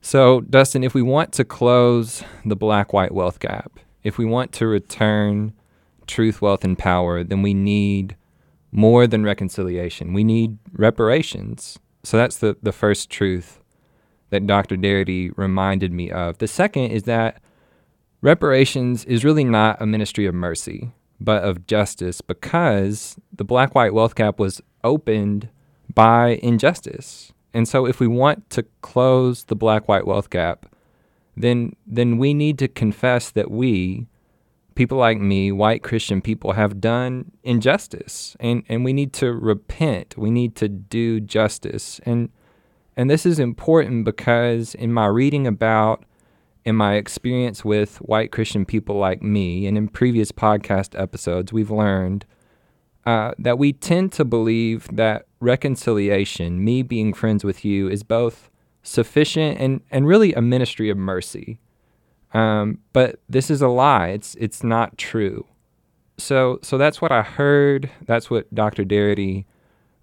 So, 0.00 0.40
Dustin, 0.40 0.82
if 0.82 0.94
we 0.94 1.02
want 1.02 1.34
to 1.34 1.44
close 1.44 2.24
the 2.46 2.56
black 2.56 2.94
white 2.94 3.12
wealth 3.12 3.40
gap, 3.40 3.78
if 4.02 4.16
we 4.16 4.24
want 4.24 4.52
to 4.52 4.66
return 4.66 5.52
truth, 6.06 6.40
wealth, 6.40 6.64
and 6.64 6.78
power, 6.78 7.24
then 7.24 7.42
we 7.42 7.52
need 7.52 8.16
more 8.72 9.06
than 9.06 9.22
reconciliation. 9.22 10.14
We 10.14 10.24
need 10.24 10.56
reparations. 10.72 11.78
So 12.02 12.16
that's 12.16 12.38
the, 12.38 12.56
the 12.62 12.72
first 12.72 13.10
truth 13.10 13.60
that 14.30 14.46
Dr. 14.46 14.78
Darity 14.78 15.30
reminded 15.36 15.92
me 15.92 16.10
of. 16.10 16.38
The 16.38 16.48
second 16.48 16.84
is 16.84 17.02
that 17.02 17.42
reparations 18.24 19.04
is 19.04 19.22
really 19.22 19.44
not 19.44 19.80
a 19.82 19.86
ministry 19.86 20.24
of 20.24 20.34
mercy, 20.34 20.90
but 21.20 21.44
of 21.44 21.66
justice 21.66 22.22
because 22.22 23.16
the 23.30 23.44
black 23.44 23.74
white 23.74 23.92
wealth 23.92 24.14
gap 24.14 24.38
was 24.38 24.62
opened 24.82 25.50
by 25.92 26.40
injustice. 26.42 27.32
And 27.52 27.68
so 27.68 27.86
if 27.86 28.00
we 28.00 28.06
want 28.06 28.48
to 28.50 28.64
close 28.80 29.44
the 29.44 29.54
black 29.54 29.88
white 29.88 30.06
wealth 30.06 30.30
gap, 30.30 30.66
then 31.36 31.76
then 31.86 32.16
we 32.16 32.32
need 32.32 32.58
to 32.60 32.68
confess 32.68 33.30
that 33.30 33.50
we 33.50 34.06
people 34.74 34.98
like 34.98 35.20
me, 35.20 35.52
white 35.52 35.82
Christian 35.82 36.22
people 36.22 36.52
have 36.52 36.80
done 36.80 37.30
injustice 37.42 38.36
and 38.40 38.64
and 38.70 38.86
we 38.86 38.94
need 38.94 39.12
to 39.14 39.34
repent. 39.34 40.16
We 40.16 40.30
need 40.30 40.56
to 40.56 40.68
do 40.68 41.20
justice. 41.20 42.00
And 42.06 42.30
and 42.96 43.10
this 43.10 43.26
is 43.26 43.38
important 43.38 44.06
because 44.06 44.74
in 44.74 44.94
my 44.94 45.06
reading 45.06 45.46
about 45.46 46.04
in 46.64 46.76
my 46.76 46.94
experience 46.94 47.64
with 47.64 47.98
white 47.98 48.32
Christian 48.32 48.64
people 48.64 48.96
like 48.96 49.22
me, 49.22 49.66
and 49.66 49.76
in 49.76 49.88
previous 49.88 50.32
podcast 50.32 50.98
episodes, 50.98 51.52
we've 51.52 51.70
learned 51.70 52.24
uh, 53.06 53.32
that 53.38 53.58
we 53.58 53.72
tend 53.72 54.12
to 54.12 54.24
believe 54.24 54.88
that 54.90 55.26
reconciliation, 55.40 56.64
me 56.64 56.82
being 56.82 57.12
friends 57.12 57.44
with 57.44 57.64
you, 57.64 57.88
is 57.88 58.02
both 58.02 58.50
sufficient 58.82 59.60
and, 59.60 59.82
and 59.90 60.06
really 60.06 60.32
a 60.32 60.40
ministry 60.40 60.88
of 60.88 60.96
mercy. 60.96 61.58
Um, 62.32 62.78
but 62.92 63.20
this 63.28 63.50
is 63.50 63.62
a 63.62 63.68
lie. 63.68 64.08
It's 64.08 64.34
it's 64.36 64.64
not 64.64 64.98
true. 64.98 65.46
So 66.18 66.58
so 66.62 66.78
that's 66.78 67.00
what 67.00 67.12
I 67.12 67.22
heard. 67.22 67.90
That's 68.06 68.28
what 68.28 68.52
Dr. 68.54 68.84
Darity 68.84 69.44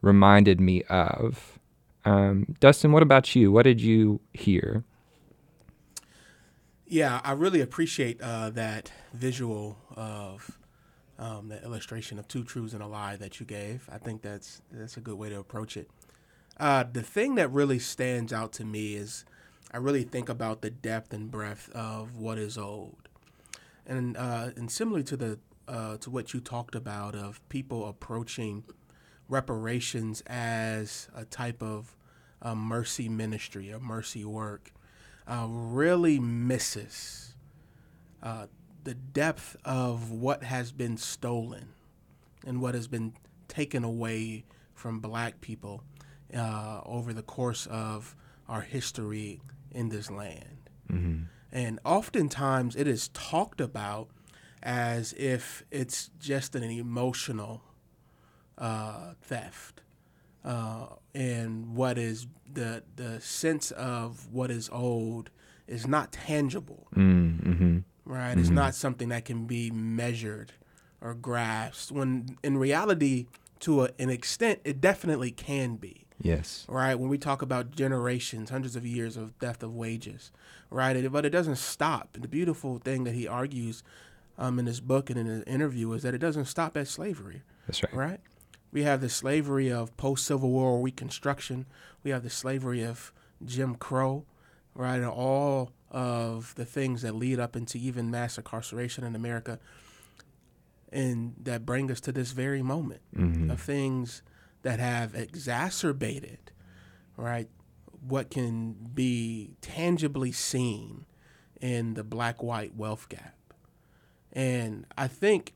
reminded 0.02 0.62
me 0.62 0.84
of. 0.84 1.60
Um, 2.06 2.56
Dustin, 2.60 2.92
what 2.92 3.04
about 3.04 3.36
you? 3.36 3.52
What 3.52 3.64
did 3.64 3.82
you 3.82 4.22
hear? 4.34 4.84
Yeah, 6.92 7.22
I 7.24 7.32
really 7.32 7.62
appreciate 7.62 8.20
uh, 8.22 8.50
that 8.50 8.92
visual 9.14 9.78
of 9.96 10.60
um, 11.18 11.48
the 11.48 11.64
illustration 11.64 12.20
of 12.20 12.28
two 12.28 12.44
truths 12.44 12.74
and 12.74 12.84
a 12.84 12.86
lie 12.86 13.16
that 13.16 13.40
you 13.40 13.46
gave. 13.46 13.88
I 13.90 13.98
think 13.98 14.22
that's 14.22 14.62
that's 14.70 14.98
a 14.98 15.00
good 15.00 15.18
way 15.18 15.30
to 15.30 15.40
approach 15.40 15.78
it. 15.78 15.90
Uh, 16.60 16.84
the 16.84 17.02
thing 17.02 17.36
that 17.36 17.50
really 17.50 17.80
stands 17.80 18.34
out 18.34 18.52
to 18.54 18.66
me 18.66 18.96
is 18.96 19.24
I 19.72 19.78
really 19.78 20.04
think 20.04 20.28
about 20.28 20.62
the 20.62 20.70
depth 20.70 21.14
and 21.14 21.32
breadth 21.32 21.70
of 21.74 22.18
what 22.18 22.38
is 22.38 22.58
old, 22.58 23.08
and 23.88 24.18
uh, 24.18 24.50
and 24.58 24.70
similar 24.70 25.02
to 25.02 25.16
the 25.16 25.40
uh, 25.70 25.96
to 25.96 26.10
what 26.10 26.34
you 26.34 26.42
talked 26.42 26.76
about 26.76 27.16
of 27.16 27.40
people 27.48 27.88
approaching 27.88 28.66
reparations 29.30 30.24
as 30.28 31.08
a 31.16 31.24
type 31.24 31.64
of 31.64 31.96
uh, 32.42 32.54
mercy 32.54 33.08
ministry, 33.08 33.70
a 33.70 33.80
mercy 33.80 34.26
work 34.26 34.74
uh, 35.28 35.46
really 35.50 36.20
misses 36.20 37.36
uh, 38.24 38.48
the 38.84 38.94
depth 38.94 39.56
of 39.64 40.12
what 40.12 40.44
has 40.44 40.72
been 40.72 40.98
stolen 40.98 41.70
and 42.46 42.62
what 42.62 42.74
has 42.74 42.88
been 42.88 43.14
taken 43.48 43.84
away 43.84 44.44
from 44.74 45.00
black 45.00 45.42
people 45.42 45.84
uh, 46.36 46.82
over 46.86 47.14
the 47.14 47.22
course 47.22 47.68
of 47.68 48.16
our 48.48 48.62
history 48.62 49.42
in 49.72 49.90
this 49.90 50.10
land. 50.10 50.70
Mm-hmm. 50.92 51.24
And 51.52 51.80
oftentimes 51.84 52.76
it 52.76 52.88
is 52.88 53.10
talked 53.10 53.62
about 53.62 54.10
as 54.64 55.14
if 55.14 55.64
it's 55.72 56.10
just 56.20 56.56
an 56.56 56.64
emotional 56.64 57.62
uh, 58.58 59.14
theft. 59.22 59.82
Uh, 60.44 60.88
and 61.14 61.76
what 61.76 61.98
is 61.98 62.28
the 62.52 62.84
the 62.96 63.20
sense 63.22 63.72
of 63.72 64.28
what 64.32 64.50
is 64.52 64.70
old 64.72 65.30
is 65.68 65.88
not 65.88 66.12
tangible, 66.12 66.88
mm-hmm. 66.96 67.80
right? 68.06 68.38
It's 68.38 68.50
Mhm. 68.50 68.54
not 68.54 68.76
something 68.76 69.10
that 69.10 69.26
can 69.26 69.46
be 69.46 69.72
measured 69.72 70.54
or 71.00 71.14
grasped. 71.14 71.92
When 71.92 72.38
in 72.44 72.58
reality, 72.58 73.28
to 73.62 73.84
a, 73.86 73.90
an 74.00 74.10
extent, 74.10 74.60
it 74.64 74.82
definitely 74.82 75.32
can 75.32 75.76
be 75.76 76.06
Yes. 76.22 76.66
right? 76.68 76.96
When 76.96 77.10
we 77.10 77.18
talk 77.18 77.42
about 77.42 77.72
generations, 77.72 78.50
hundreds 78.50 78.76
of 78.76 78.86
years 78.86 79.18
of 79.18 79.34
theft 79.40 79.64
of 79.64 79.74
wages, 79.74 80.32
right? 80.70 80.96
It- 80.96 81.12
but 81.12 81.26
it 81.26 81.30
doesn't 81.32 81.58
stop. 81.58 82.18
The 82.20 82.28
beautiful 82.28 82.80
thing 82.80 83.04
that 83.06 83.14
he 83.14 83.28
argues 83.28 83.84
um, 84.38 84.58
in 84.60 84.66
his 84.66 84.80
book 84.82 85.10
and 85.10 85.20
in 85.20 85.26
his 85.28 85.44
interview 85.44 85.92
is 85.94 86.02
that 86.04 86.14
it 86.16 86.18
doesn't 86.20 86.46
stop 86.46 86.76
at 86.78 86.88
slavery, 86.88 87.44
That's 87.68 87.84
right. 87.84 87.94
right? 87.94 88.20
We 88.72 88.84
have 88.84 89.02
the 89.02 89.10
slavery 89.10 89.70
of 89.72 89.96
post 89.98 90.26
Civil 90.26 90.50
War 90.50 90.80
Reconstruction. 90.82 91.66
We 92.04 92.12
have 92.12 92.24
the 92.24 92.30
slavery 92.30 92.84
of 92.84 93.12
Jim 93.46 93.76
Crow, 93.76 94.26
right? 94.74 94.96
And 94.98 95.06
all 95.06 95.72
of 95.90 96.56
the 96.56 96.64
things 96.66 97.02
that 97.02 97.16
lead 97.16 97.40
up 97.40 97.56
into 97.56 97.78
even 97.78 98.10
mass 98.10 98.38
incarceration 98.38 99.04
in 99.04 99.16
America 99.16 99.60
and 100.92 101.34
that 101.42 101.66
bring 101.66 101.92
us 101.92 102.00
to 102.02 102.12
this 102.12 102.32
very 102.32 102.62
moment 102.62 103.02
Mhm. 103.16 103.52
of 103.52 103.62
things 103.62 104.22
that 104.64 104.80
have 104.80 105.16
exacerbated, 105.16 106.52
right, 107.18 107.50
what 108.08 108.30
can 108.30 108.74
be 108.94 109.52
tangibly 109.62 110.32
seen 110.32 111.06
in 111.60 111.94
the 111.94 112.04
black 112.04 112.42
white 112.42 112.76
wealth 112.76 113.08
gap. 113.10 113.36
And 114.34 114.86
I 114.98 115.08
think 115.08 115.54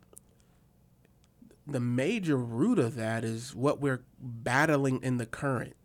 the 1.67 1.79
major 1.79 2.37
root 2.37 2.77
of 2.79 2.95
that 2.95 3.23
is 3.23 3.55
what 3.55 3.81
we're 3.81 4.03
battling 4.19 5.01
in 5.01 5.17
the 5.17 5.25
current 5.25 5.75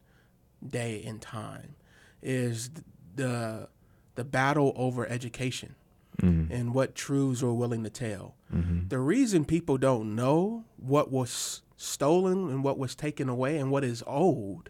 day 0.67 1.03
and 1.07 1.21
time 1.23 1.75
is 2.23 2.71
the 3.17 3.69
the 4.17 4.25
battle 4.25 4.73
over 4.77 5.07
education 5.09 5.75
Mhm. 6.21 6.51
and 6.51 6.75
what 6.75 6.95
truths 6.95 7.43
we're 7.43 7.53
willing 7.55 7.83
to 7.85 7.89
tell. 7.91 8.35
Mhm. 8.53 8.91
The 8.91 8.99
reason 8.99 9.47
people 9.47 9.79
don't 9.79 10.15
know 10.15 10.65
what 10.77 11.11
was 11.11 11.63
stolen 11.79 12.51
and 12.51 12.63
what 12.63 12.77
was 12.77 12.95
taken 12.95 13.29
away 13.31 13.57
and 13.57 13.71
what 13.71 13.85
is 13.85 14.03
owed 14.07 14.69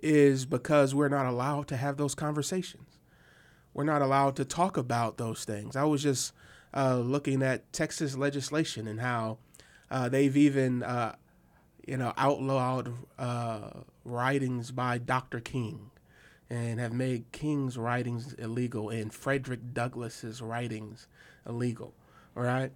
is 0.00 0.46
because 0.46 0.94
we're 0.94 1.08
not 1.08 1.26
allowed 1.26 1.66
to 1.68 1.76
have 1.76 1.96
those 1.96 2.14
conversations. 2.14 2.98
We're 3.74 3.82
not 3.84 4.02
allowed 4.02 4.36
to 4.36 4.44
talk 4.44 4.76
about 4.76 5.16
those 5.18 5.44
things. 5.44 5.74
I 5.74 5.82
was 5.84 6.02
just 6.02 6.32
uh, 6.74 6.98
looking 6.98 7.42
at 7.42 7.72
Texas 7.72 8.14
legislation 8.16 8.86
and 8.86 9.00
how 9.00 9.38
uh, 9.90 10.08
they've 10.08 10.36
even, 10.36 10.82
uh, 10.82 11.14
you 11.86 11.96
know, 11.96 12.12
outlawed 12.16 12.92
uh, 13.18 13.70
writings 14.04 14.70
by 14.70 14.98
Dr. 14.98 15.40
King 15.40 15.90
and 16.50 16.80
have 16.80 16.92
made 16.92 17.30
King's 17.32 17.76
writings 17.76 18.32
illegal 18.34 18.88
and 18.90 19.12
Frederick 19.12 19.74
Douglass's 19.74 20.40
writings 20.40 21.06
illegal, 21.46 21.94
all 22.36 22.42
right? 22.42 22.72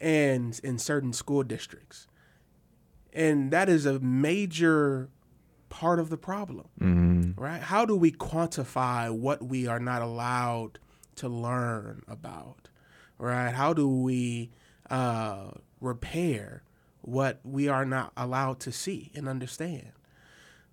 And 0.00 0.58
in 0.64 0.78
certain 0.78 1.12
school 1.12 1.42
districts. 1.42 2.06
And 3.12 3.50
that 3.50 3.68
is 3.68 3.84
a 3.86 3.98
major 4.00 5.08
part 5.68 5.98
of 5.98 6.08
the 6.10 6.16
problem, 6.16 6.68
Mhm. 6.80 7.34
right? 7.38 7.62
How 7.62 7.84
do 7.84 7.94
we 7.96 8.12
quantify 8.12 9.10
what 9.14 9.42
we 9.42 9.66
are 9.66 9.78
not 9.80 10.02
allowed 10.02 10.78
to 11.16 11.28
learn 11.28 12.02
about, 12.08 12.68
right? 13.18 13.54
How 13.54 13.72
do 13.72 13.88
we 13.88 14.50
uh, 14.90 15.52
repair 15.82 16.62
what 17.02 17.40
we 17.44 17.68
are 17.68 17.84
not 17.84 18.12
allowed 18.16 18.60
to 18.60 18.72
see 18.72 19.10
and 19.14 19.28
understand, 19.28 19.92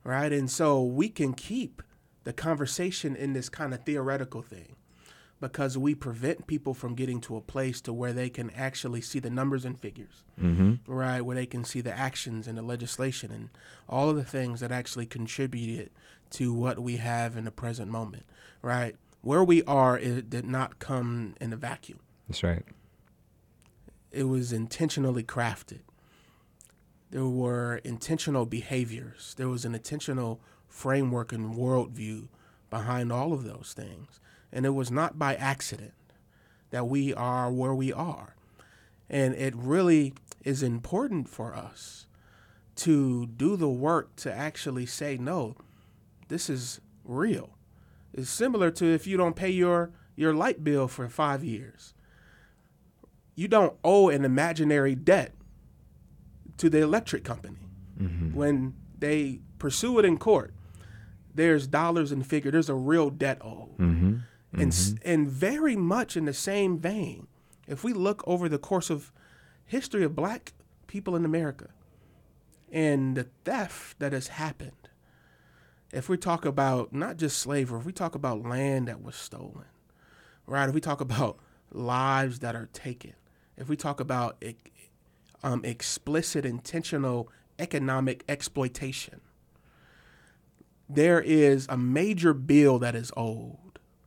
right? 0.03 0.31
And 0.31 0.49
so 0.49 0.83
we 0.83 1.09
can 1.09 1.33
keep 1.33 1.81
the 2.23 2.33
conversation 2.33 3.15
in 3.15 3.33
this 3.33 3.49
kind 3.49 3.73
of 3.73 3.83
theoretical 3.83 4.41
thing, 4.41 4.75
because 5.41 5.77
we 5.77 5.95
prevent 5.95 6.45
people 6.47 6.73
from 6.73 6.93
getting 6.95 7.19
to 7.21 7.35
a 7.37 7.41
place 7.41 7.81
to 7.81 7.93
where 7.93 8.13
they 8.13 8.29
can 8.29 8.49
actually 8.51 9.01
see 9.01 9.19
the 9.19 9.29
numbers 9.29 9.65
and 9.65 9.79
figures, 9.79 10.23
Mm-hmm. 10.39 10.75
right? 10.91 11.21
Where 11.21 11.35
they 11.35 11.45
can 11.45 11.63
see 11.63 11.81
the 11.81 11.97
actions 11.97 12.47
and 12.47 12.57
the 12.57 12.61
legislation 12.61 13.31
and 13.31 13.49
all 13.87 14.09
of 14.09 14.15
the 14.17 14.23
things 14.23 14.59
that 14.59 14.71
actually 14.71 15.05
contributed 15.05 15.89
to 16.31 16.53
what 16.53 16.79
we 16.79 16.97
have 16.97 17.35
in 17.35 17.45
the 17.45 17.51
present 17.51 17.89
moment, 17.89 18.23
right? 18.61 18.95
Where 19.21 19.43
we 19.43 19.63
are, 19.63 19.97
it 19.97 20.29
did 20.29 20.45
not 20.45 20.77
come 20.79 21.35
in 21.41 21.51
a 21.53 21.57
vacuum. 21.57 21.99
That's 22.27 22.43
right. 22.43 22.63
It 24.11 24.23
was 24.23 24.51
intentionally 24.51 25.23
crafted. 25.23 25.81
There 27.11 27.25
were 27.25 27.77
intentional 27.83 28.45
behaviors. 28.45 29.33
There 29.37 29.49
was 29.49 29.65
an 29.65 29.73
intentional 29.73 30.39
framework 30.67 31.31
and 31.31 31.55
worldview 31.55 32.27
behind 32.69 33.11
all 33.11 33.33
of 33.33 33.43
those 33.43 33.73
things. 33.75 34.19
And 34.51 34.65
it 34.65 34.69
was 34.69 34.91
not 34.91 35.17
by 35.17 35.35
accident 35.35 35.93
that 36.71 36.87
we 36.87 37.13
are 37.13 37.51
where 37.51 37.73
we 37.73 37.91
are. 37.91 38.35
And 39.09 39.33
it 39.33 39.55
really 39.55 40.13
is 40.43 40.61
important 40.61 41.27
for 41.27 41.55
us 41.55 42.05
to 42.77 43.25
do 43.25 43.57
the 43.57 43.69
work 43.69 44.15
to 44.17 44.33
actually 44.33 44.85
say, 44.85 45.17
no, 45.17 45.55
this 46.27 46.49
is 46.49 46.79
real. 47.03 47.49
It's 48.13 48.29
similar 48.29 48.71
to 48.71 48.85
if 48.85 49.05
you 49.05 49.17
don't 49.17 49.35
pay 49.35 49.49
your, 49.49 49.91
your 50.15 50.33
light 50.33 50.63
bill 50.63 50.87
for 50.87 51.09
five 51.09 51.43
years. 51.43 51.93
You 53.39 53.47
don't 53.47 53.77
owe 53.85 54.09
an 54.09 54.25
imaginary 54.25 54.95
debt 54.95 55.33
to 56.57 56.69
the 56.69 56.81
electric 56.81 57.23
company. 57.23 57.55
When 58.33 58.73
they 58.97 59.39
pursue 59.59 59.97
it 59.97 60.03
in 60.03 60.17
court, 60.17 60.53
there's 61.33 61.65
dollars 61.65 62.11
and 62.11 62.27
figure. 62.27 62.51
There's 62.51 62.67
a 62.67 62.75
real 62.75 63.09
debt 63.09 63.37
owed. 63.39 63.77
Mm-hmm. 63.77 64.59
And, 64.59 64.99
and 65.05 65.29
very 65.29 65.77
much 65.77 66.17
in 66.17 66.25
the 66.25 66.33
same 66.33 66.77
vein, 66.79 67.27
if 67.65 67.81
we 67.81 67.93
look 67.93 68.25
over 68.27 68.49
the 68.49 68.57
course 68.57 68.89
of 68.89 69.13
history 69.63 70.03
of 70.03 70.17
black 70.17 70.51
people 70.87 71.15
in 71.15 71.23
America 71.23 71.69
and 72.73 73.15
the 73.15 73.27
theft 73.45 73.99
that 73.99 74.11
has 74.11 74.27
happened, 74.27 74.89
if 75.93 76.09
we 76.09 76.17
talk 76.17 76.43
about 76.43 76.91
not 76.91 77.15
just 77.15 77.37
slavery, 77.37 77.79
if 77.79 77.85
we 77.85 77.93
talk 77.93 78.15
about 78.15 78.43
land 78.43 78.89
that 78.89 79.01
was 79.01 79.15
stolen, 79.15 79.63
right? 80.45 80.67
If 80.67 80.75
we 80.75 80.81
talk 80.81 80.99
about 80.99 81.37
lives 81.71 82.39
that 82.39 82.53
are 82.53 82.67
taken, 82.73 83.13
if 83.59 83.69
we 83.69 83.75
talk 83.75 83.99
about 83.99 84.43
um, 85.43 85.63
explicit, 85.65 86.45
intentional 86.45 87.29
economic 87.59 88.23
exploitation, 88.27 89.21
there 90.87 91.21
is 91.21 91.67
a 91.69 91.77
major 91.77 92.33
bill 92.33 92.79
that 92.79 92.95
is 92.95 93.11
owed 93.15 93.55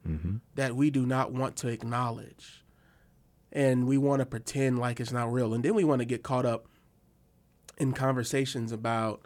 Mm-hmm. 0.08 0.38
that 0.56 0.74
we 0.74 0.90
do 0.90 1.06
not 1.06 1.30
want 1.30 1.54
to 1.58 1.68
acknowledge. 1.68 2.64
And 3.52 3.86
we 3.86 3.96
want 3.98 4.18
to 4.18 4.26
pretend 4.26 4.80
like 4.80 4.98
it's 4.98 5.12
not 5.12 5.32
real. 5.32 5.54
And 5.54 5.64
then 5.64 5.76
we 5.76 5.84
want 5.84 6.00
to 6.00 6.04
get 6.04 6.24
caught 6.24 6.44
up 6.44 6.66
in 7.78 7.92
conversations 7.92 8.72
about, 8.72 9.22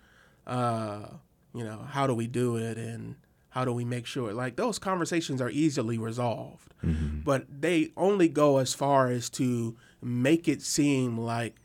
uh, 0.47 1.07
you 1.55 1.65
know, 1.65 1.79
how 1.89 2.07
do 2.07 2.13
we 2.13 2.27
do 2.27 2.57
it 2.59 2.77
and 2.77 3.15
how 3.49 3.65
do 3.65 3.73
we 3.73 3.87
make 3.87 4.05
sure? 4.05 4.35
Like 4.35 4.57
those 4.57 4.79
conversations 4.79 5.41
are 5.41 5.49
easily 5.49 5.97
resolved, 5.97 6.75
Mm-hmm. 6.85 7.21
but 7.21 7.47
they 7.49 7.89
only 7.97 8.29
go 8.29 8.59
as 8.59 8.75
far 8.75 9.09
as 9.09 9.31
to 9.31 9.79
make 10.03 10.49
it 10.49 10.63
seem 10.63 11.19
like 11.19 11.57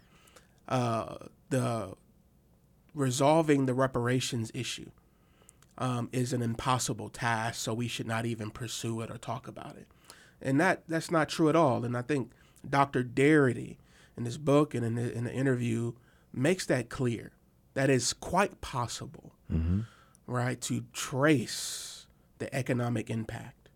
uh, 0.67 1.15
the 1.49 1.93
resolving 2.93 3.65
the 3.65 3.73
reparations 3.73 4.51
issue 4.53 4.89
um, 5.77 6.09
is 6.11 6.33
an 6.33 6.41
impossible 6.41 7.09
task, 7.09 7.59
so 7.61 7.73
we 7.73 7.87
should 7.87 8.07
not 8.07 8.25
even 8.25 8.51
pursue 8.51 9.01
it 9.01 9.09
or 9.09 9.17
talk 9.17 9.47
about 9.47 9.75
it. 9.77 9.87
And 10.41 10.59
that 10.59 10.83
that's 10.87 11.11
not 11.11 11.29
true 11.29 11.49
at 11.49 11.55
all. 11.55 11.85
And 11.85 11.95
I 11.97 12.01
think 12.01 12.31
Dr. 12.67 13.03
Darity 13.03 13.77
in 14.17 14.25
his 14.25 14.37
book 14.37 14.73
and 14.73 14.85
in 14.85 14.95
the, 14.95 15.11
in 15.13 15.23
the 15.23 15.33
interview 15.33 15.93
makes 16.33 16.65
that 16.67 16.89
clear. 16.89 17.31
That 17.73 17.89
is 17.89 18.11
quite 18.13 18.59
possible, 18.59 19.31
right, 20.27 20.59
to 20.61 20.83
trace 20.91 22.05
the 22.39 22.53
economic 22.53 23.09
impact 23.09 23.69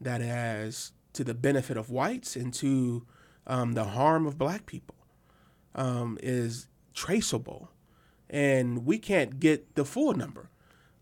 that 0.00 0.20
has 0.22 0.92
to 1.12 1.24
the 1.24 1.34
benefit 1.34 1.76
of 1.76 1.90
whites 1.90 2.36
and 2.36 2.54
to 2.54 3.04
um, 3.46 3.72
the 3.72 3.84
harm 3.84 4.26
of 4.26 4.38
black 4.38 4.66
people 4.66 4.96
um, 5.74 6.18
is 6.22 6.68
traceable. 6.92 7.70
And 8.30 8.84
we 8.86 8.98
can't 8.98 9.38
get 9.38 9.74
the 9.74 9.84
full 9.84 10.14
number 10.14 10.50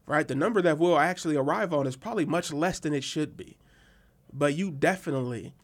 right? 0.07 0.27
The 0.27 0.35
number 0.35 0.61
that 0.63 0.79
we'll 0.79 0.99
actually 0.99 1.37
arrive 1.37 1.73
on 1.73 1.87
is 1.87 1.97
probably 1.97 2.27
much 2.27 2.53
less 2.53 2.79
than 2.79 2.95
it 2.95 3.05
should 3.05 3.37
be. 3.37 3.57
But 4.33 4.55
you 4.55 4.71
definitely 4.71 5.55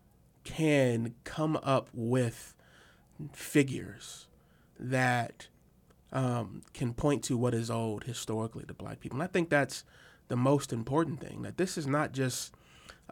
can 0.44 1.14
come 1.24 1.58
up 1.62 1.88
with 1.92 2.54
figures 3.32 4.26
that 4.78 5.48
um, 6.12 6.62
can 6.72 6.94
point 6.94 7.24
to 7.24 7.36
what 7.36 7.54
is 7.54 7.70
owed 7.70 8.04
historically 8.04 8.64
to 8.64 8.74
black 8.74 9.00
people. 9.00 9.16
And 9.16 9.22
I 9.22 9.30
think 9.30 9.50
that's 9.50 9.84
the 10.28 10.36
most 10.36 10.72
important 10.72 11.20
thing 11.20 11.42
that 11.42 11.56
this 11.56 11.76
is 11.76 11.86
not 11.86 12.12
just 12.12 12.54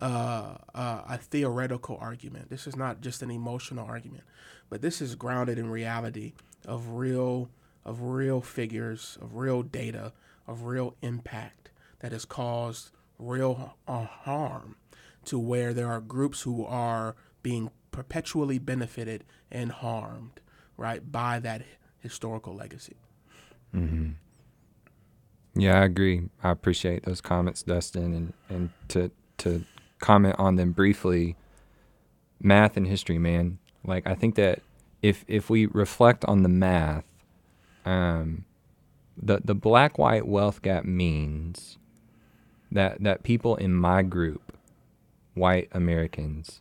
uh, 0.00 0.56
uh, 0.74 1.02
a 1.08 1.18
theoretical 1.18 1.98
argument, 2.00 2.50
this 2.50 2.66
is 2.66 2.76
not 2.76 3.00
just 3.00 3.22
an 3.22 3.30
emotional 3.30 3.86
argument, 3.86 4.24
but 4.68 4.82
this 4.82 5.00
is 5.00 5.14
grounded 5.14 5.58
in 5.58 5.70
reality 5.70 6.32
of 6.66 6.88
real 6.90 7.50
of 7.84 8.02
real 8.02 8.40
figures, 8.40 9.16
of 9.22 9.36
real 9.36 9.62
data, 9.62 10.12
of 10.48 10.64
real 10.64 10.96
impact 11.02 11.70
that 12.00 12.10
has 12.10 12.24
caused 12.24 12.90
real 13.16 13.76
uh, 13.86 14.04
harm 14.04 14.74
to 15.24 15.38
where 15.38 15.72
there 15.72 15.86
are 15.86 16.00
groups 16.00 16.42
who 16.42 16.64
are 16.64 17.14
being 17.42 17.70
perpetually 17.92 18.58
benefited 18.58 19.24
and 19.52 19.70
harmed, 19.70 20.40
right, 20.76 21.12
by 21.12 21.38
that 21.38 21.62
historical 22.00 22.54
legacy. 22.54 22.96
Hmm. 23.72 24.10
Yeah, 25.54 25.80
I 25.80 25.84
agree. 25.84 26.28
I 26.42 26.50
appreciate 26.50 27.04
those 27.04 27.20
comments, 27.20 27.62
Dustin, 27.62 28.12
and 28.14 28.32
and 28.48 28.70
to 28.88 29.10
to 29.38 29.64
comment 29.98 30.36
on 30.38 30.56
them 30.56 30.72
briefly. 30.72 31.36
Math 32.40 32.76
and 32.76 32.86
history, 32.86 33.18
man. 33.18 33.58
Like 33.84 34.06
I 34.06 34.14
think 34.14 34.34
that 34.36 34.60
if 35.02 35.24
if 35.28 35.48
we 35.48 35.66
reflect 35.66 36.24
on 36.26 36.42
the 36.42 36.48
math, 36.48 37.04
um, 37.84 38.44
the 39.16 39.40
the 39.44 39.54
black 39.54 39.98
white 39.98 40.26
wealth 40.26 40.62
gap 40.62 40.84
means 40.84 41.78
that 42.70 43.02
that 43.02 43.22
people 43.22 43.56
in 43.56 43.74
my 43.74 44.02
group, 44.02 44.56
white 45.34 45.68
Americans, 45.72 46.60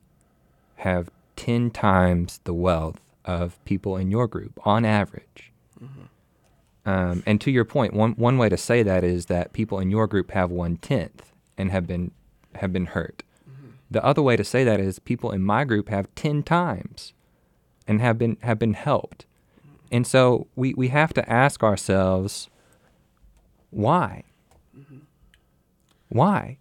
have 0.78 1.10
ten 1.36 1.72
times 1.72 2.40
the 2.44 2.54
wealth 2.54 3.02
of 3.26 3.64
people 3.66 3.98
in 3.98 4.12
your 4.12 4.28
group 4.28 4.60
on 4.66 4.86
average. 4.86 5.52
Um, 6.86 7.24
and 7.26 7.42
to 7.42 7.52
your 7.52 7.66
point, 7.66 7.94
one 7.94 8.12
one 8.14 8.38
way 8.38 8.50
to 8.50 8.58
say 8.58 8.84
that 8.84 9.04
is 9.04 9.26
that 9.26 9.54
people 9.54 9.80
in 9.80 9.90
your 9.92 10.08
group 10.08 10.32
have 10.32 10.52
one 10.52 10.78
tenth 10.78 11.34
and 11.58 11.72
have 11.72 11.88
been 11.88 12.12
have 12.58 12.74
been 12.74 12.88
hurt. 12.88 13.24
Mm-hmm. 13.50 13.70
The 13.92 14.04
other 14.04 14.22
way 14.22 14.36
to 14.36 14.44
say 14.44 14.64
that 14.64 14.80
is 14.80 15.00
people 15.00 15.32
in 15.32 15.42
my 15.44 15.64
group 15.64 15.90
have 15.90 16.14
ten 16.16 16.44
times 16.44 17.14
and 17.88 18.02
have 18.02 18.18
been 18.18 18.38
have 18.42 18.60
been 18.60 18.74
helped. 18.74 19.26
Mm-hmm. 19.60 19.76
And 19.92 20.08
so 20.08 20.48
we, 20.56 20.74
we 20.74 20.90
have 20.90 21.14
to 21.14 21.30
ask 21.30 21.64
ourselves 21.64 22.50
why? 23.70 24.24
Mm-hmm. 24.78 25.00
Why? 26.10 26.58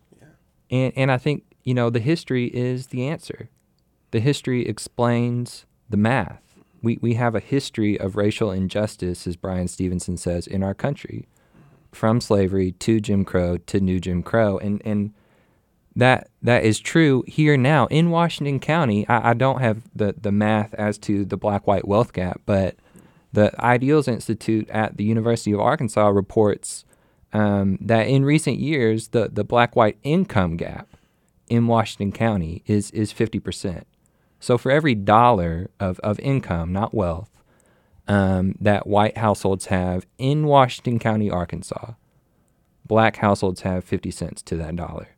And 0.71 0.93
and 0.97 1.13
I 1.13 1.19
think, 1.19 1.45
you 1.63 1.75
know, 1.75 1.91
the 1.91 2.01
history 2.01 2.47
is 2.47 2.89
the 2.89 3.07
answer. 3.07 3.49
The 4.11 4.21
history 4.21 4.67
explains 4.67 5.67
the 5.89 5.97
math. 5.97 6.43
We 6.83 6.99
we 7.01 7.15
have 7.15 7.35
a 7.35 7.41
history 7.41 7.99
of 7.99 8.17
racial 8.17 8.51
injustice, 8.51 9.27
as 9.27 9.37
Bryan 9.37 9.69
Stevenson 9.69 10.17
says, 10.17 10.47
in 10.47 10.63
our 10.63 10.75
country. 10.75 11.29
From 11.93 12.21
slavery 12.21 12.73
to 12.73 13.01
Jim 13.01 13.25
Crow 13.25 13.57
to 13.59 13.81
new 13.81 14.01
Jim 14.01 14.23
Crow. 14.23 14.59
And 14.59 14.83
and 14.85 15.15
that 15.97 16.29
that 16.43 16.65
is 16.65 16.81
true 16.81 17.25
here 17.27 17.57
now 17.57 17.87
in 17.87 18.11
Washington 18.11 18.61
County. 18.61 19.09
I, 19.09 19.31
I 19.31 19.35
don't 19.35 19.61
have 19.61 19.83
the, 19.95 20.15
the 20.21 20.33
math 20.33 20.75
as 20.75 20.99
to 20.99 21.25
the 21.25 21.37
black 21.37 21.67
white 21.67 21.87
wealth 21.87 22.13
gap, 22.13 22.41
but 22.47 22.77
the 23.33 23.53
Ideals 23.61 24.09
Institute 24.09 24.69
at 24.71 24.97
the 24.97 25.05
University 25.05 25.53
of 25.53 25.61
Arkansas 25.61 26.09
reports 26.09 26.85
um, 27.33 27.79
that 27.81 28.07
in 28.07 28.25
recent 28.25 28.59
years 28.59 29.09
the, 29.09 29.29
the 29.33 29.45
black 29.45 29.77
white 29.77 29.99
income 30.03 30.57
gap 30.57 30.89
in 31.49 31.67
Washington 31.67 32.13
County 32.13 32.63
is 32.67 32.91
is 32.93 33.13
fifty 33.13 33.39
percent. 33.39 33.87
So 34.41 34.59
for 34.59 34.71
every 34.71 34.95
dollar 34.95 35.71
of, 35.81 35.99
of 36.01 36.21
income, 36.21 36.71
not 36.71 36.93
wealth, 36.93 37.31
um, 38.07 38.57
that 38.61 38.87
white 38.87 39.17
households 39.17 39.67
have 39.67 40.07
in 40.19 40.45
Washington 40.45 40.99
County, 40.99 41.31
Arkansas, 41.31 41.93
black 42.85 43.17
households 43.17 43.63
have 43.63 43.85
50 43.85 44.11
cents 44.11 44.43
to 44.43 44.57
that 44.57 44.77
dollar. 44.77 45.14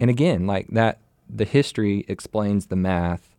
And 0.00 0.10
again, 0.10 0.46
like 0.46 0.66
that, 0.68 0.98
the 1.28 1.44
history 1.44 2.04
explains 2.08 2.66
the 2.66 2.76
math 2.76 3.36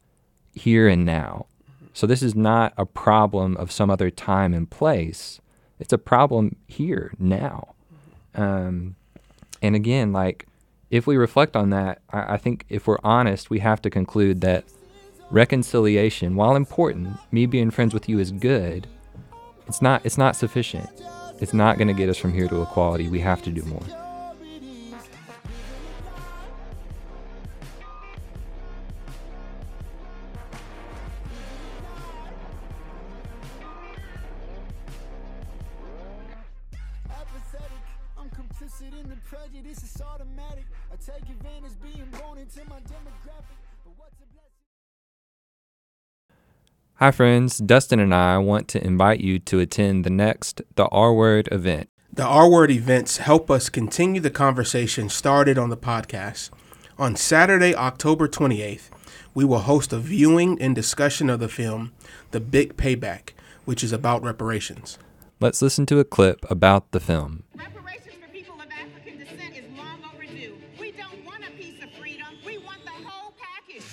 here 0.53 0.88
and 0.88 1.03
now. 1.05 1.47
So 1.93 2.07
this 2.07 2.22
is 2.22 2.36
not 2.36 2.74
a 2.78 2.86
problem 2.86 3.57
of 3.57 3.72
some 3.72 3.89
other 3.89 4.09
time 4.09 4.53
and 4.53 4.70
place. 4.70 5.41
It's 5.80 5.91
a 5.91 5.97
problem 5.97 6.55
here 6.68 7.14
now. 7.20 7.74
Um, 8.36 8.95
and 9.62 9.76
again, 9.76 10.14
like 10.14 10.47
if 10.89 11.07
we 11.07 11.18
reflect 11.18 11.55
on 11.55 11.72
that, 11.72 12.01
I, 12.12 12.36
I 12.36 12.38
think 12.38 12.66
if 12.70 12.88
we're 12.88 12.99
honest, 13.03 13.49
we 13.49 13.59
have 13.59 13.82
to 13.82 13.89
conclude 13.89 14.41
that 14.41 14.64
reconciliation, 15.32 16.36
while 16.36 16.55
important, 16.55 17.18
me 17.32 17.45
being 17.45 17.72
friends 17.72 17.93
with 17.93 18.07
you 18.07 18.20
is 18.20 18.32
good. 18.32 18.88
It's 19.68 19.82
not. 19.82 20.05
It's 20.05 20.18
not 20.18 20.36
sufficient. 20.36 20.89
It's 21.39 21.53
not 21.53 21.78
going 21.78 21.88
to 21.88 21.93
get 21.93 22.09
us 22.09 22.18
from 22.18 22.34
here 22.34 22.47
to 22.47 22.62
equality. 22.62 23.07
We 23.07 23.20
have 23.20 23.41
to 23.43 23.49
do 23.49 23.64
more. 23.64 24.11
Hi, 47.02 47.10
friends. 47.10 47.58
Dustin 47.58 47.99
and 47.99 48.14
I 48.14 48.38
want 48.38 48.68
to 48.68 48.86
invite 48.86 49.22
you 49.22 49.39
to 49.39 49.60
attend 49.60 50.04
the 50.04 50.12
next 50.12 50.62
The 50.76 50.86
R 50.89 51.12
Word 51.12 51.49
event. 51.52 51.89
The 52.14 52.22
R 52.22 52.47
Word 52.47 52.70
events 52.70 53.18
help 53.18 53.49
us 53.49 53.70
continue 53.70 54.22
the 54.22 54.30
conversation 54.30 55.10
started 55.10 55.58
on 55.58 55.70
the 55.72 55.78
podcast. 55.78 56.52
On 56.99 57.16
Saturday, 57.16 57.74
October 57.74 58.28
28th, 58.28 58.91
we 59.34 59.43
will 59.43 59.62
host 59.62 59.91
a 59.91 59.97
viewing 59.97 60.62
and 60.62 60.76
discussion 60.76 61.28
of 61.32 61.39
the 61.39 61.49
film 61.49 61.91
The 62.30 62.39
Big 62.39 62.78
Payback, 62.78 63.32
which 63.66 63.84
is 63.84 63.91
about 63.91 64.22
reparations. 64.22 64.99
Let's 65.39 65.64
listen 65.64 65.88
to 65.88 65.97
a 65.97 66.04
clip 66.04 66.45
about 66.52 66.91
the 66.91 66.99
film. 66.99 67.45
Reparations 67.56 68.14
for 68.22 68.28
people 68.28 68.54
of 68.62 68.68
African 68.80 69.18
descent 69.18 69.58
is 69.58 69.66
long 69.76 70.04
overdue. 70.14 70.56
We 70.80 70.91
don't 70.91 71.26
want 71.26 71.43
a 71.47 71.52
piece 71.54 71.82
of 71.82 71.91
freedom. 71.93 72.28
We 72.45 72.60
want 72.60 72.84
the 72.86 72.91
whole 72.91 73.34
package. 73.39 73.86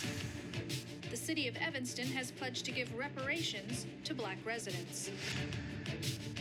The 1.10 1.16
city 1.16 1.48
of 1.48 1.56
Evanston 1.56 2.06
has 2.08 2.30
pledged 2.30 2.66
to 2.66 2.70
give 2.70 2.94
reparations 3.28 3.84
to 4.04 4.14
black 4.14 4.38
residents. 4.42 5.10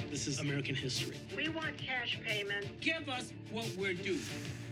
This 0.09 0.25
is 0.25 0.39
American 0.39 0.73
history. 0.73 1.17
We 1.35 1.49
want 1.49 1.77
cash 1.77 2.17
payment. 2.25 2.79
Give 2.79 3.09
us 3.09 3.33
what 3.51 3.69
we're 3.77 3.93
due. 3.93 4.19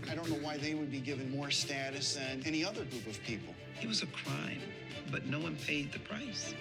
I 0.10 0.16
don't 0.16 0.30
know 0.30 0.38
why 0.38 0.56
they 0.56 0.76
would 0.76 0.90
be 0.90 1.02
given 1.02 1.30
more 1.30 1.52
status 1.52 2.16
than 2.16 2.42
any 2.46 2.64
other 2.64 2.86
group 2.86 3.06
of 3.08 3.22
people. 3.24 3.54
It 3.82 3.90
was 3.90 4.02
a 4.02 4.06
crime, 4.06 4.62
but 5.12 5.26
no 5.26 5.40
one 5.40 5.58
paid 5.58 5.92
the 5.92 6.00
price. 6.00 6.54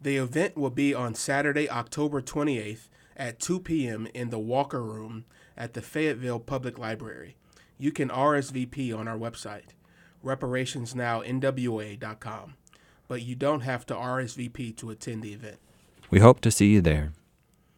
The 0.00 0.16
event 0.16 0.56
will 0.56 0.70
be 0.70 0.94
on 0.94 1.14
Saturday, 1.14 1.68
October 1.68 2.22
28th 2.22 2.88
at 3.14 3.40
2 3.40 3.60
p.m. 3.60 4.08
in 4.14 4.30
the 4.30 4.38
Walker 4.38 4.82
Room 4.82 5.26
at 5.54 5.74
the 5.74 5.82
Fayetteville 5.82 6.40
Public 6.40 6.78
Library. 6.78 7.36
You 7.82 7.90
can 7.90 8.10
RSVP 8.10 8.96
on 8.96 9.08
our 9.08 9.18
website, 9.18 9.70
reparationsnownwa.com, 10.24 12.54
but 13.08 13.22
you 13.22 13.34
don't 13.34 13.62
have 13.62 13.84
to 13.86 13.94
RSVP 13.94 14.76
to 14.76 14.90
attend 14.90 15.24
the 15.24 15.32
event. 15.32 15.58
We 16.08 16.20
hope 16.20 16.40
to 16.42 16.52
see 16.52 16.68
you 16.68 16.80
there. 16.80 17.12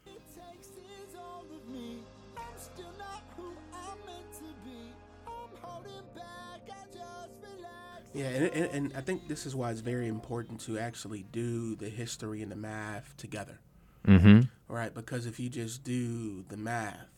It 0.04 0.20
takes 0.34 0.66
is 0.66 1.14
all 1.16 1.46
of 1.50 1.66
me. 1.72 2.00
I'm 2.36 2.44
still 2.54 2.92
not 2.98 3.22
who 3.34 3.44
I'm 3.72 3.96
meant 4.04 4.30
to 4.34 4.44
be. 4.62 4.92
I'm 5.26 5.48
holding 5.62 6.04
back, 6.14 6.68
I 6.68 6.84
just 6.92 7.32
relax. 7.40 8.02
Yeah, 8.12 8.26
and, 8.26 8.52
and, 8.52 8.68
and 8.74 8.92
I 8.94 9.00
think 9.00 9.26
this 9.26 9.46
is 9.46 9.56
why 9.56 9.70
it's 9.70 9.80
very 9.80 10.08
important 10.08 10.60
to 10.66 10.78
actually 10.78 11.24
do 11.32 11.76
the 11.76 11.88
history 11.88 12.42
and 12.42 12.52
the 12.52 12.56
math 12.56 13.16
together. 13.16 13.58
Mm-hmm. 14.06 14.40
right? 14.68 14.92
Because 14.92 15.24
if 15.24 15.40
you 15.40 15.48
just 15.48 15.82
do 15.82 16.44
the 16.50 16.58
math, 16.58 17.13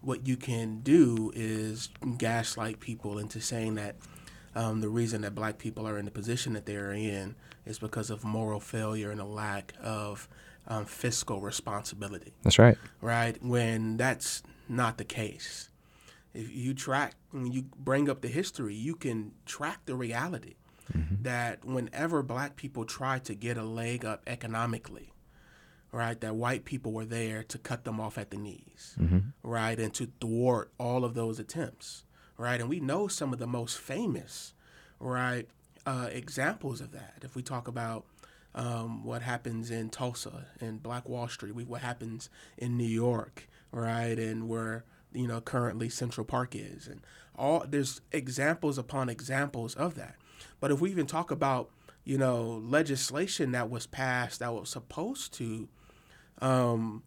what 0.00 0.26
you 0.26 0.36
can 0.36 0.80
do 0.80 1.32
is 1.34 1.88
gaslight 2.18 2.80
people 2.80 3.18
into 3.18 3.40
saying 3.40 3.74
that 3.76 3.96
um, 4.54 4.80
the 4.80 4.88
reason 4.88 5.22
that 5.22 5.34
black 5.34 5.58
people 5.58 5.86
are 5.86 5.98
in 5.98 6.04
the 6.04 6.10
position 6.10 6.52
that 6.54 6.66
they're 6.66 6.92
in 6.92 7.34
is 7.66 7.78
because 7.78 8.10
of 8.10 8.24
moral 8.24 8.60
failure 8.60 9.10
and 9.10 9.20
a 9.20 9.24
lack 9.24 9.74
of 9.82 10.28
um, 10.66 10.84
fiscal 10.84 11.40
responsibility, 11.40 12.32
That's 12.42 12.58
right. 12.58 12.76
right? 13.00 13.42
When 13.42 13.96
that's 13.96 14.42
not 14.68 14.98
the 14.98 15.04
case. 15.04 15.70
If 16.34 16.54
you 16.54 16.74
track, 16.74 17.14
when 17.30 17.52
you 17.52 17.64
bring 17.78 18.08
up 18.10 18.20
the 18.20 18.28
history, 18.28 18.74
you 18.74 18.94
can 18.94 19.32
track 19.46 19.80
the 19.86 19.94
reality 19.94 20.54
that 21.20 21.64
whenever 21.66 22.22
black 22.22 22.56
people 22.56 22.84
try 22.86 23.18
to 23.18 23.34
get 23.34 23.58
a 23.58 23.62
leg 23.62 24.04
up 24.06 24.22
economically, 24.26 25.12
right, 25.98 26.20
that 26.20 26.36
white 26.36 26.64
people 26.64 26.92
were 26.92 27.04
there 27.04 27.42
to 27.42 27.58
cut 27.58 27.84
them 27.84 28.00
off 28.00 28.18
at 28.18 28.30
the 28.30 28.36
knees, 28.36 28.94
right, 29.42 29.78
and 29.78 29.92
to 29.94 30.08
thwart 30.20 30.70
all 30.78 31.04
of 31.04 31.14
those 31.14 31.38
attempts, 31.40 32.04
right? 32.36 32.60
And 32.60 32.68
we 32.68 32.78
know 32.78 33.08
some 33.08 33.32
of 33.32 33.40
the 33.40 33.46
most 33.48 33.78
famous, 33.78 34.54
right, 35.00 35.48
uh, 35.86 36.08
examples 36.12 36.80
of 36.80 36.92
that. 36.92 37.16
If 37.22 37.34
we 37.34 37.42
talk 37.42 37.66
about 37.66 38.04
um, 38.54 39.04
what 39.04 39.22
happens 39.22 39.70
in 39.70 39.90
Tulsa 39.90 40.46
and 40.60 40.82
Black 40.82 41.08
Wall 41.08 41.28
Street, 41.28 41.54
we, 41.54 41.64
what 41.64 41.80
happens 41.80 42.30
in 42.56 42.76
New 42.76 42.84
York, 42.84 43.48
right, 43.72 44.18
and 44.18 44.48
where 44.48 44.84
you 45.12 45.26
know 45.26 45.40
currently 45.40 45.88
Central 45.88 46.24
Park 46.24 46.54
is, 46.54 46.86
and 46.86 47.00
all 47.36 47.64
there's 47.68 48.00
examples 48.12 48.78
upon 48.78 49.08
examples 49.08 49.74
of 49.74 49.94
that. 49.96 50.14
But 50.60 50.70
if 50.70 50.80
we 50.80 50.90
even 50.90 51.06
talk 51.06 51.30
about 51.32 51.70
you 52.04 52.18
know 52.18 52.62
legislation 52.64 53.52
that 53.52 53.68
was 53.68 53.86
passed 53.86 54.38
that 54.40 54.54
was 54.54 54.70
supposed 54.70 55.34
to 55.34 55.68
um, 56.40 57.02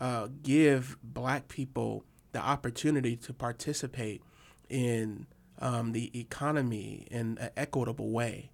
uh, 0.00 0.28
give 0.42 0.96
black 1.02 1.48
people 1.48 2.04
the 2.32 2.38
opportunity 2.40 3.16
to 3.16 3.32
participate 3.32 4.22
in 4.68 5.26
um, 5.58 5.92
the 5.92 6.18
economy 6.18 7.06
in 7.10 7.36
an 7.38 7.50
equitable 7.56 8.10
way, 8.10 8.50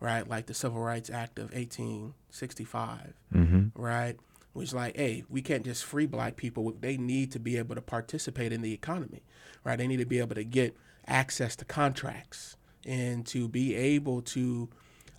right? 0.00 0.28
Like 0.28 0.46
the 0.46 0.54
Civil 0.54 0.80
Rights 0.80 1.08
Act 1.10 1.38
of 1.38 1.52
1865, 1.54 3.14
Mm-hmm. 3.34 3.80
right? 3.80 4.16
Which 4.52 4.72
like, 4.74 4.96
hey, 4.96 5.24
we 5.28 5.42
can't 5.42 5.64
just 5.64 5.84
free 5.84 6.06
black 6.06 6.36
people. 6.36 6.74
They 6.80 6.96
need 6.96 7.30
to 7.32 7.38
be 7.38 7.56
able 7.56 7.76
to 7.76 7.80
participate 7.80 8.52
in 8.52 8.62
the 8.62 8.72
economy, 8.72 9.22
right? 9.64 9.78
They 9.78 9.86
need 9.86 9.98
to 9.98 10.06
be 10.06 10.18
able 10.18 10.34
to 10.34 10.44
get 10.44 10.76
access 11.06 11.54
to 11.56 11.64
contracts 11.64 12.56
and 12.84 13.24
to 13.26 13.48
be 13.48 13.74
able 13.76 14.22
to 14.22 14.68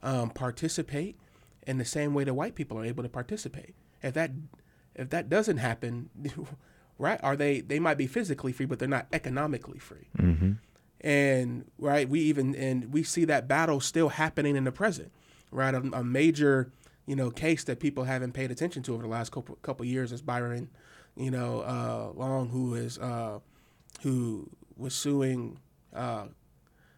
um, 0.04 0.32
participate 0.32 1.16
in 1.66 1.78
the 1.78 1.86
same 1.86 2.14
way 2.14 2.24
that 2.26 2.34
white 2.34 2.56
people 2.56 2.78
are 2.78 2.84
able 2.86 3.04
to 3.04 3.10
participate. 3.10 3.74
If 4.04 4.14
that 4.14 4.32
if 4.96 5.10
that 5.10 5.30
doesn't 5.30 5.58
happen, 5.58 6.10
right? 6.98 7.20
Are 7.24 7.36
they 7.36 7.62
they 7.62 7.80
might 7.80 7.98
be 7.98 8.08
physically 8.08 8.52
free, 8.52 8.66
but 8.66 8.80
they're 8.80 8.88
not 8.88 9.08
economically 9.14 9.80
free. 9.80 10.10
Mm-hmm. 10.18 10.52
And 11.02 11.66
right, 11.80 12.08
we 12.08 12.20
even 12.22 12.56
and 12.56 12.94
we 12.94 13.04
see 13.04 13.26
that 13.26 13.48
battle 13.48 13.80
still 13.80 14.10
happening 14.10 14.56
in 14.56 14.64
the 14.66 14.72
present, 14.72 15.12
right? 15.52 15.74
A, 15.74 15.80
a 15.94 16.04
major 16.04 16.72
you 17.08 17.16
know 17.16 17.32
case 17.32 17.64
that 17.66 17.80
people 17.80 18.04
haven't 18.04 18.34
paid 18.34 18.52
attention 18.52 18.84
to 18.84 18.94
over 18.94 19.04
the 19.04 19.10
last 19.10 19.32
couple 19.32 19.56
couple 19.62 19.86
years 19.86 20.12
is 20.12 20.22
Byron, 20.22 20.70
you 21.16 21.32
know, 21.32 21.62
uh, 21.62 22.12
Long, 22.16 22.50
who 22.50 22.76
is 22.76 22.98
uh, 23.00 23.40
who 24.04 24.50
was 24.78 24.94
suing 24.94 25.60
uh, 25.94 26.26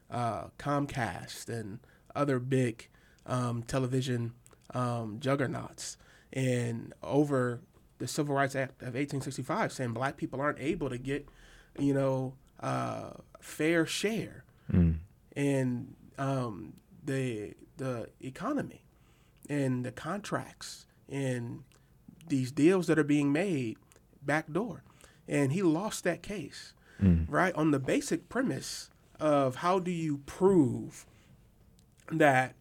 uh, 0.09 0.45
Comcast 0.59 1.49
and 1.49 1.79
other 2.15 2.39
big 2.39 2.89
um, 3.25 3.63
television 3.63 4.33
um, 4.73 5.17
juggernauts, 5.19 5.97
and 6.33 6.93
over 7.03 7.61
the 7.99 8.07
Civil 8.07 8.35
Rights 8.35 8.55
Act 8.55 8.81
of 8.81 8.95
1865, 8.95 9.71
saying 9.71 9.93
black 9.93 10.17
people 10.17 10.41
aren't 10.41 10.59
able 10.59 10.89
to 10.89 10.97
get, 10.97 11.27
you 11.79 11.93
know, 11.93 12.33
uh, 12.59 13.11
fair 13.39 13.85
share 13.85 14.43
Mm. 14.71 14.99
in 15.35 15.95
um, 16.17 16.73
the 17.05 17.53
the 17.77 18.07
economy 18.21 18.85
and 19.49 19.85
the 19.85 19.91
contracts 19.91 20.85
and 21.09 21.63
these 22.29 22.51
deals 22.51 22.87
that 22.87 22.97
are 22.97 23.03
being 23.03 23.31
made 23.33 23.77
backdoor, 24.21 24.83
and 25.27 25.51
he 25.51 25.61
lost 25.61 26.03
that 26.05 26.23
case, 26.23 26.73
Mm. 27.01 27.25
right 27.27 27.53
on 27.55 27.71
the 27.71 27.79
basic 27.79 28.29
premise 28.29 28.89
of 29.19 29.57
how 29.57 29.79
do 29.79 29.91
you 29.91 30.19
prove 30.19 31.05
that 32.11 32.55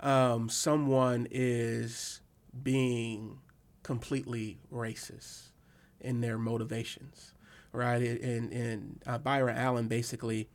um, 0.00 0.48
someone 0.48 1.26
is 1.30 2.21
being 2.62 3.38
completely 3.82 4.58
racist 4.72 5.50
in 6.00 6.20
their 6.20 6.38
motivations, 6.38 7.34
right? 7.72 8.02
And 8.02 8.52
and 8.52 9.02
uh, 9.06 9.18
Byron 9.18 9.56
Allen 9.56 9.88
basically, 9.88 10.48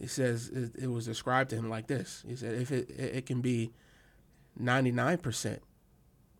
he 0.00 0.06
says 0.06 0.48
it, 0.48 0.72
it 0.84 0.86
was 0.88 1.06
described 1.06 1.50
to 1.50 1.56
him 1.56 1.68
like 1.68 1.86
this. 1.86 2.24
He 2.26 2.36
said 2.36 2.54
if 2.54 2.70
it 2.70 2.90
it 2.90 3.26
can 3.26 3.40
be 3.40 3.72
ninety 4.56 4.92
nine 4.92 5.18
percent 5.18 5.62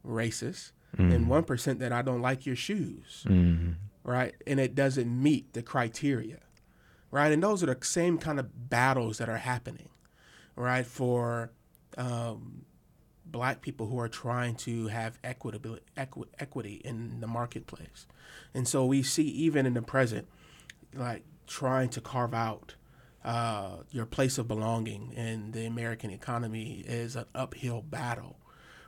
racist 0.07 0.73
and 0.97 1.29
one 1.29 1.43
percent 1.43 1.81
that 1.81 1.93
I 1.93 2.03
don't 2.03 2.23
like 2.23 2.47
your 2.47 2.55
shoes, 2.55 3.25
Mm-hmm. 3.29 3.73
right? 4.05 4.33
And 4.47 4.61
it 4.61 4.77
doesn't 4.77 5.11
meet 5.23 5.53
the 5.53 5.63
criteria, 5.63 6.39
right? 7.11 7.33
And 7.33 7.43
those 7.43 7.65
are 7.65 7.67
the 7.75 7.79
same 7.85 8.17
kind 8.19 8.39
of 8.39 8.71
battles 8.71 9.19
that 9.19 9.29
are 9.29 9.39
happening, 9.39 9.89
right? 10.55 10.87
For 10.87 11.51
um, 11.99 12.65
black 13.35 13.61
people 13.61 13.89
who 13.89 13.99
are 13.99 14.09
trying 14.09 14.55
to 14.55 14.87
have 14.87 15.20
equitability, 15.22 15.80
equi- 15.97 16.28
equity 16.39 16.80
in 16.85 17.18
the 17.20 17.26
marketplace. 17.26 18.07
And 18.55 18.68
so 18.68 18.87
we 18.87 19.03
see 19.03 19.24
even 19.24 19.66
in 19.66 19.74
the 19.74 19.82
present, 19.82 20.28
like 20.95 21.24
trying 21.49 21.89
to 21.91 22.01
carve 22.01 22.32
out 22.32 22.76
uh, 23.24 23.78
your 23.91 24.07
place 24.07 24.39
of 24.39 24.47
belonging 24.47 25.12
in 25.14 25.51
the 25.51 25.66
American 25.66 26.11
economy 26.12 26.85
is 26.87 27.16
an 27.16 27.24
uphill 27.35 27.82
battle, 27.82 28.37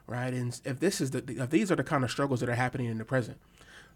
right? 0.07 0.32
And 0.32 0.59
if 0.64 0.78
this 0.78 1.01
is 1.01 1.11
the 1.11 1.24
if 1.26 1.51
these 1.51 1.72
are 1.72 1.76
the 1.76 1.82
kind 1.82 2.05
of 2.05 2.11
struggles 2.12 2.38
that 2.38 2.49
are 2.49 2.55
happening 2.55 2.86
in 2.86 2.99
the 2.99 3.05
present, 3.05 3.38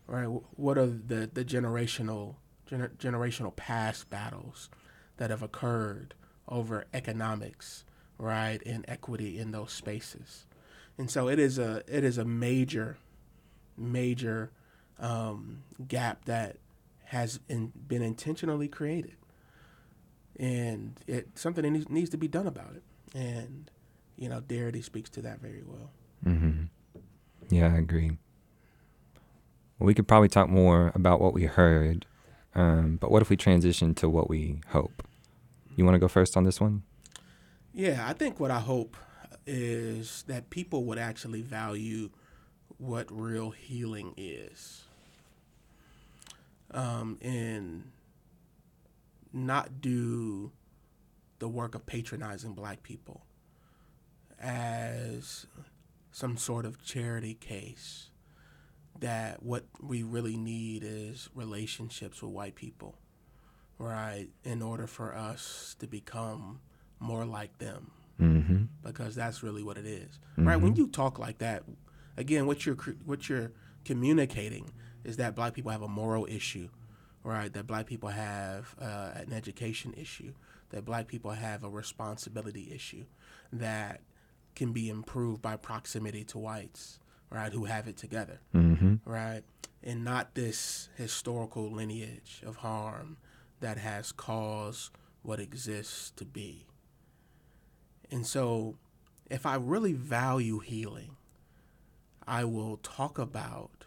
right? 0.09 0.26
What 0.57 0.76
are 0.78 0.86
the 0.86 1.30
the 1.32 1.44
generational 1.44 2.34
gener- 2.68 2.96
generational 2.96 3.55
past 3.55 4.11
battles 4.11 4.68
that 5.18 5.30
have 5.30 5.44
occurred 5.44 6.14
over 6.48 6.86
economics, 6.92 7.84
right, 8.21 8.62
and 8.64 8.85
equity 8.89 9.39
in 9.39 9.51
those 9.51 9.73
spaces? 9.73 10.47
And 10.99 11.11
so 11.11 11.29
it 11.29 11.39
is 11.39 11.59
a 11.59 11.83
it 11.89 12.05
is 12.05 12.18
a 12.18 12.25
major, 12.25 12.99
major 13.77 14.53
um, 14.99 15.62
gap 15.89 16.27
that 16.27 16.57
has 17.05 17.41
in, 17.49 17.73
been 17.89 18.03
intentionally 18.03 18.68
created 18.68 19.16
and 20.41 20.99
it 21.07 21.29
something 21.39 21.62
that 21.62 21.71
needs, 21.71 21.89
needs 21.89 22.11
to 22.11 22.16
be 22.16 22.27
done 22.27 22.47
about 22.47 22.75
it. 22.75 22.83
And 23.14 23.71
you 24.16 24.29
know, 24.29 24.41
Darity 24.41 24.83
speaks 24.83 25.11
to 25.11 25.23
that 25.23 25.41
very 25.41 25.62
well. 25.64 25.91
Mm-hmm. 26.27 26.64
Yeah, 27.51 27.73
I 27.73 27.79
agree. 27.79 28.18
Well, 29.79 29.87
we 29.87 29.95
could 29.95 30.09
probably 30.09 30.29
talk 30.29 30.49
more 30.49 30.93
about 30.95 31.21
what 31.21 31.33
we 31.33 31.45
heard, 31.45 32.07
um, 32.55 32.97
but 33.01 33.11
what 33.11 33.23
if 33.23 33.31
we 33.31 33.37
transition 33.37 33.95
to 33.97 34.09
what 34.09 34.29
we 34.29 34.61
hope? 34.68 35.03
You 35.77 35.85
want 35.85 35.95
to 35.95 35.99
go 35.99 36.09
first 36.09 36.37
on 36.37 36.45
this 36.45 36.61
one? 36.61 36.83
Yeah, 37.73 38.05
I 38.07 38.12
think 38.14 38.41
what 38.41 38.51
I 38.51 38.59
hope 38.59 38.97
is 39.47 40.25
that 40.27 40.51
people 40.51 40.85
would 40.85 40.99
actually 40.99 41.43
value 41.43 42.11
what 42.79 43.07
real 43.11 43.51
healing 43.51 44.14
is. 44.16 44.83
Um, 46.73 47.18
and 47.21 47.91
not 49.33 49.81
do 49.81 50.53
the 51.39 51.49
work 51.49 51.75
of 51.75 51.87
patronizing 51.87 52.55
black 52.55 52.83
people 52.83 53.23
as 54.39 55.47
some 56.12 56.37
sort 56.37 56.64
of 56.64 56.83
charity 56.85 57.35
case 57.35 58.11
that 58.99 59.43
what 59.43 59.64
we 59.81 60.03
really 60.03 60.37
need 60.37 60.83
is 60.85 61.29
relationships 61.35 62.23
with 62.23 62.33
white 62.33 62.55
people 62.55 62.97
right 63.79 64.29
in 64.45 64.61
order 64.61 64.87
for 64.87 65.14
us 65.14 65.75
to 65.79 65.87
become 65.87 66.61
more 67.01 67.24
like 67.24 67.59
them 67.59 67.90
mm-hmm. 68.20 68.64
because 68.82 69.14
that's 69.14 69.42
really 69.42 69.62
what 69.62 69.76
it 69.76 69.86
is. 69.86 70.18
Mm-hmm. 70.32 70.48
right 70.48 70.61
when 70.61 70.76
you 70.76 70.86
talk 70.86 71.18
like 71.18 71.38
that 71.38 71.64
again 72.16 72.46
what 72.46 72.64
you're 72.64 72.76
what 73.05 73.28
you're 73.28 73.53
communicating 73.84 74.70
is 75.03 75.16
that 75.16 75.34
black 75.34 75.55
people 75.55 75.70
have 75.70 75.82
a 75.82 75.88
moral 75.88 76.26
issue 76.26 76.68
right? 77.22 77.53
That 77.53 77.66
black 77.66 77.86
people 77.86 78.09
have 78.09 78.74
uh, 78.80 79.11
an 79.14 79.32
education 79.32 79.94
issue, 79.96 80.32
that 80.70 80.84
black 80.84 81.07
people 81.07 81.32
have 81.32 81.64
a 81.64 81.68
responsibility 81.68 82.72
issue 82.74 83.05
that 83.53 84.01
can 84.55 84.72
be 84.72 84.88
improved 84.88 85.42
by 85.42 85.57
proximity 85.57 86.24
to 86.24 86.38
whites, 86.38 86.98
right, 87.30 87.53
who 87.53 87.64
have 87.64 87.86
it 87.86 87.96
together, 87.96 88.40
mm-hmm. 88.55 88.96
right? 89.05 89.42
And 89.82 90.05
not 90.05 90.34
this 90.34 90.88
historical 90.96 91.70
lineage 91.70 92.42
of 92.44 92.57
harm 92.57 93.16
that 93.61 93.78
has 93.78 94.12
caused 94.12 94.90
what 95.22 95.40
exists 95.40 96.11
to 96.16 96.24
be. 96.24 96.66
And 98.11 98.27
so, 98.27 98.77
if 99.31 99.47
I 99.47 99.55
really 99.57 99.93
value 99.93 100.59
healing, 100.59 101.17
I 102.27 102.45
will 102.45 102.79
talk 102.79 103.19
about 103.19 103.85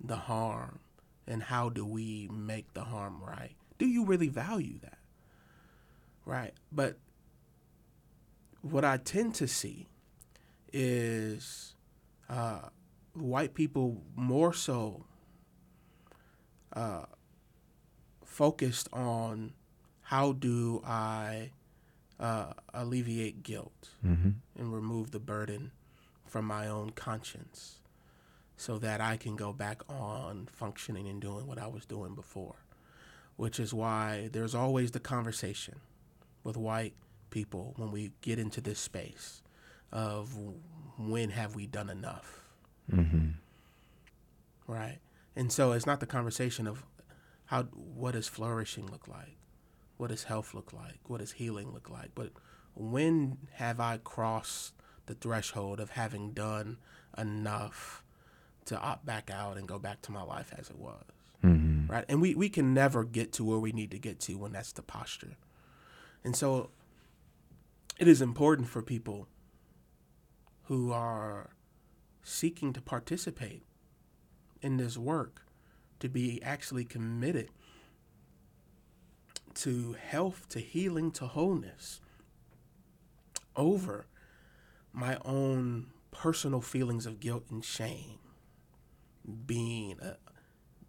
the 0.00 0.16
harm 0.16 0.80
and 1.26 1.42
how 1.42 1.68
do 1.68 1.86
we 1.86 2.28
make 2.32 2.72
the 2.74 2.84
harm 2.84 3.22
right? 3.22 3.54
Do 3.78 3.86
you 3.86 4.04
really 4.04 4.28
value 4.28 4.78
that? 4.80 4.98
Right. 6.24 6.52
But 6.70 6.98
what 8.60 8.84
I 8.84 8.96
tend 8.96 9.34
to 9.36 9.48
see 9.48 9.88
is 10.72 11.74
uh, 12.28 12.68
white 13.14 13.54
people 13.54 14.02
more 14.14 14.52
so 14.52 15.04
uh, 16.72 17.04
focused 18.24 18.88
on 18.92 19.52
how 20.02 20.32
do 20.32 20.82
I 20.86 21.50
uh, 22.22 22.52
alleviate 22.72 23.42
guilt 23.42 23.90
mm-hmm. 24.06 24.30
and 24.56 24.72
remove 24.72 25.10
the 25.10 25.18
burden 25.18 25.72
from 26.24 26.44
my 26.44 26.68
own 26.68 26.90
conscience 26.90 27.80
so 28.56 28.78
that 28.78 29.00
I 29.00 29.16
can 29.16 29.34
go 29.34 29.52
back 29.52 29.82
on 29.88 30.48
functioning 30.52 31.08
and 31.08 31.20
doing 31.20 31.48
what 31.48 31.58
I 31.58 31.66
was 31.66 31.84
doing 31.84 32.14
before. 32.14 32.54
Which 33.36 33.58
is 33.58 33.74
why 33.74 34.28
there's 34.32 34.54
always 34.54 34.92
the 34.92 35.00
conversation 35.00 35.80
with 36.44 36.56
white 36.56 36.94
people 37.30 37.74
when 37.76 37.90
we 37.90 38.12
get 38.20 38.38
into 38.38 38.60
this 38.60 38.78
space 38.78 39.42
of 39.90 40.32
when 40.96 41.30
have 41.30 41.56
we 41.56 41.66
done 41.66 41.90
enough? 41.90 42.40
Mm-hmm. 42.90 43.30
Right. 44.68 44.98
And 45.34 45.50
so 45.50 45.72
it's 45.72 45.86
not 45.86 45.98
the 45.98 46.06
conversation 46.06 46.68
of 46.68 46.84
how 47.46 47.64
what 47.64 48.12
does 48.12 48.28
flourishing 48.28 48.86
look 48.86 49.08
like? 49.08 49.36
What 49.96 50.10
does 50.10 50.24
health 50.24 50.54
look 50.54 50.72
like? 50.72 51.00
What 51.06 51.20
does 51.20 51.32
healing 51.32 51.72
look 51.72 51.88
like? 51.88 52.10
But 52.14 52.30
when 52.74 53.38
have 53.54 53.78
I 53.80 53.98
crossed 53.98 54.74
the 55.06 55.14
threshold 55.14 55.80
of 55.80 55.90
having 55.90 56.32
done 56.32 56.78
enough 57.18 58.02
to 58.66 58.78
opt 58.78 59.04
back 59.04 59.30
out 59.30 59.56
and 59.56 59.66
go 59.66 59.78
back 59.78 60.02
to 60.02 60.12
my 60.12 60.22
life 60.22 60.52
as 60.56 60.70
it 60.70 60.78
was. 60.78 61.02
Mm-hmm. 61.44 61.92
Right. 61.92 62.04
And 62.08 62.22
we, 62.22 62.34
we 62.34 62.48
can 62.48 62.72
never 62.72 63.04
get 63.04 63.32
to 63.34 63.44
where 63.44 63.58
we 63.58 63.72
need 63.72 63.90
to 63.90 63.98
get 63.98 64.20
to 64.20 64.34
when 64.34 64.52
that's 64.52 64.72
the 64.72 64.82
posture. 64.82 65.36
And 66.24 66.36
so 66.36 66.70
it 67.98 68.06
is 68.06 68.22
important 68.22 68.68
for 68.68 68.80
people 68.80 69.26
who 70.64 70.92
are 70.92 71.50
seeking 72.22 72.72
to 72.72 72.80
participate 72.80 73.64
in 74.60 74.76
this 74.76 74.96
work 74.96 75.42
to 75.98 76.08
be 76.08 76.40
actually 76.42 76.84
committed 76.84 77.48
to 79.56 79.96
health, 80.08 80.48
to 80.50 80.58
healing, 80.58 81.10
to 81.12 81.26
wholeness 81.26 82.00
over 83.56 84.06
my 84.92 85.18
own 85.24 85.86
personal 86.10 86.60
feelings 86.60 87.06
of 87.06 87.20
guilt 87.20 87.44
and 87.50 87.64
shame 87.64 88.18
being 89.46 89.98
uh, 90.00 90.14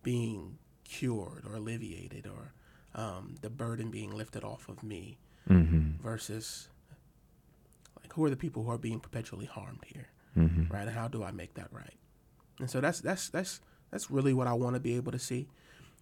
being 0.02 0.58
cured 0.84 1.46
or 1.48 1.56
alleviated 1.56 2.28
or 2.28 2.54
um, 2.96 3.36
the 3.42 3.50
burden 3.50 3.90
being 3.90 4.12
lifted 4.12 4.44
off 4.44 4.68
of 4.68 4.84
me 4.84 5.18
mm-hmm. 5.50 5.92
versus 6.02 6.68
like 8.02 8.12
who 8.14 8.24
are 8.26 8.30
the 8.30 8.36
people 8.36 8.64
who 8.64 8.72
are 8.72 8.78
being 8.78 9.00
perpetually 9.00 9.46
harmed 9.46 9.84
here 9.86 10.10
mm-hmm. 10.38 10.72
right 10.72 10.88
and 10.88 10.96
how 10.96 11.08
do 11.08 11.24
i 11.24 11.32
make 11.32 11.54
that 11.54 11.68
right 11.72 11.96
and 12.60 12.70
so 12.70 12.82
that's 12.82 13.00
that's 13.00 13.30
that's 13.30 13.62
that's 13.92 14.12
really 14.12 14.34
what 14.34 14.48
i 14.48 14.54
want 14.54 14.76
to 14.76 14.80
be 14.80 14.96
able 14.96 15.12
to 15.12 15.20
see 15.20 15.48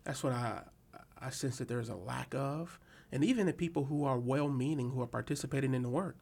that's 0.03 0.23
what 0.23 0.33
i 0.33 0.61
i 1.21 1.29
sense 1.29 1.57
that 1.57 1.67
there's 1.67 1.89
a 1.89 1.95
lack 1.95 2.33
of 2.35 2.79
and 3.11 3.23
even 3.23 3.45
the 3.45 3.53
people 3.53 3.85
who 3.85 4.03
are 4.03 4.17
well-meaning 4.17 4.91
who 4.91 5.01
are 5.01 5.07
participating 5.07 5.73
in 5.73 5.81
the 5.81 5.89
work 5.89 6.15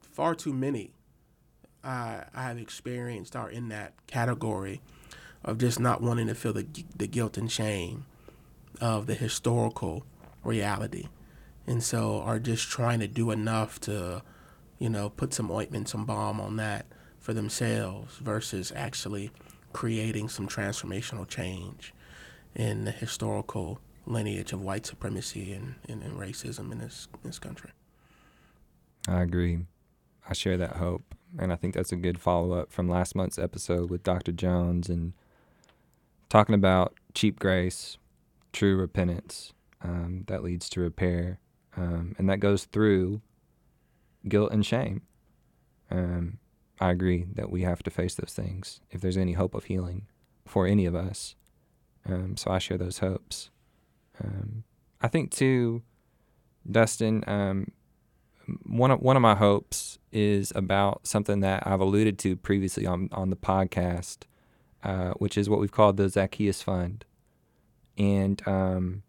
far 0.00 0.34
too 0.34 0.52
many 0.52 0.92
I, 1.84 2.24
I 2.34 2.44
have 2.44 2.58
experienced 2.58 3.34
are 3.34 3.50
in 3.50 3.68
that 3.68 3.94
category 4.06 4.80
of 5.44 5.58
just 5.58 5.80
not 5.80 6.00
wanting 6.00 6.28
to 6.28 6.34
feel 6.34 6.52
the, 6.52 6.66
the 6.96 7.06
guilt 7.06 7.36
and 7.36 7.50
shame 7.50 8.06
of 8.80 9.06
the 9.06 9.14
historical 9.14 10.04
reality. 10.44 11.08
And 11.66 11.82
so 11.82 12.20
are 12.20 12.38
just 12.38 12.68
trying 12.68 13.00
to 13.00 13.08
do 13.08 13.30
enough 13.30 13.80
to, 13.80 14.22
you 14.78 14.88
know, 14.88 15.10
put 15.10 15.34
some 15.34 15.50
ointment, 15.50 15.88
some 15.88 16.04
balm 16.04 16.40
on 16.40 16.56
that 16.56 16.86
for 17.18 17.32
themselves 17.32 18.16
versus 18.18 18.72
actually 18.74 19.30
creating 19.72 20.28
some 20.28 20.48
transformational 20.48 21.26
change 21.26 21.94
in 22.54 22.84
the 22.84 22.90
historical 22.90 23.80
lineage 24.06 24.52
of 24.52 24.60
white 24.60 24.86
supremacy 24.86 25.52
and, 25.52 25.76
and, 25.88 26.02
and 26.02 26.18
racism 26.18 26.72
in 26.72 26.78
this, 26.78 27.08
in 27.22 27.30
this 27.30 27.38
country. 27.38 27.70
I 29.08 29.22
agree. 29.22 29.60
I 30.28 30.34
share 30.34 30.56
that 30.56 30.76
hope. 30.76 31.14
And 31.38 31.52
I 31.52 31.56
think 31.56 31.74
that's 31.74 31.92
a 31.92 31.96
good 31.96 32.20
follow 32.20 32.52
up 32.52 32.72
from 32.72 32.88
last 32.88 33.14
month's 33.14 33.38
episode 33.38 33.90
with 33.90 34.02
Dr. 34.02 34.32
Jones 34.32 34.88
and 34.88 35.14
talking 36.28 36.54
about 36.54 36.94
cheap 37.14 37.38
grace, 37.38 37.96
true 38.52 38.76
repentance 38.76 39.52
um, 39.82 40.24
that 40.26 40.42
leads 40.42 40.68
to 40.70 40.80
repair. 40.80 41.38
Um, 41.76 42.14
and 42.18 42.28
that 42.28 42.40
goes 42.40 42.66
through 42.66 43.22
guilt 44.28 44.52
and 44.52 44.64
shame. 44.64 45.02
Um, 45.90 46.38
I 46.80 46.90
agree 46.90 47.26
that 47.34 47.50
we 47.50 47.62
have 47.62 47.82
to 47.84 47.90
face 47.90 48.14
those 48.14 48.34
things 48.34 48.80
if 48.90 49.00
there's 49.00 49.16
any 49.16 49.32
hope 49.32 49.54
of 49.54 49.64
healing 49.64 50.06
for 50.46 50.66
any 50.66 50.84
of 50.84 50.94
us. 50.94 51.34
Um, 52.08 52.36
so 52.36 52.50
I 52.50 52.58
share 52.58 52.78
those 52.78 52.98
hopes. 52.98 53.50
Um, 54.22 54.64
I 55.00 55.08
think, 55.08 55.30
too, 55.30 55.82
Dustin, 56.70 57.24
um, 57.26 57.72
one 58.64 58.90
of 58.90 59.00
one 59.00 59.16
of 59.16 59.22
my 59.22 59.34
hopes 59.34 59.98
is 60.10 60.52
about 60.54 61.06
something 61.06 61.40
that 61.40 61.66
I've 61.66 61.80
alluded 61.80 62.18
to 62.20 62.36
previously 62.36 62.86
on 62.86 63.08
on 63.12 63.30
the 63.30 63.36
podcast, 63.36 64.18
uh, 64.82 65.12
which 65.12 65.38
is 65.38 65.48
what 65.48 65.60
we've 65.60 65.72
called 65.72 65.96
the 65.96 66.08
Zacchaeus 66.08 66.62
Fund, 66.62 67.04
and 67.96 68.42
um, 68.46 69.02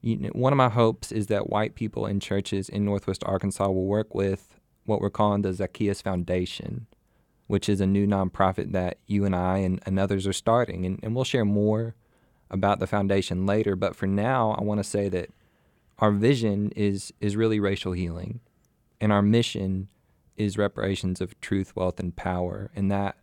you 0.00 0.16
know, 0.16 0.28
one 0.30 0.52
of 0.52 0.56
my 0.56 0.68
hopes 0.68 1.12
is 1.12 1.28
that 1.28 1.50
white 1.50 1.74
people 1.74 2.06
in 2.06 2.20
churches 2.20 2.68
in 2.68 2.84
Northwest 2.84 3.22
Arkansas 3.24 3.68
will 3.68 3.86
work 3.86 4.14
with 4.14 4.60
what 4.84 5.00
we're 5.00 5.10
calling 5.10 5.42
the 5.42 5.52
Zacchaeus 5.52 6.02
Foundation, 6.02 6.86
which 7.46 7.68
is 7.68 7.80
a 7.80 7.86
new 7.86 8.06
nonprofit 8.06 8.72
that 8.72 8.98
you 9.06 9.24
and 9.24 9.34
I 9.34 9.58
and, 9.58 9.80
and 9.86 9.98
others 9.98 10.26
are 10.26 10.32
starting, 10.32 10.84
and, 10.84 11.00
and 11.02 11.14
we'll 11.14 11.24
share 11.24 11.44
more 11.44 11.94
about 12.54 12.78
the 12.78 12.86
foundation 12.86 13.44
later. 13.44 13.76
But 13.76 13.96
for 13.96 14.06
now, 14.06 14.52
I 14.52 14.62
want 14.62 14.78
to 14.78 14.84
say 14.84 15.08
that 15.10 15.28
our 15.98 16.12
vision 16.12 16.72
is 16.74 17.12
is 17.20 17.36
really 17.36 17.60
racial 17.60 17.92
healing, 17.92 18.40
and 19.00 19.12
our 19.12 19.22
mission 19.22 19.88
is 20.36 20.56
reparations 20.56 21.20
of 21.20 21.38
truth, 21.40 21.76
wealth, 21.76 22.00
and 22.00 22.16
power, 22.16 22.70
and 22.74 22.90
that 22.90 23.16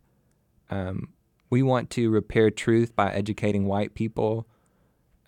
um, 0.70 1.08
we 1.50 1.62
want 1.62 1.90
to 1.90 2.10
repair 2.10 2.50
truth 2.50 2.94
by 2.94 3.12
educating 3.12 3.66
white 3.66 3.94
people 3.94 4.46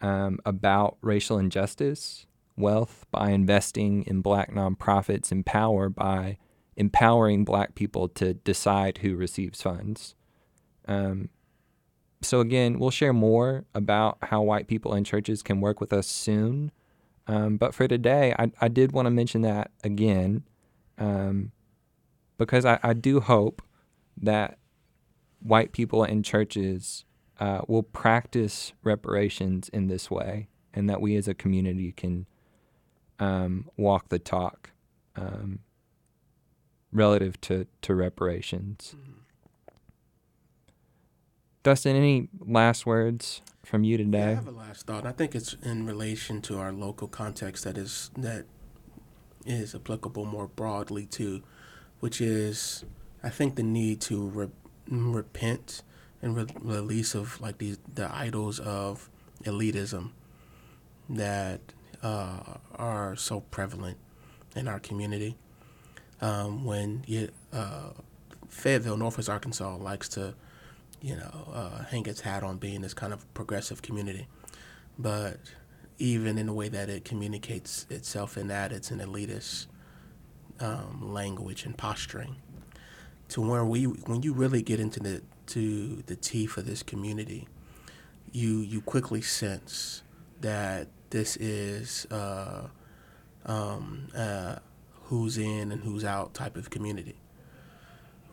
um, 0.01 0.39
about 0.45 0.97
racial 1.01 1.39
injustice, 1.39 2.27
wealth 2.57 3.07
by 3.11 3.31
investing 3.31 4.05
in 4.05 4.21
black 4.21 4.53
nonprofits, 4.53 5.33
and 5.33 5.45
power 5.45 5.89
by 5.89 6.39
empowering 6.77 7.45
black 7.45 7.75
people 7.75 8.09
to 8.09 8.35
decide 8.35 8.99
who 8.99 9.17
receives 9.17 9.63
funds. 9.63 10.15
Um, 10.87 11.31
so 12.25 12.41
again, 12.41 12.79
we'll 12.79 12.91
share 12.91 13.13
more 13.13 13.65
about 13.75 14.19
how 14.23 14.43
white 14.43 14.67
people 14.67 14.95
in 14.95 15.05
churches 15.05 15.43
can 15.43 15.61
work 15.61 15.81
with 15.81 15.93
us 15.93 16.07
soon. 16.07 16.73
Um, 17.27 17.57
but 17.57 17.75
for 17.75 17.89
today, 17.89 18.35
I, 18.39 18.51
I 18.61 18.69
did 18.69 18.93
want 18.93 19.07
to 19.07 19.11
mention 19.11 19.43
that 19.43 19.71
again 19.83 20.45
um, 20.99 21.53
because 22.39 22.65
I, 22.65 22.79
I 22.83 22.93
do 22.93 23.21
hope 23.21 23.63
that 24.21 24.59
white 25.41 25.73
people 25.73 26.05
in 26.05 26.23
churches 26.23 27.05
uh, 27.41 27.63
will 27.67 27.83
practice 27.83 28.73
reparations 28.83 29.69
in 29.71 29.89
this 29.89 30.11
way 30.11 30.49
and 30.73 30.89
that 30.89 31.01
we 31.01 31.17
as 31.17 31.29
a 31.29 31.35
community 31.35 31.93
can 31.93 32.27
um, 33.19 33.69
walk 33.77 34.09
the 34.09 34.19
talk 34.19 34.71
um, 35.17 35.61
relative 36.93 37.41
to, 37.43 37.67
to 37.83 37.95
reparations. 37.95 38.95
Mm-hmm. 38.97 39.13
Dustin, 41.65 41.97
any 41.97 42.29
last 42.47 42.85
words 42.85 43.41
from 43.65 43.85
you 43.85 43.97
today? 43.97 44.19
Yeah, 44.19 44.31
I 44.31 44.35
have 44.35 44.49
a 44.49 44.51
last 44.51 44.87
thought. 44.87 45.07
I 45.07 45.13
think 45.13 45.35
it's 45.35 45.55
in 45.63 45.87
relation 45.87 46.43
to 46.43 46.59
our 46.59 46.73
local 46.73 47.09
context 47.09 47.65
that 47.65 47.79
is 47.79 48.11
that 48.19 48.45
is 49.47 49.75
applicable 49.75 50.27
more 50.27 50.47
broadly 50.47 51.07
too, 51.07 51.43
which 52.01 52.21
is 52.21 52.85
I 53.23 53.31
think 53.31 53.57
the 53.57 53.63
need 53.63 54.03
to 54.03 54.27
re- 54.27 54.49
repent 54.89 55.83
and 56.21 56.37
re- 56.37 56.47
release 56.61 57.15
of 57.15 57.41
like 57.41 57.57
these 57.57 57.79
the 57.95 58.15
idols 58.15 58.61
of 58.61 59.09
elitism 59.45 60.11
that 61.09 61.61
uh, 62.03 62.59
are 62.75 63.17
so 63.17 63.41
prevalent 63.41 63.97
in 64.55 64.69
our 64.69 64.81
community. 64.81 65.39
Um, 66.21 66.65
when 66.67 67.05
you, 67.07 67.31
uh, 67.55 67.91
Fayetteville, 68.49 68.99
Northwest 68.99 69.31
Arkansas, 69.31 69.77
likes 69.77 70.11
to 70.11 70.35
you 71.05 71.15
know, 71.15 71.49
uh, 71.53 71.85
hang 71.85 72.07
its 72.07 72.23
hat 72.23 72.43
on 72.43 72.57
being 72.57 72.81
this 72.81 72.95
kind 72.95 73.13
of 73.13 73.33
progressive 73.35 73.83
community. 73.83 74.27
But 74.99 75.39
even 75.99 76.39
in 76.39 76.47
the 76.47 76.55
way 76.55 76.71
that 76.71 76.89
it 76.89 77.05
communicates 77.05 77.87
itself 77.91 78.39
in 78.39 78.49
that, 78.49 78.73
it's 78.73 78.91
an 78.91 79.01
elitist 79.01 79.67
um, 80.61 81.13
language 81.13 81.67
and 81.67 81.77
posturing. 81.77 82.37
To 83.29 83.43
where 83.43 83.67
we, 83.67 83.85
when 83.85 84.23
you 84.23 84.33
really 84.33 84.63
get 84.63 84.81
into 84.81 84.99
the 84.99 85.23
to 85.49 86.03
the 86.07 86.17
teeth 86.17 86.57
of 86.57 86.65
this 86.65 86.83
community, 86.83 87.49
you 88.33 88.61
you 88.61 88.81
quickly 88.81 89.21
sense 89.21 90.03
that 90.41 90.89
this 91.11 91.37
is 91.37 92.07
uh, 92.11 92.69
um, 93.45 94.09
uh, 94.17 94.57
who's 95.05 95.37
in 95.37 95.71
and 95.71 95.83
who's 95.83 96.05
out 96.05 96.33
type 96.33 96.57
of 96.57 96.71
community 96.71 97.17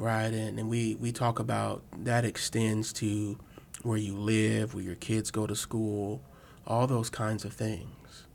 right? 0.02 0.34
And, 0.34 0.58
and 0.58 0.68
we, 0.68 0.96
we 0.96 1.12
talk 1.12 1.38
about 1.38 1.84
that 2.06 2.26
extends 2.26 2.92
to 2.94 3.38
where 3.84 4.00
you 4.00 4.18
live, 4.18 4.74
where 4.74 4.84
your 4.84 4.96
kids 4.96 5.30
go 5.30 5.46
to 5.46 5.56
school, 5.56 6.22
all 6.66 6.88
those 6.88 7.10
kinds 7.10 7.46
of 7.46 7.54
things, 7.54 8.26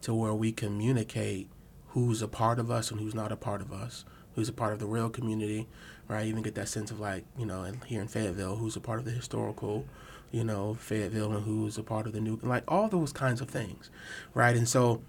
to 0.00 0.14
where 0.14 0.32
we 0.32 0.50
communicate 0.50 1.50
who's 1.88 2.22
a 2.22 2.28
part 2.28 2.58
of 2.58 2.70
us 2.70 2.90
and 2.90 2.98
who's 2.98 3.14
not 3.14 3.30
a 3.30 3.36
part 3.36 3.60
of 3.60 3.70
us, 3.70 4.06
who's 4.34 4.48
a 4.48 4.52
part 4.52 4.72
of 4.72 4.78
the 4.78 4.86
real 4.86 5.10
community, 5.10 5.68
right? 6.08 6.26
Even 6.26 6.42
get 6.42 6.54
that 6.54 6.68
sense 6.68 6.90
of 6.90 6.98
like, 6.98 7.24
you 7.38 7.44
know, 7.44 7.70
here 7.84 8.00
in 8.00 8.08
Fayetteville, 8.08 8.56
who's 8.56 8.76
a 8.76 8.80
part 8.80 8.98
of 8.98 9.04
the 9.04 9.10
historical, 9.10 9.84
you 10.30 10.42
know, 10.42 10.72
Fayetteville 10.72 11.32
and 11.34 11.44
who's 11.44 11.76
a 11.76 11.82
part 11.82 12.06
of 12.06 12.14
the 12.14 12.20
new, 12.20 12.38
like 12.42 12.64
all 12.66 12.88
those 12.88 13.12
kinds 13.12 13.42
of 13.42 13.50
things, 13.50 13.90
right? 14.32 14.56
And 14.56 14.66
so, 14.66 15.02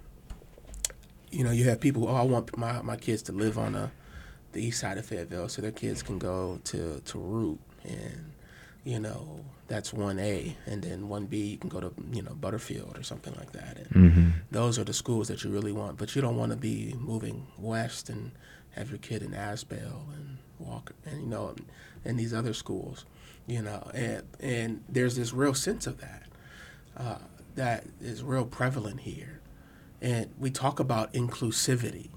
you 1.32 1.46
know, 1.46 1.52
you 1.52 1.70
have 1.70 1.80
people, 1.80 2.10
oh, 2.10 2.16
I 2.16 2.24
want 2.24 2.58
my, 2.58 2.82
my 2.82 2.98
kids 2.98 3.22
to 3.24 3.32
live 3.32 3.58
on 3.58 3.76
a, 3.76 3.92
the 4.52 4.64
east 4.64 4.80
side 4.80 4.98
of 4.98 5.06
Fayetteville, 5.06 5.50
so 5.50 5.62
their 5.62 5.72
kids 5.72 6.04
can 6.04 6.20
go 6.20 6.60
to 6.66 7.02
to 7.06 7.18
Root, 7.18 7.60
and 7.84 8.32
you 8.84 9.00
know 9.00 9.42
that's 9.68 9.94
one 9.94 10.20
A, 10.20 10.56
and 10.66 10.82
then 10.82 11.08
one 11.08 11.26
B 11.26 11.38
you 11.52 11.58
can 11.58 11.70
go 11.70 11.80
to 11.80 11.94
you 12.12 12.22
know 12.22 12.34
Butterfield 12.34 12.98
or 12.98 13.04
something 13.04 13.34
like 13.36 13.52
that, 13.54 13.78
and 13.78 13.88
mm-hmm. 13.88 14.30
those 14.52 14.78
are 14.78 14.84
the 14.84 14.94
schools 14.94 15.28
that 15.28 15.44
you 15.44 15.50
really 15.50 15.72
want. 15.72 15.98
But 15.98 16.16
you 16.16 16.22
don't 16.22 16.38
want 16.38 16.52
to 16.52 16.58
be 16.58 16.96
moving 17.00 17.48
west 17.58 18.10
and 18.10 18.32
have 18.72 18.90
your 18.90 19.00
kid 19.00 19.22
in 19.22 19.32
Asbell 19.32 20.14
and 20.14 20.38
Walker, 20.60 20.96
and 21.06 21.22
you 21.22 21.28
know, 21.28 21.56
and 22.06 22.20
these 22.20 22.34
other 22.34 22.54
schools, 22.54 23.06
you 23.48 23.62
know, 23.62 23.90
and 23.94 24.24
and 24.40 24.84
there's 24.90 25.16
this 25.16 25.34
real 25.34 25.54
sense 25.54 25.88
of 25.88 26.00
that 26.02 26.24
uh, 26.98 27.20
that 27.56 27.86
is 28.02 28.24
real 28.24 28.46
prevalent 28.46 29.02
here, 29.02 29.40
and 30.02 30.30
we 30.38 30.50
talk 30.50 30.80
about 30.80 31.14
inclusivity 31.14 32.10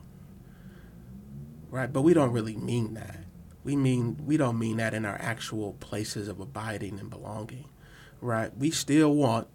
right? 1.75 1.93
But 1.93 2.03
we 2.03 2.14
don't 2.14 2.31
really 2.31 2.57
mean 2.57 2.95
that. 2.95 3.25
We 3.64 3.75
mean 3.75 4.16
we 4.25 4.37
don't 4.37 4.61
mean 4.61 4.77
that 4.77 4.95
in 4.95 5.05
our 5.05 5.16
actual 5.20 5.72
places 5.81 6.29
of 6.29 6.39
abiding 6.39 7.01
and 7.01 7.11
belonging, 7.11 7.64
right? 8.20 8.57
We 8.57 8.70
still 8.70 9.12
want 9.12 9.49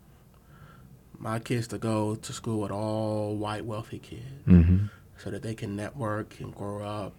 my 1.17 1.39
kids 1.39 1.67
to 1.69 1.77
go 1.77 2.15
to 2.15 2.33
school 2.33 2.59
with 2.59 2.71
all 2.71 3.37
white 3.37 3.63
wealthy 3.63 3.99
kids, 3.99 4.43
mm-hmm. 4.45 4.87
so 5.17 5.29
that 5.29 5.43
they 5.43 5.55
can 5.55 5.77
network 5.77 6.41
and 6.41 6.53
grow 6.53 6.83
up 6.83 7.13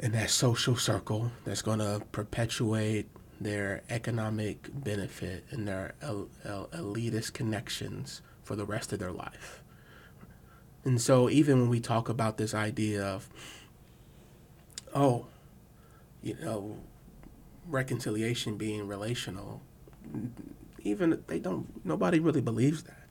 in 0.00 0.10
that 0.12 0.30
social 0.30 0.74
circle 0.74 1.30
that's 1.44 1.62
going 1.62 1.78
to 1.78 2.02
perpetuate 2.10 3.06
their 3.40 3.82
economic 3.90 4.70
benefit 4.72 5.44
and 5.50 5.68
their 5.68 5.94
el- 6.02 6.28
el- 6.44 6.68
elitist 6.72 7.32
connections 7.32 8.22
for 8.42 8.56
the 8.56 8.64
rest 8.64 8.92
of 8.92 8.98
their 8.98 9.12
life. 9.12 9.62
And 10.84 11.00
so, 11.00 11.30
even 11.30 11.60
when 11.60 11.70
we 11.70 11.78
talk 11.78 12.08
about 12.08 12.38
this 12.38 12.54
idea 12.54 13.04
of 13.04 13.28
oh, 14.94 15.26
you 16.22 16.36
know, 16.40 16.78
reconciliation 17.68 18.56
being 18.56 18.86
relational, 18.86 19.62
even 20.82 21.22
they 21.26 21.38
don't, 21.38 21.84
nobody 21.84 22.18
really 22.18 22.40
believes 22.40 22.84
that. 22.84 23.02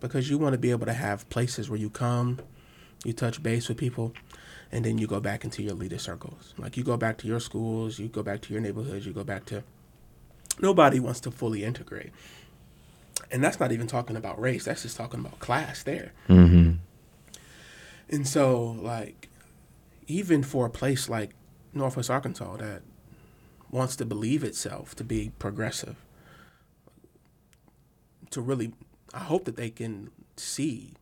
Because 0.00 0.28
you 0.28 0.38
want 0.38 0.52
to 0.54 0.58
be 0.58 0.70
able 0.72 0.86
to 0.86 0.92
have 0.92 1.28
places 1.30 1.70
where 1.70 1.78
you 1.78 1.90
come, 1.90 2.40
you 3.04 3.12
touch 3.12 3.42
base 3.42 3.68
with 3.68 3.78
people, 3.78 4.12
and 4.72 4.84
then 4.84 4.98
you 4.98 5.06
go 5.06 5.20
back 5.20 5.44
into 5.44 5.62
your 5.62 5.74
leader 5.74 5.98
circles. 5.98 6.54
Like 6.58 6.76
you 6.76 6.82
go 6.82 6.96
back 6.96 7.18
to 7.18 7.28
your 7.28 7.40
schools, 7.40 7.98
you 7.98 8.08
go 8.08 8.22
back 8.22 8.40
to 8.42 8.52
your 8.52 8.62
neighborhoods, 8.62 9.06
you 9.06 9.12
go 9.12 9.24
back 9.24 9.44
to. 9.46 9.62
Nobody 10.60 10.98
wants 10.98 11.20
to 11.20 11.30
fully 11.30 11.62
integrate. 11.64 12.10
And 13.30 13.42
that's 13.42 13.60
not 13.60 13.72
even 13.72 13.86
talking 13.86 14.16
about 14.16 14.40
race, 14.40 14.64
that's 14.64 14.82
just 14.82 14.96
talking 14.96 15.20
about 15.20 15.38
class 15.38 15.82
there. 15.82 16.12
Mm-hmm. 16.28 16.72
And 18.08 18.28
so, 18.28 18.76
like, 18.80 19.28
even 20.12 20.42
for 20.42 20.66
a 20.66 20.70
place 20.70 21.08
like 21.08 21.30
Northwest 21.72 22.10
Arkansas 22.10 22.56
that 22.58 22.82
wants 23.70 23.96
to 23.96 24.04
believe 24.04 24.44
itself 24.44 24.94
to 24.96 25.04
be 25.04 25.32
progressive, 25.38 25.96
to 28.30 28.40
really, 28.40 28.72
I 29.14 29.20
hope 29.20 29.46
that 29.46 29.56
they 29.56 29.70
can 29.70 30.10
see 30.36 30.94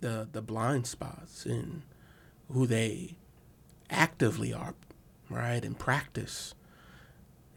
the 0.00 0.28
the 0.30 0.42
blind 0.42 0.86
spots 0.86 1.46
in 1.46 1.82
who 2.52 2.66
they 2.66 3.16
actively 3.90 4.52
are, 4.52 4.74
right, 5.30 5.64
and 5.64 5.78
practice, 5.78 6.54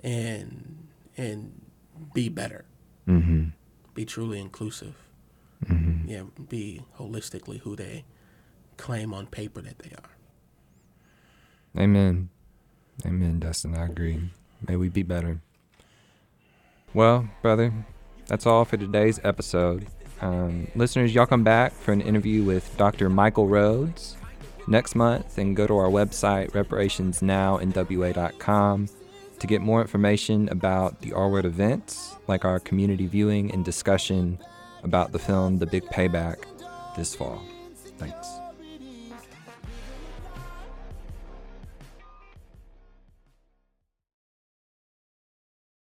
and 0.03 0.87
and 1.17 1.61
be 2.13 2.29
better, 2.29 2.65
mm-hmm. 3.07 3.49
be 3.93 4.05
truly 4.05 4.39
inclusive, 4.39 4.95
mm-hmm. 5.65 6.07
yeah, 6.07 6.23
be 6.47 6.83
holistically 6.97 7.59
who 7.61 7.75
they 7.75 8.05
claim 8.77 9.13
on 9.13 9.25
paper 9.25 9.61
that 9.61 9.79
they 9.79 9.91
are. 9.91 10.18
Amen. 11.77 12.29
Amen, 13.05 13.39
Dustin. 13.39 13.75
I 13.75 13.85
agree. 13.85 14.29
May 14.67 14.75
we 14.75 14.89
be 14.89 15.03
better. 15.03 15.39
Well, 16.93 17.29
brother, 17.41 17.73
that's 18.27 18.45
all 18.45 18.65
for 18.65 18.75
today's 18.77 19.19
episode. 19.23 19.87
Um, 20.21 20.67
listeners, 20.75 21.15
y'all 21.15 21.25
come 21.25 21.43
back 21.43 21.71
for 21.71 21.93
an 21.93 22.01
interview 22.01 22.43
with 22.43 22.75
Dr. 22.77 23.09
Michael 23.09 23.47
Rhodes, 23.47 24.17
next 24.67 24.95
month 24.95 25.37
and 25.37 25.55
go 25.55 25.65
to 25.67 25.77
our 25.77 25.89
website, 25.89 26.51
reparationsnowinwa.com, 26.51 28.89
to 29.39 29.47
get 29.47 29.61
more 29.61 29.81
information 29.81 30.49
about 30.49 31.01
the 31.01 31.13
R 31.13 31.29
Word 31.29 31.45
events, 31.45 32.15
like 32.27 32.43
our 32.43 32.59
community 32.59 33.07
viewing 33.07 33.51
and 33.51 33.63
discussion 33.63 34.37
about 34.83 35.11
the 35.11 35.19
film 35.19 35.59
The 35.59 35.65
Big 35.65 35.85
Payback 35.85 36.43
this 36.95 37.15
fall. 37.15 37.41
Thanks. 37.97 38.38